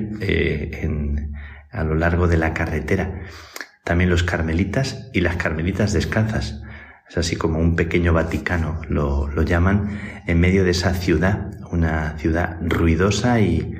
[1.71, 3.21] a lo largo de la carretera.
[3.83, 6.64] También los carmelitas y las carmelitas descalzas.
[7.09, 12.17] Es así como un pequeño Vaticano, lo, lo llaman, en medio de esa ciudad, una
[12.17, 13.75] ciudad ruidosa y,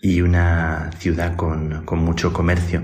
[0.00, 2.82] y una ciudad con, con mucho comercio.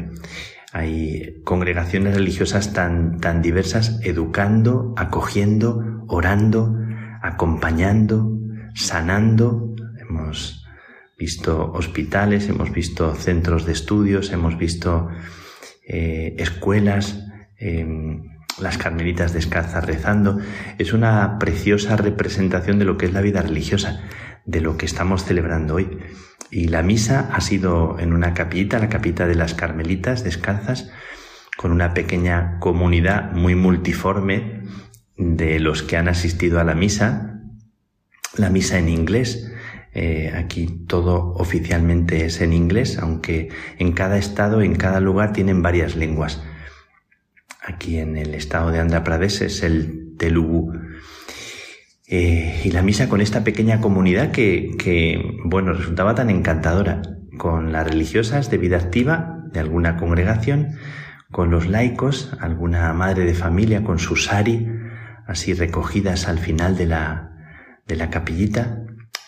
[0.72, 6.74] Hay congregaciones religiosas tan, tan diversas, educando, acogiendo, orando,
[7.20, 8.38] acompañando,
[8.74, 9.74] sanando.
[10.00, 10.66] Hemos
[11.18, 15.08] visto hospitales, hemos visto centros de estudios, hemos visto
[15.86, 17.22] eh, escuelas,
[17.58, 20.38] em, las carmelitas descalzas rezando.
[20.78, 24.02] Es una preciosa representación de lo que es la vida religiosa,
[24.44, 25.98] de lo que estamos celebrando hoy.
[26.50, 30.90] Y la misa ha sido en una capillita, la capita de las carmelitas descalzas,
[31.56, 34.62] con una pequeña comunidad muy multiforme
[35.16, 37.40] de los que han asistido a la misa,
[38.36, 39.52] la misa en inglés,
[39.94, 45.62] eh, aquí todo oficialmente es en inglés, aunque en cada estado, en cada lugar tienen
[45.62, 46.42] varias lenguas.
[47.62, 50.72] Aquí en el estado de Andhra Pradesh es el Telugu.
[52.08, 57.02] Eh, y la misa con esta pequeña comunidad que, que, bueno, resultaba tan encantadora,
[57.38, 60.76] con las religiosas de vida activa de alguna congregación,
[61.30, 64.68] con los laicos, alguna madre de familia con su sari,
[65.26, 67.32] así recogidas al final de la,
[67.86, 68.81] de la capillita,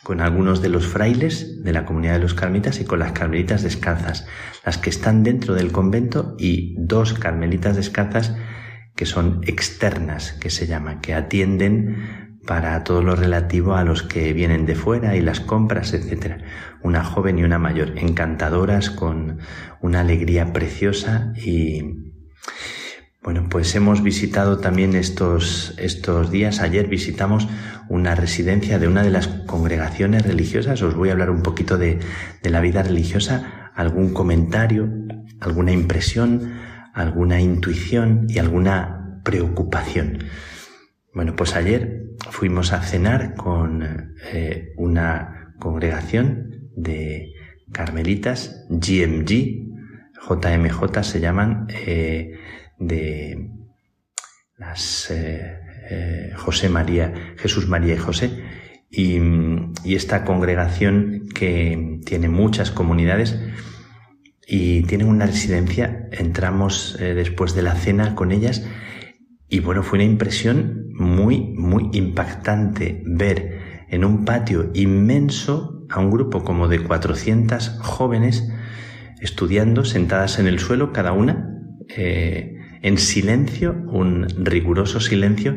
[0.04, 3.62] con algunos de los frailes de la comunidad de los carmelitas y con las carmelitas
[3.62, 4.26] descalzas,
[4.64, 8.36] las que están dentro del convento y dos carmelitas descalzas
[8.94, 14.34] que son externas, que se llama, que atienden para todo lo relativo a los que
[14.34, 16.42] vienen de fuera y las compras, etc.
[16.82, 19.38] Una joven y una mayor, encantadoras, con
[19.80, 22.12] una alegría preciosa y,
[23.24, 26.60] bueno, pues hemos visitado también estos, estos días.
[26.60, 27.48] Ayer visitamos
[27.88, 30.82] una residencia de una de las congregaciones religiosas.
[30.82, 32.00] Os voy a hablar un poquito de,
[32.42, 34.90] de la vida religiosa, algún comentario,
[35.40, 36.52] alguna impresión,
[36.92, 40.24] alguna intuición y alguna preocupación.
[41.14, 47.32] Bueno, pues ayer fuimos a cenar con eh, una congregación de
[47.72, 49.64] carmelitas, GMG,
[50.28, 52.38] JMJ se llaman, eh,
[52.78, 53.50] de
[55.10, 55.58] eh,
[55.90, 58.30] eh, José María, Jesús María y José,
[58.90, 59.20] y,
[59.84, 63.38] esta congregación que tiene muchas comunidades
[64.46, 68.66] y tienen una residencia, entramos eh, después de la cena con ellas.
[69.48, 76.10] Y bueno, fue una impresión muy, muy impactante ver en un patio inmenso a un
[76.10, 78.48] grupo como de 400 jóvenes
[79.20, 81.50] estudiando sentadas en el suelo cada una,
[82.84, 85.56] en silencio, un riguroso silencio,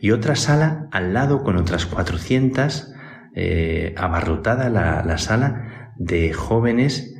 [0.00, 2.92] y otra sala al lado con otras 400,
[3.36, 7.14] eh, abarrotada la, la sala de jóvenes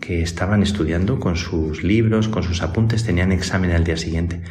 [0.00, 4.42] que estaban estudiando con sus libros, con sus apuntes, tenían examen al día siguiente.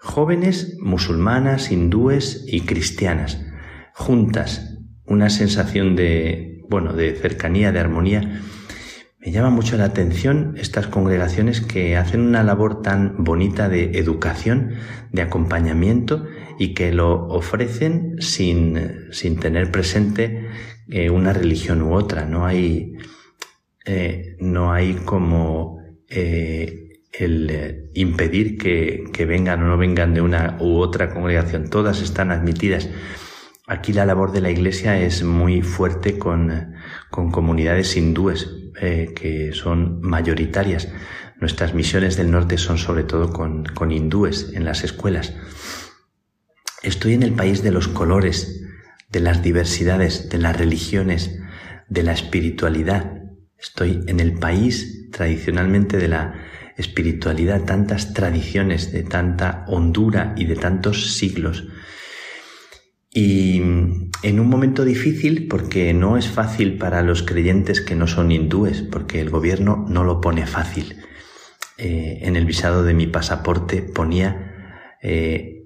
[0.00, 3.44] Jóvenes musulmanas, hindúes y cristianas,
[3.92, 8.40] juntas, una sensación de, bueno, de cercanía, de armonía,
[9.28, 14.76] me llama mucho la atención estas congregaciones que hacen una labor tan bonita de educación,
[15.12, 16.24] de acompañamiento
[16.58, 20.48] y que lo ofrecen sin, sin tener presente
[20.88, 22.24] eh, una religión u otra.
[22.24, 22.94] No hay,
[23.84, 25.78] eh, no hay como
[26.08, 31.68] eh, el impedir que, que vengan o no vengan de una u otra congregación.
[31.68, 32.88] Todas están admitidas.
[33.66, 36.72] Aquí la labor de la Iglesia es muy fuerte con,
[37.10, 38.48] con comunidades hindúes,
[38.80, 40.88] eh, que son mayoritarias.
[41.40, 45.34] Nuestras misiones del norte son sobre todo con, con hindúes en las escuelas.
[46.82, 48.64] Estoy en el país de los colores,
[49.10, 51.38] de las diversidades, de las religiones,
[51.88, 53.22] de la espiritualidad.
[53.58, 56.34] Estoy en el país tradicionalmente de la
[56.76, 61.66] espiritualidad, tantas tradiciones, de tanta hondura y de tantos siglos.
[63.10, 63.60] Y
[64.22, 68.82] en un momento difícil porque no es fácil para los creyentes que no son hindúes,
[68.82, 70.96] porque el gobierno no lo pone fácil.
[71.78, 75.62] Eh, en el visado de mi pasaporte ponía eh,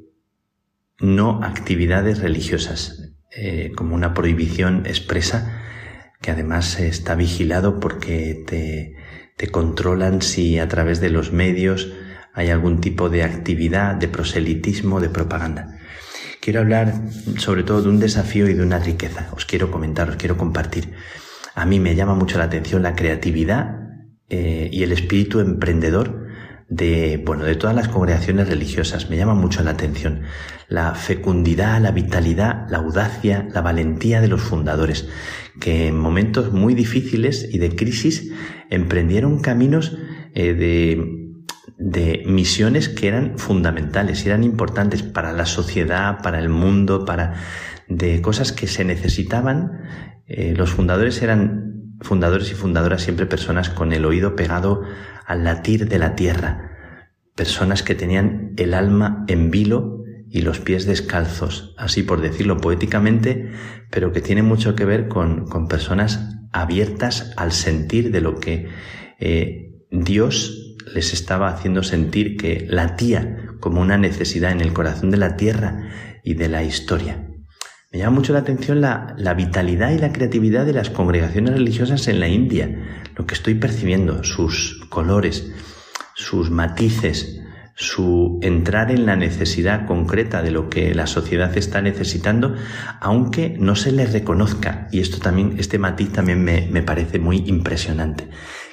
[1.00, 5.62] no actividades religiosas, eh, como una prohibición expresa
[6.20, 8.94] que además está vigilado porque te,
[9.36, 11.92] te controlan si a través de los medios
[12.34, 15.78] hay algún tipo de actividad, de proselitismo, de propaganda.
[16.42, 16.92] Quiero hablar
[17.38, 19.28] sobre todo de un desafío y de una riqueza.
[19.30, 20.92] Os quiero comentar, os quiero compartir.
[21.54, 23.76] A mí me llama mucho la atención la creatividad
[24.28, 26.26] eh, y el espíritu emprendedor
[26.68, 29.08] de, bueno, de todas las congregaciones religiosas.
[29.08, 30.22] Me llama mucho la atención
[30.66, 35.08] la fecundidad, la vitalidad, la audacia, la valentía de los fundadores,
[35.60, 38.32] que en momentos muy difíciles y de crisis
[38.68, 39.96] emprendieron caminos
[40.34, 41.21] eh, de,
[41.82, 47.34] de misiones que eran fundamentales eran importantes para la sociedad, para el mundo, para
[47.88, 49.80] de cosas que se necesitaban.
[50.26, 54.82] Eh, los fundadores eran fundadores y fundadoras siempre personas con el oído pegado
[55.26, 56.70] al latir de la tierra,
[57.34, 63.50] personas que tenían el alma en vilo y los pies descalzos, así por decirlo poéticamente,
[63.90, 68.68] pero que tiene mucho que ver con, con personas abiertas al sentir de lo que
[69.18, 70.61] eh, Dios
[70.94, 75.90] les estaba haciendo sentir que latía como una necesidad en el corazón de la tierra
[76.24, 77.28] y de la historia.
[77.92, 82.20] Me llama mucho la atención la, vitalidad y la creatividad de las congregaciones religiosas en
[82.20, 85.52] la India, lo que estoy percibiendo, sus colores,
[86.14, 87.42] sus matices,
[87.74, 92.54] su entrar en la necesidad concreta de lo que la sociedad está necesitando,
[93.00, 94.88] aunque no se les reconozca.
[94.90, 98.28] Y esto también, este matiz también me, me parece muy impresionante.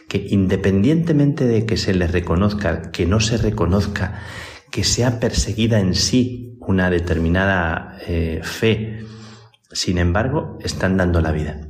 [0.10, 4.19] Que independientemente de que se les reconozca, que no se reconozca,
[4.69, 9.06] que sea perseguida en sí una determinada eh, fe,
[9.72, 11.61] sin embargo, están dando la vida.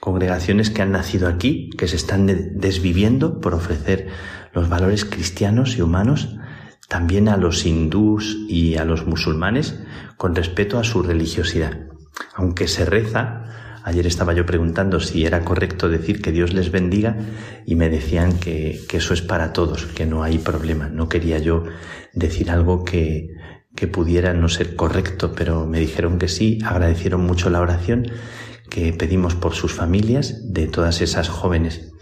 [0.00, 4.08] Congregaciones que han nacido aquí, que se están desviviendo por ofrecer
[4.52, 6.36] los valores cristianos y humanos
[6.88, 9.78] también a los hindús y a los musulmanes
[10.16, 11.78] con respeto a su religiosidad.
[12.34, 13.44] Aunque se reza,
[13.88, 17.16] ayer estaba yo preguntando si era correcto decir que Dios les bendiga
[17.66, 20.88] y me decían que, eso es para todos, que no hay problema.
[20.88, 21.64] No quería yo
[22.12, 23.28] decir algo que
[23.92, 28.10] pudiera no ser correcto, pero me dijeron que sí, agradecieron mucho la oración
[28.68, 31.92] que pedimos por sus familias de todas esas jóvenes.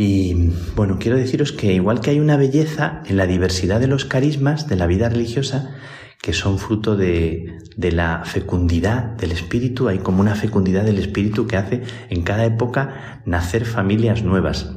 [0.00, 4.04] Y bueno, quiero deciros que igual que hay una belleza en la diversidad de los
[4.04, 5.74] carismas de la vida religiosa,
[6.20, 11.46] que son fruto de, de, la fecundidad del espíritu, hay como una fecundidad del espíritu
[11.46, 14.74] que hace en cada época nacer familias nuevas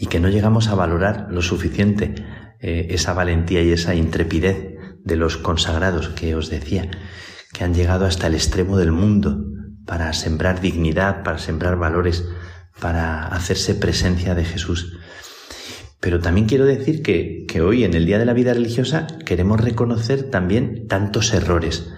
[0.00, 2.14] y que no llegamos a valorar lo suficiente
[2.60, 6.90] eh, esa valentía y esa intrepidez de los consagrados que os decía,
[7.52, 9.44] que han llegado hasta el extremo del mundo
[9.84, 12.24] para sembrar dignidad, para sembrar valores,
[12.80, 14.96] para hacerse presencia de Jesús.
[16.02, 19.60] Pero también quiero decir que, que hoy, en el Día de la Vida Religiosa, queremos
[19.60, 21.92] reconocer también tantos errores,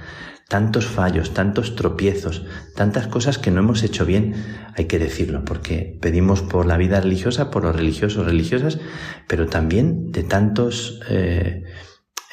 [0.46, 2.44] tantos fallos, tantos tropiezos,
[2.76, 4.34] tantas cosas que no hemos hecho bien,
[4.76, 8.78] hay que decirlo, porque pedimos por la vida religiosa, por los religiosos, religiosas,
[9.26, 11.62] pero también de tantos eh,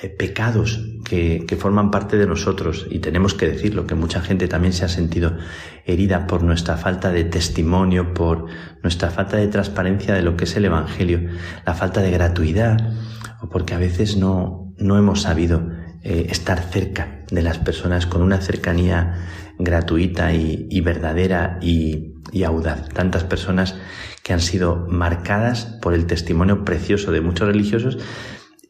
[0.09, 4.73] pecados que, que, forman parte de nosotros y tenemos que decirlo, que mucha gente también
[4.73, 5.37] se ha sentido
[5.85, 8.45] herida por nuestra falta de testimonio, por
[8.83, 11.29] nuestra falta de transparencia de lo que es el Evangelio,
[11.65, 12.93] la falta de gratuidad,
[13.41, 15.69] o porque a veces no, no hemos sabido
[16.03, 19.27] eh, estar cerca de las personas con una cercanía
[19.59, 22.13] gratuita y, verdadera y,
[22.43, 22.89] audaz.
[22.89, 23.75] Tantas personas
[24.23, 27.99] que han sido marcadas por el testimonio precioso de muchos religiosos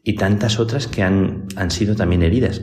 [0.02, 2.62] y tantas otras que han, han sido también heridas.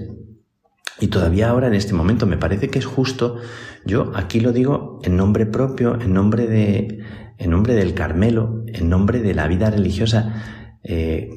[1.00, 3.38] Y todavía ahora en este momento me parece que es justo,
[3.86, 7.00] yo aquí lo digo en nombre propio, en nombre de,
[7.38, 11.30] en nombre del Carmelo, en nombre de la vida religiosa, eh,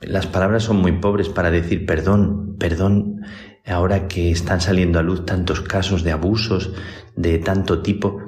[0.00, 3.22] las palabras son muy pobres para decir perdón, perdón,
[3.66, 6.72] ahora que están saliendo a luz tantos casos de abusos
[7.16, 8.20] de tanto tipo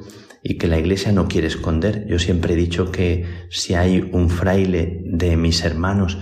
[0.42, 2.06] y que la Iglesia no quiere esconder.
[2.06, 6.18] Yo siempre he dicho que si hay un fraile de mis hermanos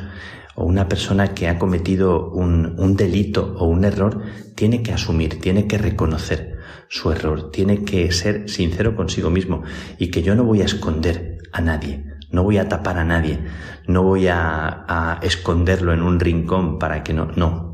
[0.55, 4.23] o una persona que ha cometido un, un delito o un error,
[4.55, 6.59] tiene que asumir, tiene que reconocer
[6.89, 9.63] su error, tiene que ser sincero consigo mismo
[9.99, 13.39] y que yo no voy a esconder a nadie no voy a tapar a nadie,
[13.87, 17.71] no voy a, esconderlo en un rincón para que no, no.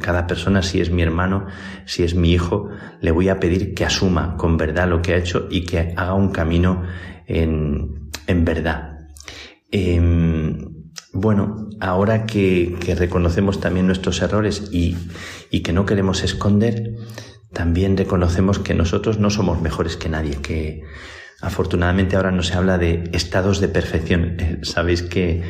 [0.00, 1.46] Cada persona, si es mi hermano,
[1.84, 2.70] si es mi hijo,
[3.02, 6.14] le voy a pedir que asuma con verdad lo que ha hecho y que haga
[6.14, 6.84] un camino
[7.26, 8.98] en, en verdad.
[9.70, 10.71] Em,
[11.12, 14.96] bueno, ahora que, que, reconocemos también nuestros errores y,
[15.50, 16.94] y que no queremos esconder,
[17.52, 20.82] también reconocemos que nosotros no somos mejores que nadie, que,
[21.42, 24.36] Afortunadamente ahora no se habla de estados de perfección.
[24.42, 25.42] Eh, sabéis que,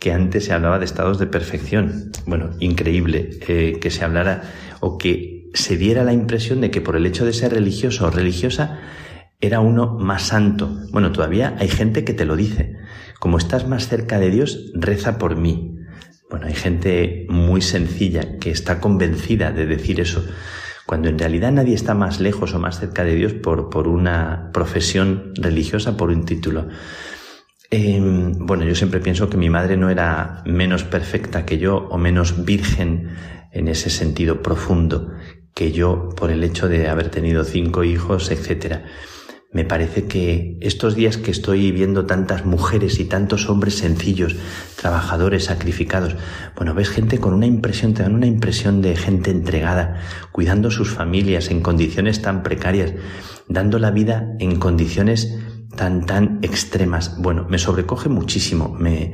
[0.00, 2.10] que antes se hablaba de estados de perfección.
[2.26, 4.42] Bueno, increíble eh, que se hablara
[4.80, 8.10] o que se diera la impresión de que por el hecho de ser religioso o
[8.10, 8.80] religiosa
[9.40, 10.74] era uno más santo.
[10.90, 12.76] Bueno, todavía hay gente que te lo dice
[13.24, 15.78] como estás más cerca de Dios, reza por mí.
[16.28, 20.22] Bueno, hay gente muy sencilla que está convencida de decir eso,
[20.84, 24.50] cuando en realidad nadie está más lejos o más cerca de Dios por, por una
[24.52, 26.68] profesión religiosa, por un título.
[27.70, 31.96] Em, bueno, yo siempre pienso que mi madre no era menos perfecta que yo o
[31.96, 33.08] menos virgen
[33.52, 35.12] en ese sentido profundo
[35.54, 38.84] que yo por el hecho de haber tenido cinco hijos, etcétera.
[39.54, 44.34] Me parece que estos días que estoy viendo tantas mujeres y tantos hombres sencillos,
[44.74, 46.16] trabajadores, sacrificados,
[46.56, 50.00] bueno, ves gente con una impresión, te dan una impresión de gente entregada,
[50.32, 52.94] cuidando sus familias en condiciones tan precarias,
[53.48, 55.38] dando la vida en condiciones
[55.76, 57.16] tan, tan extremas.
[57.22, 59.12] Bueno, me sobrecoge muchísimo, me,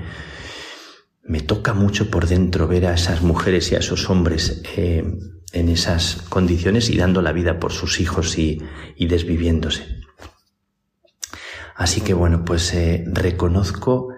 [1.22, 5.04] me toca mucho por dentro ver a esas mujeres y a esos hombres eh,
[5.52, 8.62] en esas condiciones y dando la vida por sus hijos y,
[8.96, 9.99] y desviviéndose.
[11.80, 14.10] Así que bueno, pues eh, reconozco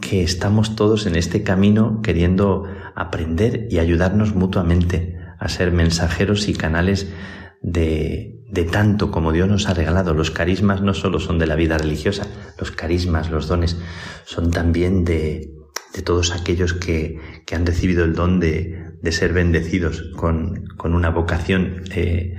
[0.00, 2.64] que estamos todos en este camino queriendo
[2.94, 7.12] aprender y ayudarnos mutuamente a ser mensajeros y canales
[7.60, 10.14] de, de tanto como Dios nos ha regalado.
[10.14, 12.26] Los carismas no solo son de la vida religiosa,
[12.58, 13.76] los carismas, los dones,
[14.24, 15.52] son también de,
[15.92, 20.94] de todos aquellos que, que, han recibido el don de, de ser bendecidos con, con
[20.94, 21.82] una vocación.
[21.94, 22.36] Eh,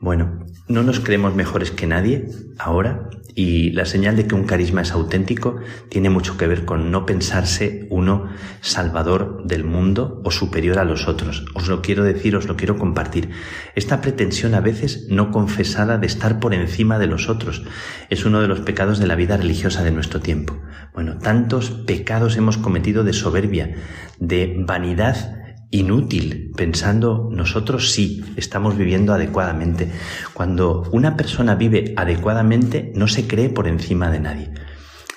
[0.00, 4.82] bueno, no nos creemos mejores que nadie ahora y la señal de que un carisma
[4.82, 5.56] es auténtico
[5.88, 8.28] tiene mucho que ver con no pensarse uno
[8.60, 11.46] salvador del mundo o superior a los otros.
[11.54, 13.30] Os lo quiero decir, os lo quiero compartir.
[13.74, 17.64] Esta pretensión a veces no confesada de estar por encima de los otros
[18.08, 20.60] es uno de los pecados de la vida religiosa de nuestro tiempo.
[20.94, 23.74] Bueno, tantos pecados hemos cometido de soberbia,
[24.20, 29.90] de vanidad inútil pensando nosotros sí estamos viviendo adecuadamente.
[30.32, 34.50] Cuando una persona vive adecuadamente no se cree por encima de nadie.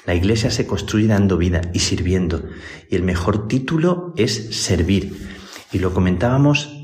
[0.05, 2.43] La iglesia se construye dando vida y sirviendo
[2.89, 5.29] y el mejor título es servir.
[5.71, 6.75] Y lo comentábamos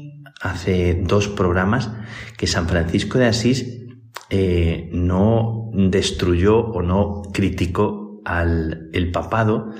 [0.42, 1.92] hace dos programas
[2.38, 3.66] que San Francisco de Asís
[4.30, 9.72] eh, no destruyó o no criticó al el papado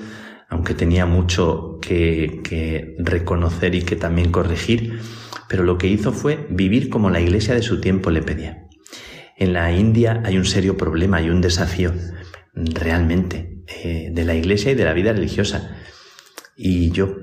[0.48, 5.00] aunque tenía mucho que, reconocer y que también corregir,
[5.48, 8.66] pero lo que hizo fue vivir como la iglesia de su tiempo le pedía.
[9.36, 11.92] En la India hay un serio problema y un desafío
[12.54, 15.76] realmente eh, de la iglesia y de la vida religiosa.
[16.56, 17.16] Y yo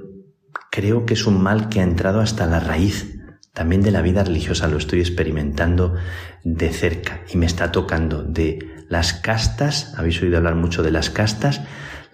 [0.71, 3.19] creo que es un mal que ha entrado hasta la raíz
[3.53, 4.67] también de la vida religiosa.
[4.67, 5.95] Lo estoy experimentando
[6.43, 11.09] de cerca y me está tocando de las castas, habéis oído hablar mucho de las
[11.09, 11.61] castas,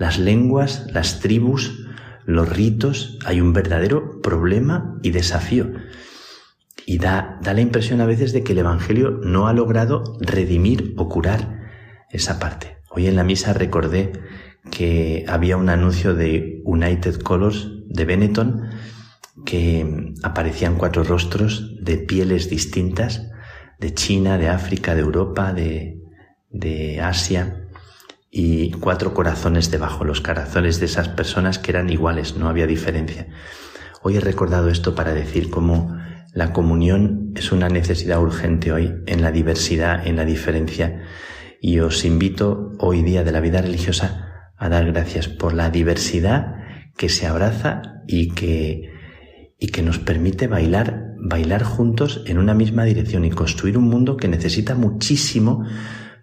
[0.01, 1.85] las lenguas, las tribus,
[2.25, 5.73] los ritos, hay un verdadero problema y desafío.
[6.87, 10.95] Y da, da la impresión a veces de que el Evangelio no ha logrado redimir
[10.97, 11.59] o curar
[12.09, 12.77] esa parte.
[12.89, 14.11] Hoy en la misa recordé
[14.71, 18.69] que había un anuncio de United Colors de Benetton
[19.45, 23.29] que aparecían cuatro rostros de pieles distintas
[23.79, 26.01] de China, de África, de Europa, de,
[26.49, 27.60] de Asia,
[28.31, 33.27] y cuatro corazones debajo, los corazones de esas personas que eran iguales, no había diferencia.
[34.01, 35.97] Hoy he recordado esto para decir cómo
[36.33, 41.03] la comunión es una necesidad urgente hoy en la diversidad, en la diferencia,
[41.59, 46.55] y os invito hoy día de la vida religiosa a dar gracias por la diversidad
[46.97, 48.93] que se abraza y que,
[49.59, 54.15] y que nos permite bailar, bailar juntos en una misma dirección y construir un mundo
[54.15, 55.65] que necesita muchísimo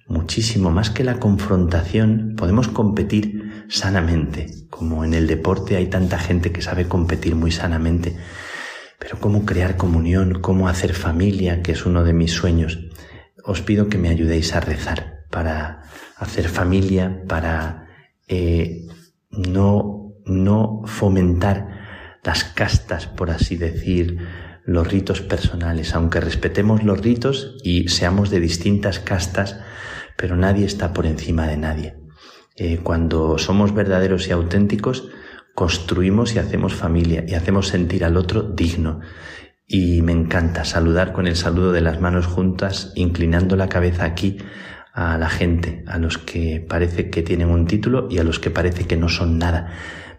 [0.09, 6.51] muchísimo más que la confrontación, podemos competir sanamente, como en el deporte hay tanta gente
[6.51, 8.17] que sabe competir muy sanamente,
[8.99, 12.79] pero cómo crear comunión, cómo hacer familia, que es uno de mis sueños.
[13.45, 15.83] Os pido que me ayudéis a rezar para
[16.17, 17.87] hacer familia, para
[18.27, 18.87] eh,
[19.31, 21.79] no, no fomentar
[22.25, 24.19] las castas, por así decir,
[24.65, 29.57] los ritos personales, aunque respetemos los ritos y seamos de distintas castas,
[30.19, 31.95] pero nadie está por encima de nadie.
[32.57, 35.09] Eh, cuando somos verdaderos y auténticos,
[35.55, 39.01] construimos y hacemos familia y hacemos sentir al otro digno.
[39.65, 44.39] Y me encanta saludar con el saludo de las manos juntas, inclinando la cabeza aquí
[44.93, 48.51] a la gente, a los que parece que tienen un título y a los que
[48.51, 49.69] parece que no son nada.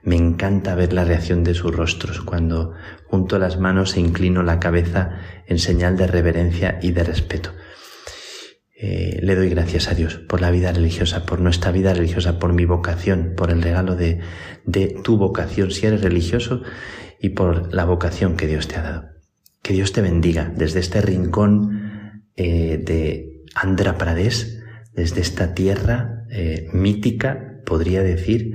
[0.01, 2.73] Me encanta ver la reacción de sus rostros cuando
[3.07, 7.51] junto las manos e inclino la cabeza en señal de reverencia y de respeto.
[8.81, 12.53] Eh, le doy gracias a Dios por la vida religiosa, por nuestra vida religiosa, por
[12.53, 14.21] mi vocación, por el regalo de,
[14.65, 16.61] de tu vocación si eres religioso
[17.19, 19.09] y por la vocación que Dios te ha dado.
[19.61, 24.61] Que Dios te bendiga desde este rincón eh, de Andhra Pradesh,
[24.93, 28.53] desde esta tierra eh, mítica, podría decir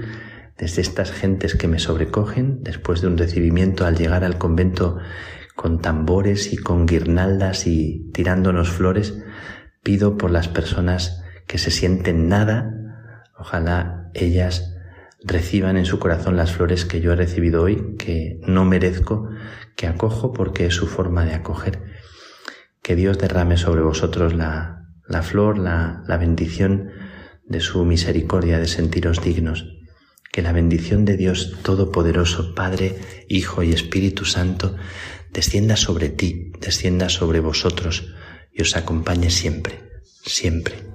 [0.57, 4.97] desde estas gentes que me sobrecogen después de un recibimiento al llegar al convento
[5.55, 9.23] con tambores y con guirnaldas y tirándonos flores,
[9.85, 12.75] pido por las personas que se sienten nada,
[13.39, 14.75] ojalá ellas
[15.23, 19.29] reciban en su corazón las flores que yo he recibido hoy, que no merezco,
[19.77, 21.83] que acojo porque es su forma de acoger.
[22.83, 26.91] Que Dios derrame sobre vosotros la, la flor, la, la bendición
[27.47, 29.67] de su misericordia, de sentiros dignos.
[30.33, 32.99] Que la bendición de Dios Todopoderoso, Padre,
[33.29, 34.77] Hijo y Espíritu Santo,
[35.33, 38.15] descienda sobre ti, descienda sobre vosotros
[38.55, 39.81] y os acompañe siempre,
[40.25, 40.94] siempre.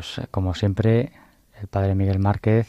[0.00, 1.12] Pues eh, como siempre,
[1.60, 2.68] el padre Miguel Márquez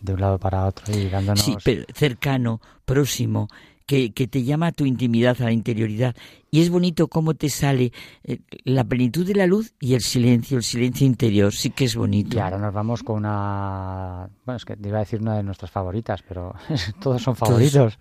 [0.00, 1.44] de un lado para otro y dándonos...
[1.44, 3.48] Sí, pero cercano, próximo,
[3.92, 6.16] que, que, te llama a tu intimidad, a la interioridad.
[6.50, 7.92] Y es bonito cómo te sale
[8.24, 11.52] eh, la plenitud de la luz y el silencio, el silencio interior.
[11.52, 12.38] Sí que es bonito.
[12.38, 14.30] Y ahora nos vamos con una...
[14.46, 16.54] Bueno, es que te iba a decir una de nuestras favoritas, pero
[17.02, 17.98] todos son favoritos.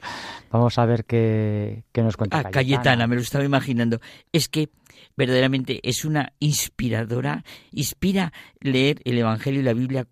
[0.49, 2.39] Vamos a ver qué, qué nos cuenta.
[2.39, 3.99] Ah, Cayetana, me lo estaba imaginando.
[4.31, 4.69] Es que
[5.18, 7.43] verdaderamente es una inspiradora,
[7.73, 8.31] inspira
[8.61, 10.07] leer el Evangelio y la Biblia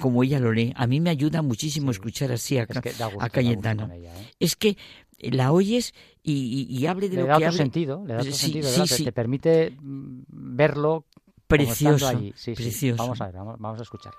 [0.00, 0.72] como ella lo lee.
[0.76, 3.88] A mí me ayuda muchísimo escuchar así a, Cayetana.
[3.94, 4.30] ¿eh?
[4.38, 4.76] Es que
[5.18, 8.32] la oyes y, y, hable de le lo da que otro sentido, le da otro
[8.32, 11.04] sentido, te, permite mm, verlo
[11.46, 12.10] precioso,
[12.54, 13.02] precioso.
[13.02, 14.18] Vamos a ver, vamos a escucharla.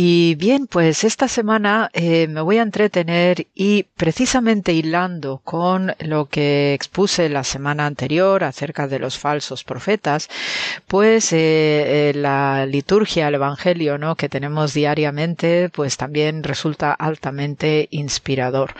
[0.00, 6.26] Y bien, pues esta semana eh, me voy a entretener y precisamente hilando con lo
[6.26, 10.28] que expuse la semana anterior acerca de los falsos profetas,
[10.86, 14.14] pues eh, eh, la liturgia, el Evangelio, ¿no?
[14.14, 18.74] que tenemos diariamente, pues también resulta altamente inspirador.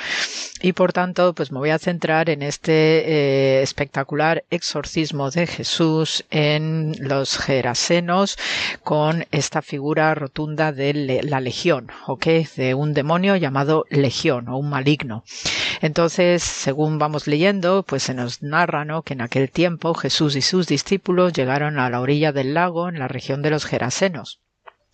[0.63, 6.95] Y por tanto, pues me voy a centrar en este espectacular exorcismo de Jesús en
[7.01, 8.39] los Gerasenos
[8.85, 12.27] con esta figura rotunda del la legión, ¿ok?
[12.57, 15.25] De un demonio llamado legión o un maligno.
[15.81, 19.03] Entonces, según vamos leyendo, pues se nos narra ¿no?
[19.03, 22.99] que en aquel tiempo Jesús y sus discípulos llegaron a la orilla del lago en
[22.99, 24.41] la región de los Gerasenos.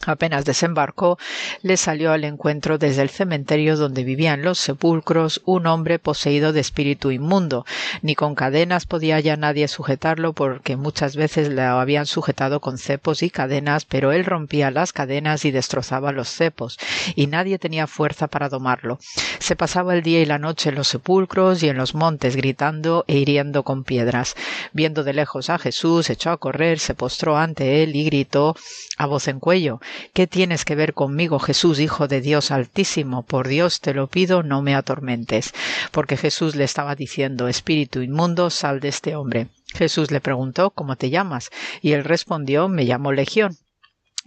[0.06, 1.18] Apenas desembarcó,
[1.62, 6.60] le salió al encuentro desde el cementerio donde vivían los sepulcros un hombre poseído de
[6.60, 7.64] espíritu inmundo.
[8.02, 13.22] Ni con cadenas podía ya nadie sujetarlo porque muchas veces le habían sujetado con cepos
[13.22, 16.78] y cadenas, pero él rompía las cadenas y destrozaba los cepos,
[17.14, 18.98] y nadie tenía fuerza para domarlo.
[19.38, 23.04] Se pasaba el día y la noche en los sepulcros y en los montes gritando
[23.08, 24.34] e hiriendo con piedras.
[24.72, 28.56] Viendo de lejos a Jesús, echó a correr, se postró ante él y gritó
[28.96, 29.80] a voz en cuello
[30.12, 33.22] ¿Qué tienes que ver conmigo, Jesús, Hijo de Dios Altísimo?
[33.22, 35.52] Por Dios te lo pido, no me atormentes.
[35.90, 39.48] Porque Jesús le estaba diciendo, Espíritu inmundo, sal de este hombre.
[39.74, 41.50] Jesús le preguntó, ¿cómo te llamas?
[41.82, 43.58] Y él respondió, me llamo Legión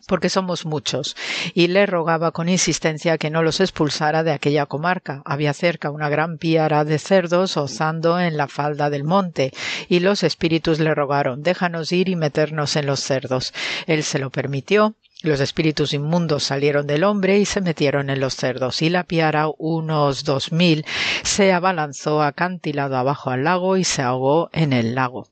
[0.07, 1.15] porque somos muchos,
[1.53, 5.21] y le rogaba con insistencia que no los expulsara de aquella comarca.
[5.25, 9.51] Había cerca una gran piara de cerdos ozando en la falda del monte,
[9.89, 13.53] y los espíritus le rogaron déjanos ir y meternos en los cerdos.
[13.85, 18.35] Él se lo permitió, los espíritus inmundos salieron del hombre y se metieron en los
[18.35, 20.85] cerdos, y la piara, unos dos mil,
[21.23, 25.27] se abalanzó acantilado abajo al lago y se ahogó en el lago.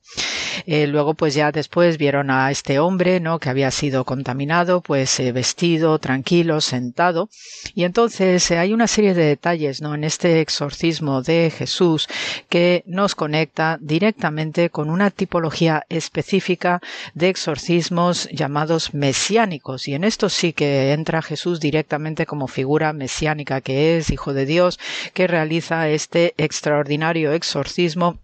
[0.66, 3.38] Eh, luego, pues ya después vieron a este hombre, ¿no?
[3.38, 7.28] Que había sido contaminado, pues eh, vestido, tranquilo, sentado.
[7.74, 9.94] Y entonces eh, hay una serie de detalles, ¿no?
[9.94, 12.08] En este exorcismo de Jesús
[12.48, 16.80] que nos conecta directamente con una tipología específica
[17.14, 19.88] de exorcismos llamados mesiánicos.
[19.88, 24.46] Y en esto sí que entra Jesús directamente como figura mesiánica que es Hijo de
[24.46, 24.78] Dios,
[25.12, 28.18] que realiza este extraordinario exorcismo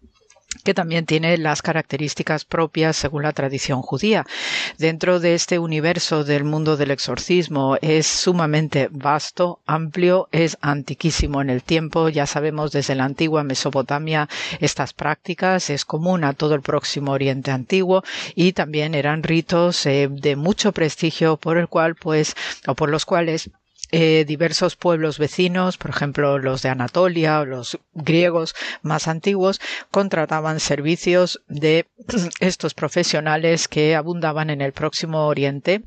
[0.65, 4.27] que también tiene las características propias según la tradición judía.
[4.79, 11.51] Dentro de este universo del mundo del exorcismo es sumamente vasto, amplio, es antiquísimo en
[11.51, 12.09] el tiempo.
[12.09, 14.29] Ya sabemos desde la antigua Mesopotamia
[14.61, 18.03] estas prácticas, es común a todo el próximo Oriente antiguo
[18.35, 22.35] y también eran ritos eh, de mucho prestigio por el cual pues
[22.67, 23.51] o por los cuales
[23.93, 29.61] eh, diversos pueblos vecinos, por ejemplo los de Anatolia o los griegos más antiguos,
[29.91, 31.87] contrataban servicios de
[32.41, 35.83] estos profesionales que abundaban en el próximo Oriente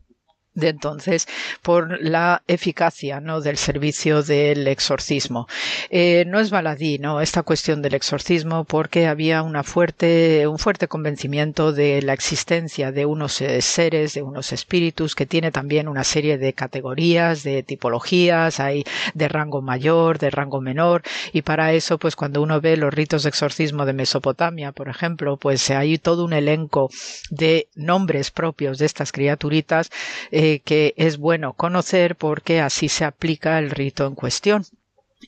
[0.56, 1.28] de entonces
[1.62, 3.42] por la eficacia ¿no?
[3.42, 5.48] del servicio del exorcismo.
[5.90, 7.22] Eh, no es baladí ¿no?
[7.22, 13.06] esta cuestión del exorcismo porque había una fuerte, un fuerte convencimiento de la existencia de
[13.06, 18.60] unos eh, seres, de unos espíritus que tiene también una serie de categorías, de tipologías,
[18.60, 18.84] hay
[19.14, 21.04] de rango mayor, de rango menor
[21.34, 25.38] y para eso pues cuando uno ve los ritos de exorcismo de Mesopotamia, por ejemplo,
[25.38, 26.90] pues hay todo un elenco
[27.30, 29.90] de nombres propios de estas criaturitas
[30.32, 34.64] eh, que es bueno conocer porque así se aplica el rito en cuestión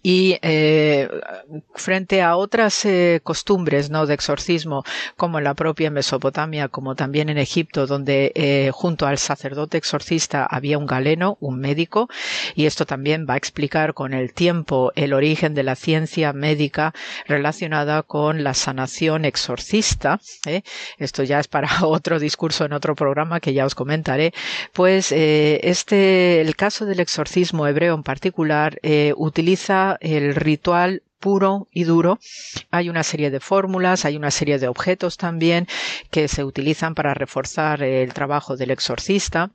[0.03, 1.09] y eh,
[1.75, 4.83] frente a otras eh, costumbres no de exorcismo
[5.15, 10.45] como en la propia Mesopotamia como también en Egipto donde eh, junto al sacerdote exorcista
[10.45, 12.09] había un galeno un médico
[12.55, 16.93] y esto también va a explicar con el tiempo el origen de la ciencia médica
[17.27, 20.19] relacionada con la sanación exorcista
[20.97, 24.33] esto ya es para otro discurso en otro programa que ya os comentaré.
[24.73, 28.79] Pues este el caso del exorcismo hebreo en particular
[29.15, 32.19] utiliza el ritual puro y duro.
[32.71, 35.67] Hay una serie de fórmulas, hay una serie de objetos también
[36.11, 39.51] que se utilizan para reforzar el trabajo del exorcista.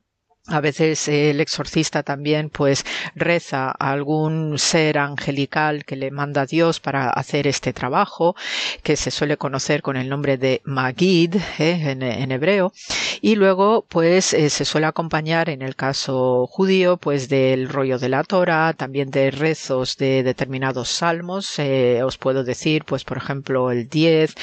[0.48, 6.80] A veces el exorcista también pues reza algún ser angelical que le manda a Dios
[6.80, 8.34] para hacer este trabajo,
[8.82, 11.92] que se suele conocer con el nombre de Magid ¿eh?
[11.92, 12.72] en, hebreo.
[13.20, 18.08] Y luego pues eh, se suele acompañar en el caso judío pues del rollo de
[18.08, 21.56] la Torah, también de rezos de determinados salmos.
[21.60, 24.34] Eh, os puedo decir pues por ejemplo el 10,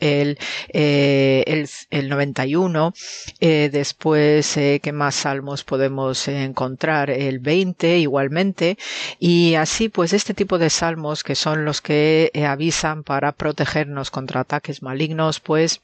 [0.00, 0.38] el,
[0.68, 2.92] el, el 91,
[3.40, 8.78] después ¿qué más salmos podemos encontrar el 20 igualmente.
[9.18, 14.10] Y así pues este tipo de salmos que son los que eh, avisan para protegernos
[14.10, 15.80] contra ataques malignos pues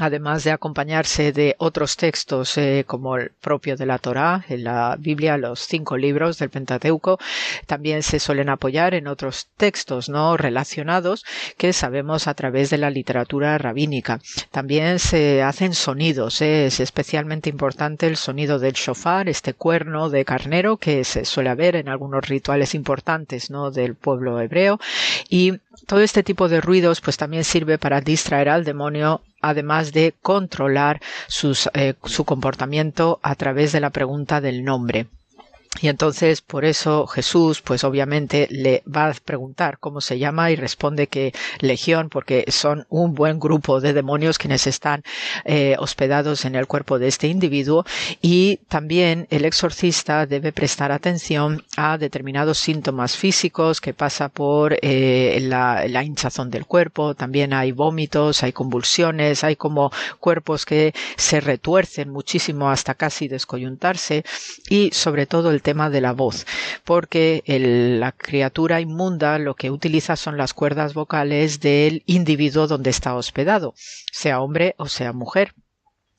[0.00, 4.96] además de acompañarse de otros textos eh, como el propio de la Torá, en la
[4.98, 7.18] Biblia, los cinco libros del Pentateuco,
[7.66, 11.24] también se suelen apoyar en otros textos no relacionados
[11.56, 14.20] que sabemos a través de la literatura rabínica.
[14.50, 20.24] También se hacen sonidos, eh, es especialmente importante el sonido del shofar, este cuerno de
[20.24, 24.78] carnero que se suele ver en algunos rituales importantes no del pueblo hebreo.
[25.28, 30.14] Y todo este tipo de ruidos pues también sirve para distraer al demonio además de
[30.22, 31.00] controlar
[31.74, 35.06] eh, su comportamiento a través de la pregunta del nombre.
[35.78, 40.56] Y entonces, por eso Jesús, pues obviamente le va a preguntar cómo se llama y
[40.56, 45.04] responde que Legión, porque son un buen grupo de demonios quienes están
[45.44, 47.84] eh, hospedados en el cuerpo de este individuo.
[48.20, 55.38] Y también el exorcista debe prestar atención a determinados síntomas físicos que pasa por eh,
[55.40, 57.14] la, la hinchazón del cuerpo.
[57.14, 64.24] También hay vómitos, hay convulsiones, hay como cuerpos que se retuercen muchísimo hasta casi descoyuntarse
[64.68, 66.46] y sobre todo el tema de la voz,
[66.84, 67.42] porque
[67.98, 73.74] la criatura inmunda lo que utiliza son las cuerdas vocales del individuo donde está hospedado,
[74.12, 75.54] sea hombre o sea mujer.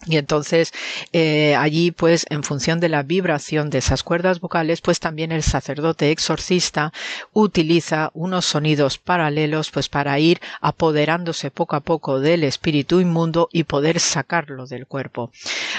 [0.08, 0.74] Y entonces
[1.14, 5.44] eh, allí, pues, en función de la vibración de esas cuerdas vocales, pues también el
[5.44, 6.92] sacerdote exorcista
[7.34, 13.66] utiliza unos sonidos paralelos, pues, para ir apoderándose poco a poco del espíritu inmundo y
[13.66, 15.32] poder sacarlo del cuerpo.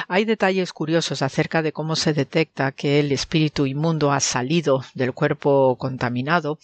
[0.09, 5.13] Hay detalles curiosos acerca de cómo se detecta que el espíritu inmundo ha salido del
[5.13, 6.59] cuerpo contaminado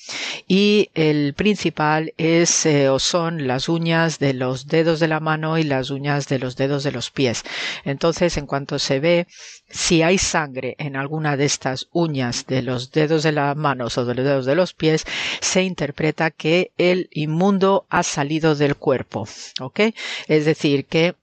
[0.47, 5.59] y el principal es eh, o son las uñas de los dedos de la mano
[5.59, 7.45] y las uñas de los dedos de los pies.
[7.85, 9.27] Entonces, en cuanto se ve
[9.69, 14.05] si hay sangre en alguna de estas uñas de los dedos de las manos o
[14.05, 15.05] de los dedos de los pies,
[15.41, 19.27] se interpreta que el inmundo ha salido del cuerpo.
[19.61, 19.81] ¿Ok?
[20.27, 21.15] Es decir, que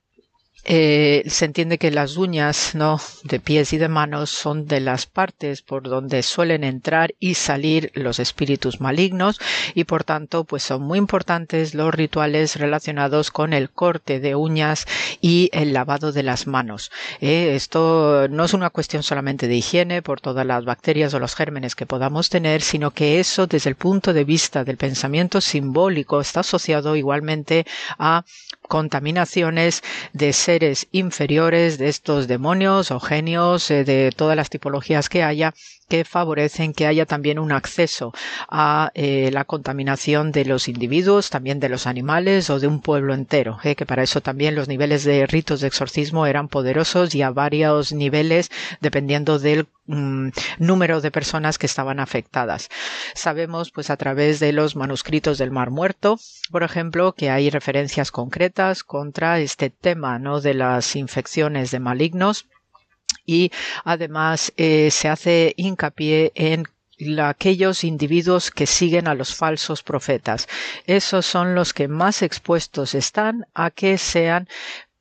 [0.68, 5.06] eh, se entiende que las uñas no de pies y de manos son de las
[5.06, 9.38] partes por donde suelen entrar y salir los espíritus malignos
[9.74, 14.86] y por tanto pues son muy importantes los rituales relacionados con el corte de uñas
[15.20, 16.90] y el lavado de las manos.
[17.20, 21.36] Eh, esto no es una cuestión solamente de higiene por todas las bacterias o los
[21.36, 26.20] gérmenes que podamos tener sino que eso desde el punto de vista del pensamiento simbólico
[26.20, 27.66] está asociado igualmente
[28.00, 28.24] a
[28.66, 29.82] contaminaciones
[30.12, 35.54] de seres inferiores, de estos demonios o genios, eh, de todas las tipologías que haya,
[35.88, 38.12] que favorecen que haya también un acceso
[38.48, 43.14] a eh, la contaminación de los individuos, también de los animales o de un pueblo
[43.14, 47.22] entero, eh, que para eso también los niveles de ritos de exorcismo eran poderosos y
[47.22, 48.50] a varios niveles
[48.80, 52.68] dependiendo del mm, número de personas que estaban afectadas.
[53.14, 56.18] Sabemos pues a través de los manuscritos del Mar Muerto,
[56.50, 60.40] por ejemplo, que hay referencias concretas contra este tema ¿no?
[60.40, 62.46] de las infecciones de malignos
[63.26, 63.50] y
[63.84, 66.64] además eh, se hace hincapié en
[67.22, 70.48] aquellos individuos que siguen a los falsos profetas.
[70.86, 74.48] Esos son los que más expuestos están a que sean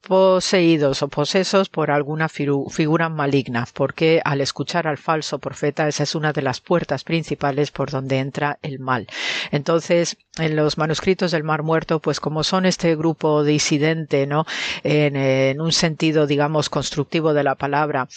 [0.07, 6.13] poseídos o posesos por alguna figura maligna, porque al escuchar al falso profeta esa es
[6.13, 9.07] una de las puertas principales por donde entra el mal.
[9.51, 14.45] Entonces, en los manuscritos del Mar Muerto, pues como son este grupo disidente, ¿no?
[14.83, 18.07] En, en un sentido, digamos, constructivo de la palabra,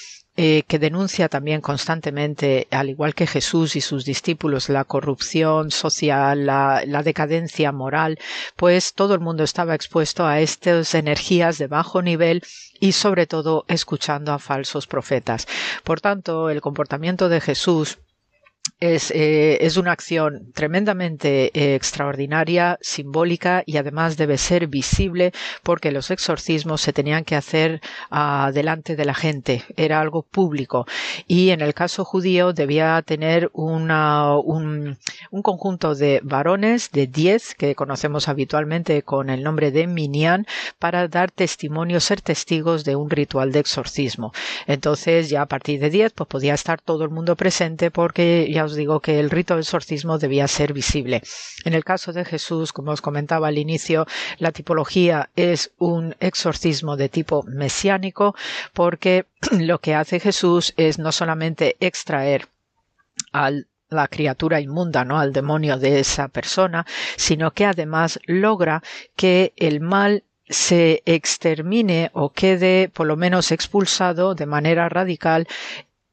[0.41, 6.47] eh, que denuncia también constantemente, al igual que Jesús y sus discípulos, la corrupción social,
[6.47, 8.21] la, la decadencia moral,
[8.55, 12.45] pues todo el mundo estaba expuesto a estas energías de bajo nivel
[12.79, 15.49] y sobre todo escuchando a falsos profetas.
[15.83, 17.99] Por tanto, el comportamiento de Jesús
[18.81, 25.33] es, eh, es, una acción tremendamente eh, extraordinaria, simbólica y además debe ser visible
[25.63, 27.81] porque los exorcismos se tenían que hacer
[28.11, 30.87] uh, delante de la gente, era algo público
[31.27, 37.75] y en el caso judío debía tener un, un, conjunto de varones de diez que
[37.75, 40.47] conocemos habitualmente con el nombre de Minyan
[40.79, 44.33] para dar testimonio, ser testigos de un ritual de exorcismo.
[44.67, 48.65] Entonces ya a partir de diez pues podía estar todo el mundo presente porque ya
[48.65, 51.23] os digo que el rito del exorcismo debía ser visible.
[51.65, 54.05] En el caso de Jesús, como os comentaba al inicio,
[54.39, 58.35] la tipología es un exorcismo de tipo mesiánico
[58.73, 59.27] porque
[59.71, 62.49] lo que hace Jesús es no solamente extraer
[63.31, 65.19] al la criatura inmunda, ¿no?
[65.19, 66.85] al demonio de esa persona,
[67.17, 68.83] sino que además logra
[69.17, 75.47] que el mal se extermine o quede por lo menos expulsado de manera radical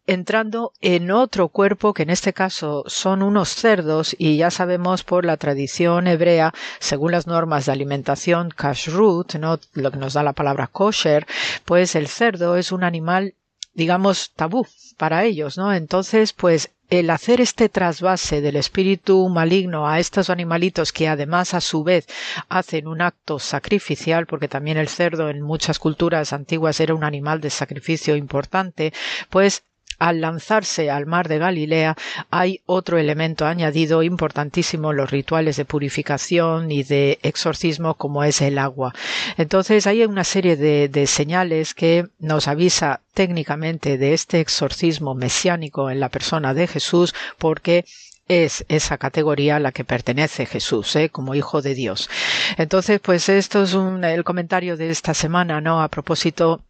[0.07, 5.25] entrando en otro cuerpo que en este caso son unos cerdos y ya sabemos por
[5.25, 9.59] la tradición hebrea, según las normas de alimentación kashrut, ¿no?
[9.73, 11.25] lo que nos da la palabra kosher,
[11.65, 13.35] pues el cerdo es un animal
[13.75, 14.65] digamos tabú
[14.97, 15.73] para ellos, ¿no?
[15.73, 21.61] Entonces, pues el hacer este trasvase del espíritu maligno a estos animalitos que además a
[21.61, 22.07] su vez
[22.47, 27.41] hacen un acto sacrificial, porque también el cerdo en muchas culturas antiguas era un animal
[27.41, 28.93] de sacrificio importante,
[29.29, 29.63] pues
[29.99, 31.95] al lanzarse al mar de Galilea
[32.29, 38.41] hay otro elemento añadido importantísimo en los rituales de purificación y de exorcismo como es
[38.41, 38.93] el agua.
[39.37, 45.99] Entonces hay una serie de, señales que nos avisa técnicamente de este exorcismo mesiánico en
[45.99, 47.85] la persona de Jesús porque
[48.27, 51.09] es esa categoría a la que pertenece Jesús, ¿eh?
[51.09, 52.09] como hijo de Dios.
[52.57, 55.81] Entonces, pues esto es un, el comentario de esta semana, ¿no?
[55.81, 56.64] A propósito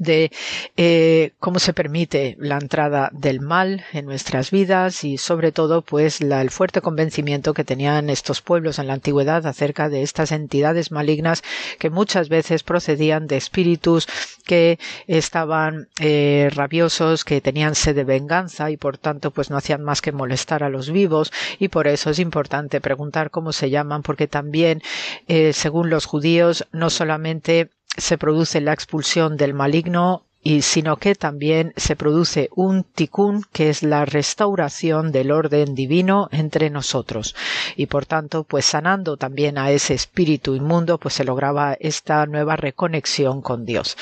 [0.00, 0.32] de
[0.78, 6.22] eh, cómo se permite la entrada del mal en nuestras vidas y sobre todo pues
[6.22, 10.90] la, el fuerte convencimiento que tenían estos pueblos en la antigüedad acerca de estas entidades
[10.90, 11.44] malignas
[11.78, 14.08] que muchas veces procedían de espíritus
[14.46, 19.84] que estaban eh, rabiosos, que tenían sed de venganza y por tanto pues no hacían
[19.84, 21.30] más que molestar a los vivos.
[21.58, 24.82] Y por eso es importante preguntar cómo se llaman porque también
[25.28, 27.68] eh, según los judíos no solamente
[28.00, 33.68] se produce la expulsión del maligno y sino que también se produce un tikkun que
[33.68, 37.34] es la restauración del orden divino entre nosotros.
[37.76, 42.56] Y por tanto pues sanando también a ese espíritu inmundo pues se lograba esta nueva
[42.56, 43.96] reconexión con Dios.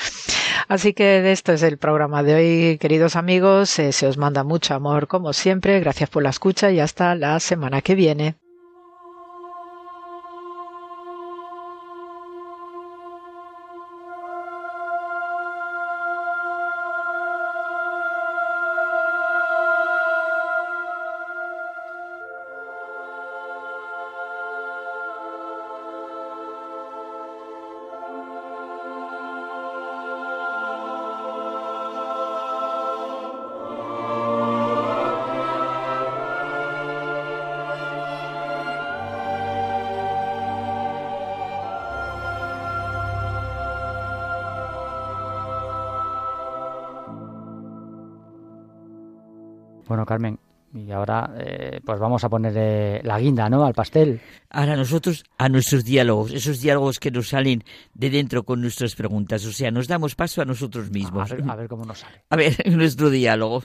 [0.67, 3.77] Así que esto es el programa de hoy queridos amigos.
[3.79, 5.79] Eh, se os manda mucho amor como siempre.
[5.79, 8.35] Gracias por la escucha y hasta la semana que viene
[50.09, 50.39] Carmen,
[50.73, 53.63] y ahora eh, pues vamos a poner la guinda, ¿no?
[53.63, 54.19] Al pastel.
[54.49, 57.63] Ahora nosotros a nuestros diálogos, esos diálogos que nos salen
[57.93, 61.31] de dentro con nuestras preguntas, o sea, nos damos paso a nosotros mismos.
[61.31, 62.23] A ver, a ver cómo nos sale.
[62.29, 63.63] A ver, nuestro diálogo.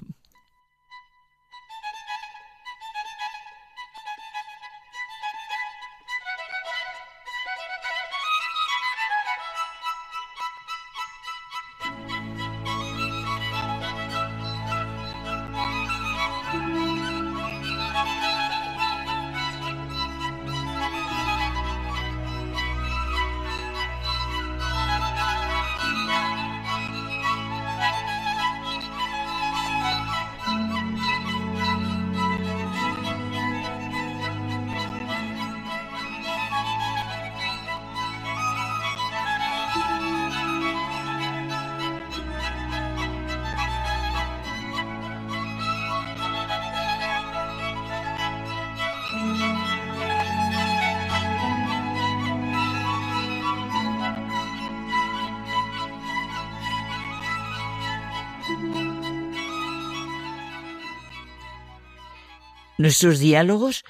[62.78, 63.84] Nuestros diálogos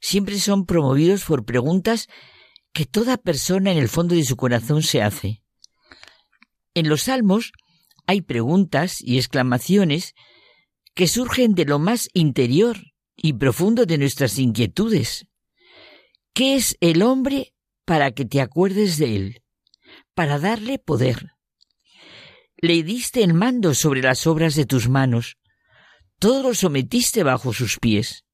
[0.00, 2.08] siempre son promovidos por preguntas
[2.72, 5.42] que toda persona en el fondo de su corazón se hace.
[6.74, 7.52] En los salmos
[8.06, 10.14] hay preguntas y exclamaciones
[10.94, 12.78] que surgen de lo más interior
[13.16, 15.26] y profundo de nuestras inquietudes.
[16.34, 17.54] ¿Qué es el hombre
[17.84, 19.42] para que te acuerdes de él?
[20.14, 21.32] Para darle poder.
[22.56, 25.36] Le diste el mando sobre las obras de tus manos.
[26.22, 28.24] Todo lo sometiste bajo sus pies.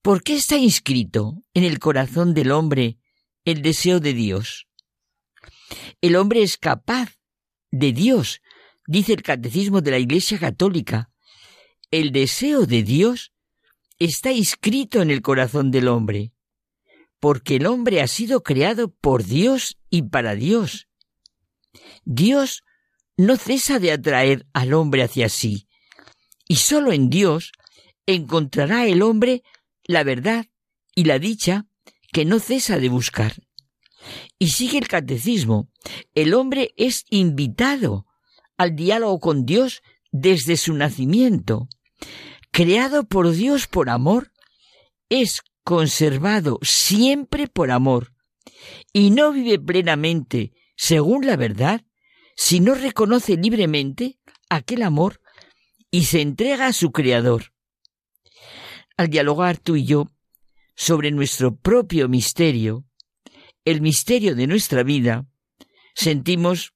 [0.00, 2.96] ¿Por qué está inscrito en el corazón del hombre
[3.44, 4.66] el deseo de Dios?
[6.00, 7.18] El hombre es capaz
[7.70, 8.40] de Dios,
[8.86, 11.10] dice el Catecismo de la Iglesia Católica.
[11.90, 13.34] El deseo de Dios
[13.98, 16.32] está inscrito en el corazón del hombre,
[17.18, 20.88] porque el hombre ha sido creado por Dios y para Dios.
[22.06, 22.62] Dios
[23.18, 25.66] no cesa de atraer al hombre hacia sí,
[26.50, 27.52] y sólo en Dios
[28.06, 29.44] encontrará el hombre
[29.84, 30.46] la verdad
[30.96, 31.66] y la dicha
[32.12, 33.34] que no cesa de buscar.
[34.36, 35.70] Y sigue el catecismo.
[36.12, 38.04] El hombre es invitado
[38.56, 41.68] al diálogo con Dios desde su nacimiento.
[42.50, 44.32] Creado por Dios por amor,
[45.08, 48.12] es conservado siempre por amor
[48.92, 51.82] y no vive plenamente según la verdad
[52.34, 54.18] si no reconoce libremente
[54.48, 55.19] aquel amor
[55.90, 57.52] y se entrega a su Creador
[58.96, 60.08] al dialogar tú y yo
[60.76, 62.84] sobre nuestro propio misterio,
[63.64, 65.26] el misterio de nuestra vida,
[65.94, 66.74] sentimos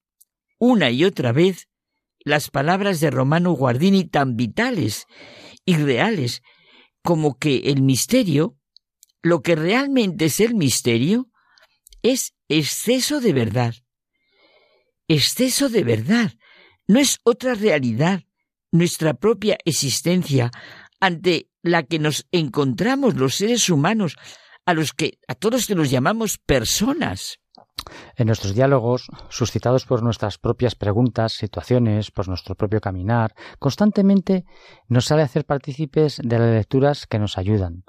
[0.59, 1.69] una y otra vez
[2.20, 5.07] las palabras de Romano Guardini tan vitales
[5.66, 6.43] y reales
[7.03, 8.57] como que el misterio,
[9.23, 11.28] lo que realmente es el misterio,
[12.03, 13.74] es exceso de verdad.
[15.09, 16.32] Exceso de verdad.
[16.86, 18.24] No es otra realidad,
[18.74, 20.51] nuestra propia existencia,
[21.01, 24.16] ante la que nos encontramos los seres humanos,
[24.66, 27.38] a los que a todos que los llamamos personas.
[28.16, 34.44] En nuestros diálogos, suscitados por nuestras propias preguntas, situaciones, por nuestro propio caminar, constantemente
[34.88, 37.84] nos sale hacer partícipes de las lecturas que nos ayudan.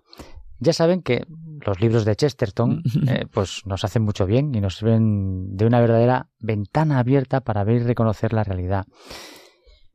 [0.60, 1.26] Ya saben que
[1.66, 5.82] los libros de Chesterton eh, pues nos hacen mucho bien y nos sirven de una
[5.82, 8.86] verdadera ventana abierta para ver y reconocer la realidad.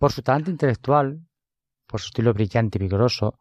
[0.01, 1.21] Por su talento intelectual,
[1.87, 3.39] por su estilo brillante y vigoroso,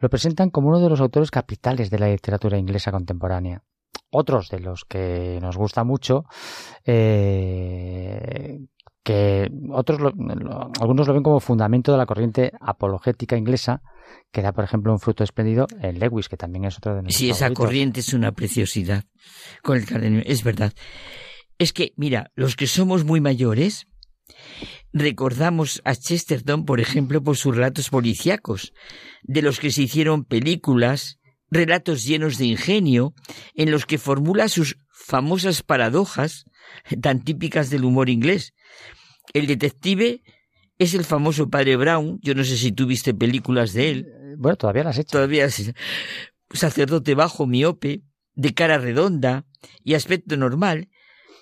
[0.00, 3.62] lo presentan como uno de los autores capitales de la literatura inglesa contemporánea.
[4.10, 6.24] Otros de los que nos gusta mucho,
[6.84, 8.58] eh,
[9.04, 10.00] que otros
[10.80, 13.80] algunos lo ven como fundamento de la corriente apologética inglesa,
[14.32, 17.20] que da, por ejemplo, un fruto espléndido en Lewis, que también es otro de nuestros
[17.20, 19.04] Sí, esa corriente es una preciosidad
[19.62, 20.72] con el es verdad.
[21.56, 23.86] Es que, mira, los que somos muy mayores,
[24.92, 28.72] Recordamos a Chesterton, por ejemplo, por sus relatos policíacos,
[29.22, 31.18] de los que se hicieron películas,
[31.50, 33.14] relatos llenos de ingenio,
[33.54, 36.44] en los que formula sus famosas paradojas,
[37.00, 38.52] tan típicas del humor inglés.
[39.32, 40.22] El detective
[40.78, 44.06] es el famoso padre Brown, yo no sé si tú viste películas de él.
[44.38, 45.12] Bueno, todavía las he hecho.
[45.12, 45.48] Todavía
[46.52, 48.02] sacerdote bajo, miope,
[48.34, 49.46] de cara redonda
[49.84, 50.88] y aspecto normal,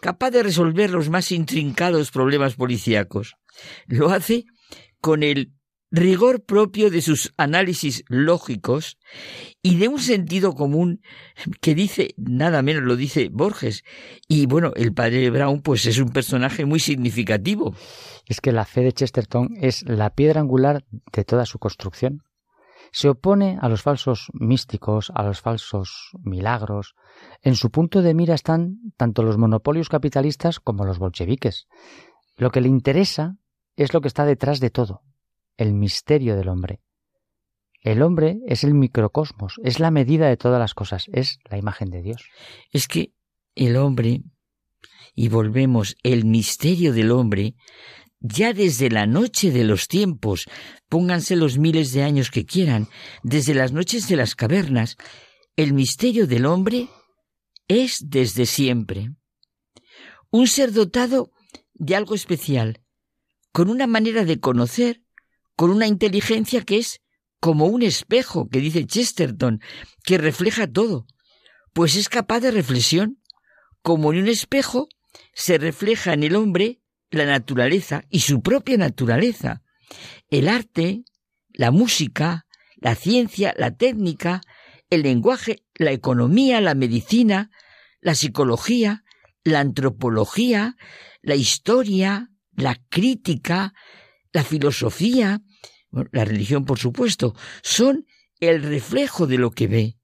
[0.00, 3.36] capaz de resolver los más intrincados problemas policíacos.
[3.86, 4.44] Lo hace
[5.00, 5.52] con el
[5.90, 8.98] rigor propio de sus análisis lógicos
[9.62, 11.00] y de un sentido común
[11.60, 13.84] que dice, nada menos lo dice Borges.
[14.28, 17.74] Y bueno, el padre Brown pues es un personaje muy significativo.
[18.26, 22.22] Es que la fe de Chesterton es la piedra angular de toda su construcción.
[22.92, 26.94] Se opone a los falsos místicos, a los falsos milagros.
[27.42, 31.68] En su punto de mira están tanto los monopolios capitalistas como los bolcheviques.
[32.36, 33.36] Lo que le interesa
[33.76, 35.02] es lo que está detrás de todo,
[35.56, 36.80] el misterio del hombre.
[37.80, 41.90] El hombre es el microcosmos, es la medida de todas las cosas, es la imagen
[41.90, 42.28] de Dios.
[42.72, 43.12] Es que
[43.54, 44.22] el hombre,
[45.14, 47.54] y volvemos, el misterio del hombre,
[48.20, 50.46] ya desde la noche de los tiempos,
[50.88, 52.88] pónganse los miles de años que quieran,
[53.22, 54.96] desde las noches de las cavernas,
[55.56, 56.88] el misterio del hombre
[57.68, 59.10] es desde siempre.
[60.30, 61.32] Un ser dotado
[61.74, 62.82] de algo especial,
[63.52, 65.02] con una manera de conocer,
[65.56, 67.00] con una inteligencia que es
[67.40, 69.60] como un espejo, que dice Chesterton,
[70.04, 71.06] que refleja todo,
[71.72, 73.22] pues es capaz de reflexión,
[73.82, 74.88] como en un espejo
[75.34, 79.62] se refleja en el hombre la naturaleza y su propia naturaleza.
[80.30, 81.04] El arte,
[81.52, 84.40] la música, la ciencia, la técnica,
[84.90, 87.50] el lenguaje, la economía, la medicina,
[88.00, 89.04] la psicología,
[89.44, 90.76] la antropología,
[91.22, 93.74] la historia, la crítica,
[94.32, 95.40] la filosofía,
[95.90, 98.06] la religión por supuesto, son
[98.40, 99.96] el reflejo de lo que ve,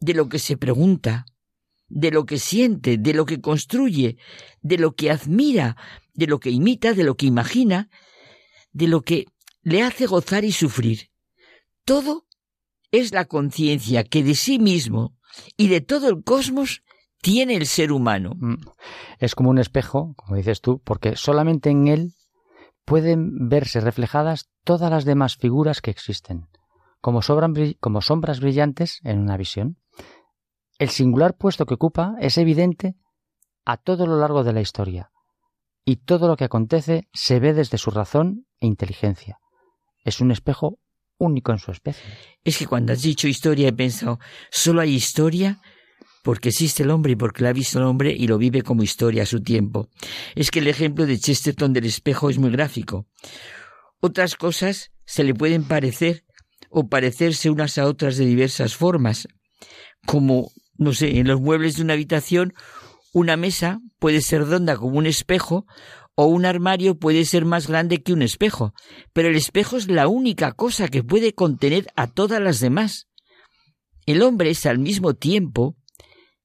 [0.00, 1.26] de lo que se pregunta,
[1.88, 4.16] de lo que siente, de lo que construye,
[4.60, 5.76] de lo que admira,
[6.16, 7.88] de lo que imita, de lo que imagina,
[8.72, 9.26] de lo que
[9.62, 11.10] le hace gozar y sufrir.
[11.84, 12.26] Todo
[12.90, 15.16] es la conciencia que de sí mismo
[15.56, 16.82] y de todo el cosmos
[17.20, 18.32] tiene el ser humano.
[18.36, 18.54] Mm.
[19.18, 22.14] Es como un espejo, como dices tú, porque solamente en él
[22.84, 26.46] pueden verse reflejadas todas las demás figuras que existen,
[27.00, 27.20] como,
[27.80, 29.78] como sombras brillantes en una visión.
[30.78, 32.94] El singular puesto que ocupa es evidente
[33.64, 35.10] a todo lo largo de la historia,
[35.86, 39.38] y todo lo que acontece se ve desde su razón e inteligencia.
[40.04, 40.78] Es un espejo
[41.16, 42.04] único en su especie.
[42.44, 44.18] Es que cuando has dicho historia he pensado,
[44.50, 45.60] solo hay historia
[46.24, 48.82] porque existe el hombre y porque la ha visto el hombre y lo vive como
[48.82, 49.88] historia a su tiempo.
[50.34, 53.06] Es que el ejemplo de Chesterton del espejo es muy gráfico.
[54.00, 56.24] Otras cosas se le pueden parecer
[56.68, 59.28] o parecerse unas a otras de diversas formas,
[60.04, 62.54] como, no sé, en los muebles de una habitación
[63.16, 65.64] una mesa puede ser redonda como un espejo
[66.16, 68.74] o un armario puede ser más grande que un espejo,
[69.14, 73.08] pero el espejo es la única cosa que puede contener a todas las demás.
[74.04, 75.78] El hombre es al mismo tiempo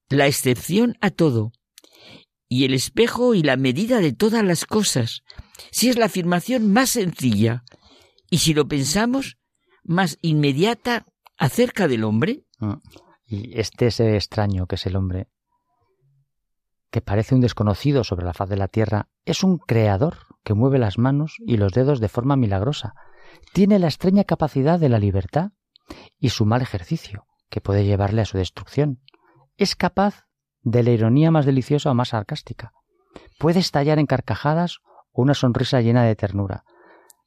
[0.08, 1.52] la excepción a todo,
[2.48, 5.24] y el espejo y la medida de todas las cosas,
[5.72, 7.64] si es la afirmación más sencilla,
[8.30, 9.36] y si lo pensamos,
[9.84, 11.04] más inmediata
[11.36, 12.46] acerca del hombre.
[12.60, 12.78] Ah,
[13.26, 15.28] y este es extraño que es el hombre,
[16.92, 20.78] que parece un desconocido sobre la faz de la tierra, es un creador que mueve
[20.78, 22.94] las manos y los dedos de forma milagrosa.
[23.54, 25.52] Tiene la extraña capacidad de la libertad
[26.18, 29.00] y su mal ejercicio, que puede llevarle a su destrucción.
[29.56, 30.26] Es capaz
[30.60, 32.72] de la ironía más deliciosa o más sarcástica.
[33.38, 34.80] Puede estallar en carcajadas
[35.12, 36.64] o una sonrisa llena de ternura.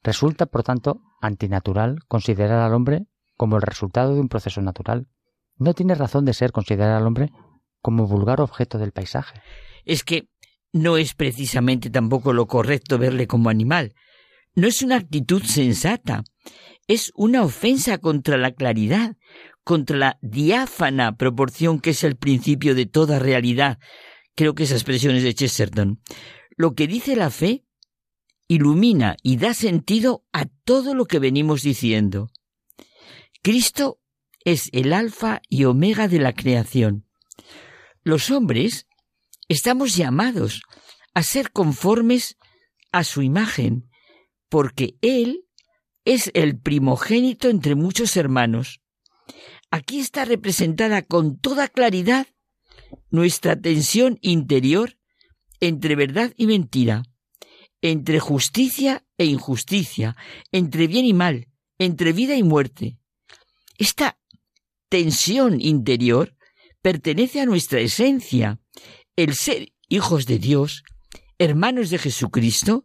[0.03, 5.07] Resulta, por tanto, antinatural considerar al hombre como el resultado de un proceso natural.
[5.57, 7.31] No tiene razón de ser considerar al hombre
[7.85, 9.43] como vulgar objeto del paisaje.
[9.85, 10.27] Es que
[10.73, 13.93] no es precisamente tampoco lo correcto verle como animal.
[14.55, 16.23] No es una actitud sensata.
[16.87, 19.17] Es una ofensa contra la claridad,
[19.63, 23.77] contra la diáfana proporción que es el principio de toda realidad.
[24.33, 26.01] Creo que esa expresión es de Chesterton.
[26.57, 27.65] Lo que dice la fe
[28.47, 32.31] ilumina y da sentido a todo lo que venimos diciendo.
[33.43, 33.99] Cristo
[34.43, 37.05] es el alfa y omega de la creación.
[38.06, 38.86] Los hombres
[39.48, 40.61] estamos llamados
[41.15, 42.38] a ser conformes
[42.91, 43.90] a su imagen,
[44.48, 45.45] porque Él
[46.06, 48.80] es el primogénito entre muchos hermanos.
[49.72, 52.27] Aquí está representada con toda claridad
[53.10, 54.99] nuestra tensión interior
[55.60, 57.06] entre verdad y mentira,
[57.82, 60.15] entre justicia e injusticia,
[60.52, 61.48] entre bien y mal,
[61.80, 62.99] entre vida y muerte.
[63.80, 64.19] Esta
[64.90, 66.34] tensión interior
[66.85, 68.59] pertenece a nuestra esencia,
[69.15, 70.83] el ser hijos de Dios,
[71.39, 72.83] hermanos de Jesucristo,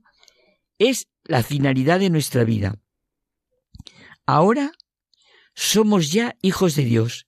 [0.79, 2.77] es la finalidad de nuestra vida.
[4.25, 4.73] Ahora
[5.55, 7.27] somos ya hijos de Dios,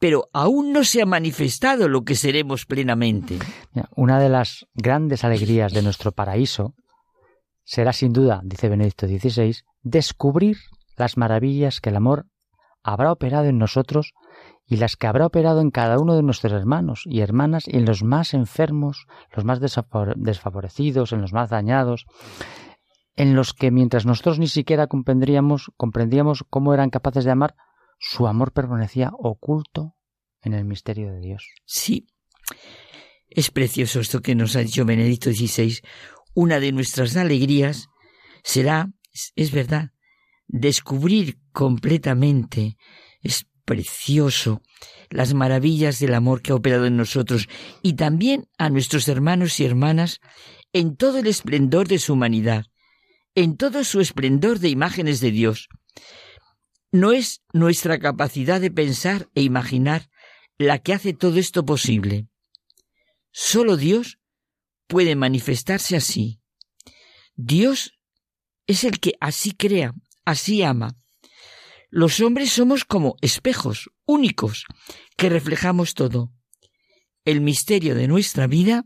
[0.00, 3.38] pero aún no se ha manifestado lo que seremos plenamente.
[3.94, 6.74] Una de las grandes alegrías de nuestro paraíso
[7.62, 10.56] será sin duda, dice Benedicto XVI, descubrir
[10.96, 12.26] las maravillas que el amor
[12.82, 14.14] habrá operado en nosotros
[14.68, 17.86] y las que habrá operado en cada uno de nuestros hermanos y hermanas y en
[17.86, 22.04] los más enfermos, los más desfavorecidos, en los más dañados,
[23.16, 27.56] en los que mientras nosotros ni siquiera comprendíamos, comprendíamos cómo eran capaces de amar,
[27.98, 29.96] su amor permanecía oculto
[30.42, 31.48] en el misterio de Dios.
[31.64, 32.06] Sí,
[33.26, 35.80] es precioso esto que nos ha dicho Benedicto XVI.
[36.34, 37.88] Una de nuestras alegrías
[38.44, 38.92] será,
[39.34, 39.92] es verdad,
[40.46, 42.76] descubrir completamente,
[43.22, 44.62] es precioso,
[45.10, 47.48] las maravillas del amor que ha operado en nosotros
[47.82, 50.20] y también a nuestros hermanos y hermanas
[50.72, 52.64] en todo el esplendor de su humanidad,
[53.34, 55.68] en todo su esplendor de imágenes de Dios.
[56.92, 60.08] No es nuestra capacidad de pensar e imaginar
[60.56, 62.26] la que hace todo esto posible.
[63.32, 64.18] Solo Dios
[64.86, 66.40] puede manifestarse así.
[67.36, 67.92] Dios
[68.66, 69.92] es el que así crea,
[70.24, 70.97] así ama.
[71.90, 74.66] Los hombres somos como espejos únicos
[75.16, 76.30] que reflejamos todo.
[77.24, 78.84] El misterio de nuestra vida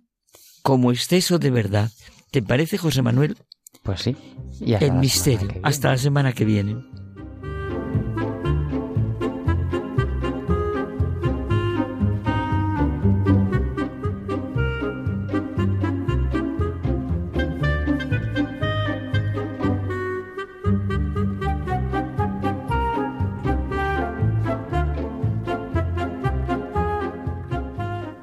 [0.63, 1.91] como exceso de verdad.
[2.31, 3.37] ¿Te parece, José Manuel?
[3.83, 4.17] Pues sí.
[4.61, 5.49] el misterio.
[5.63, 6.77] Hasta la semana que viene.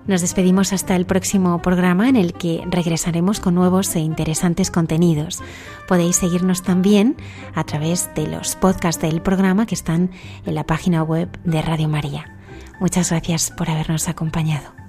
[0.10, 5.44] Nos despedimos hasta el próximo programa en el que regresaremos con nuevos e interesantes contenidos.
[5.88, 7.15] Podéis seguirnos también
[7.53, 10.10] a través de los podcasts del programa que están
[10.48, 12.26] en la página web de Radio María.
[12.80, 14.89] Muchas gracias por habernos acompañado.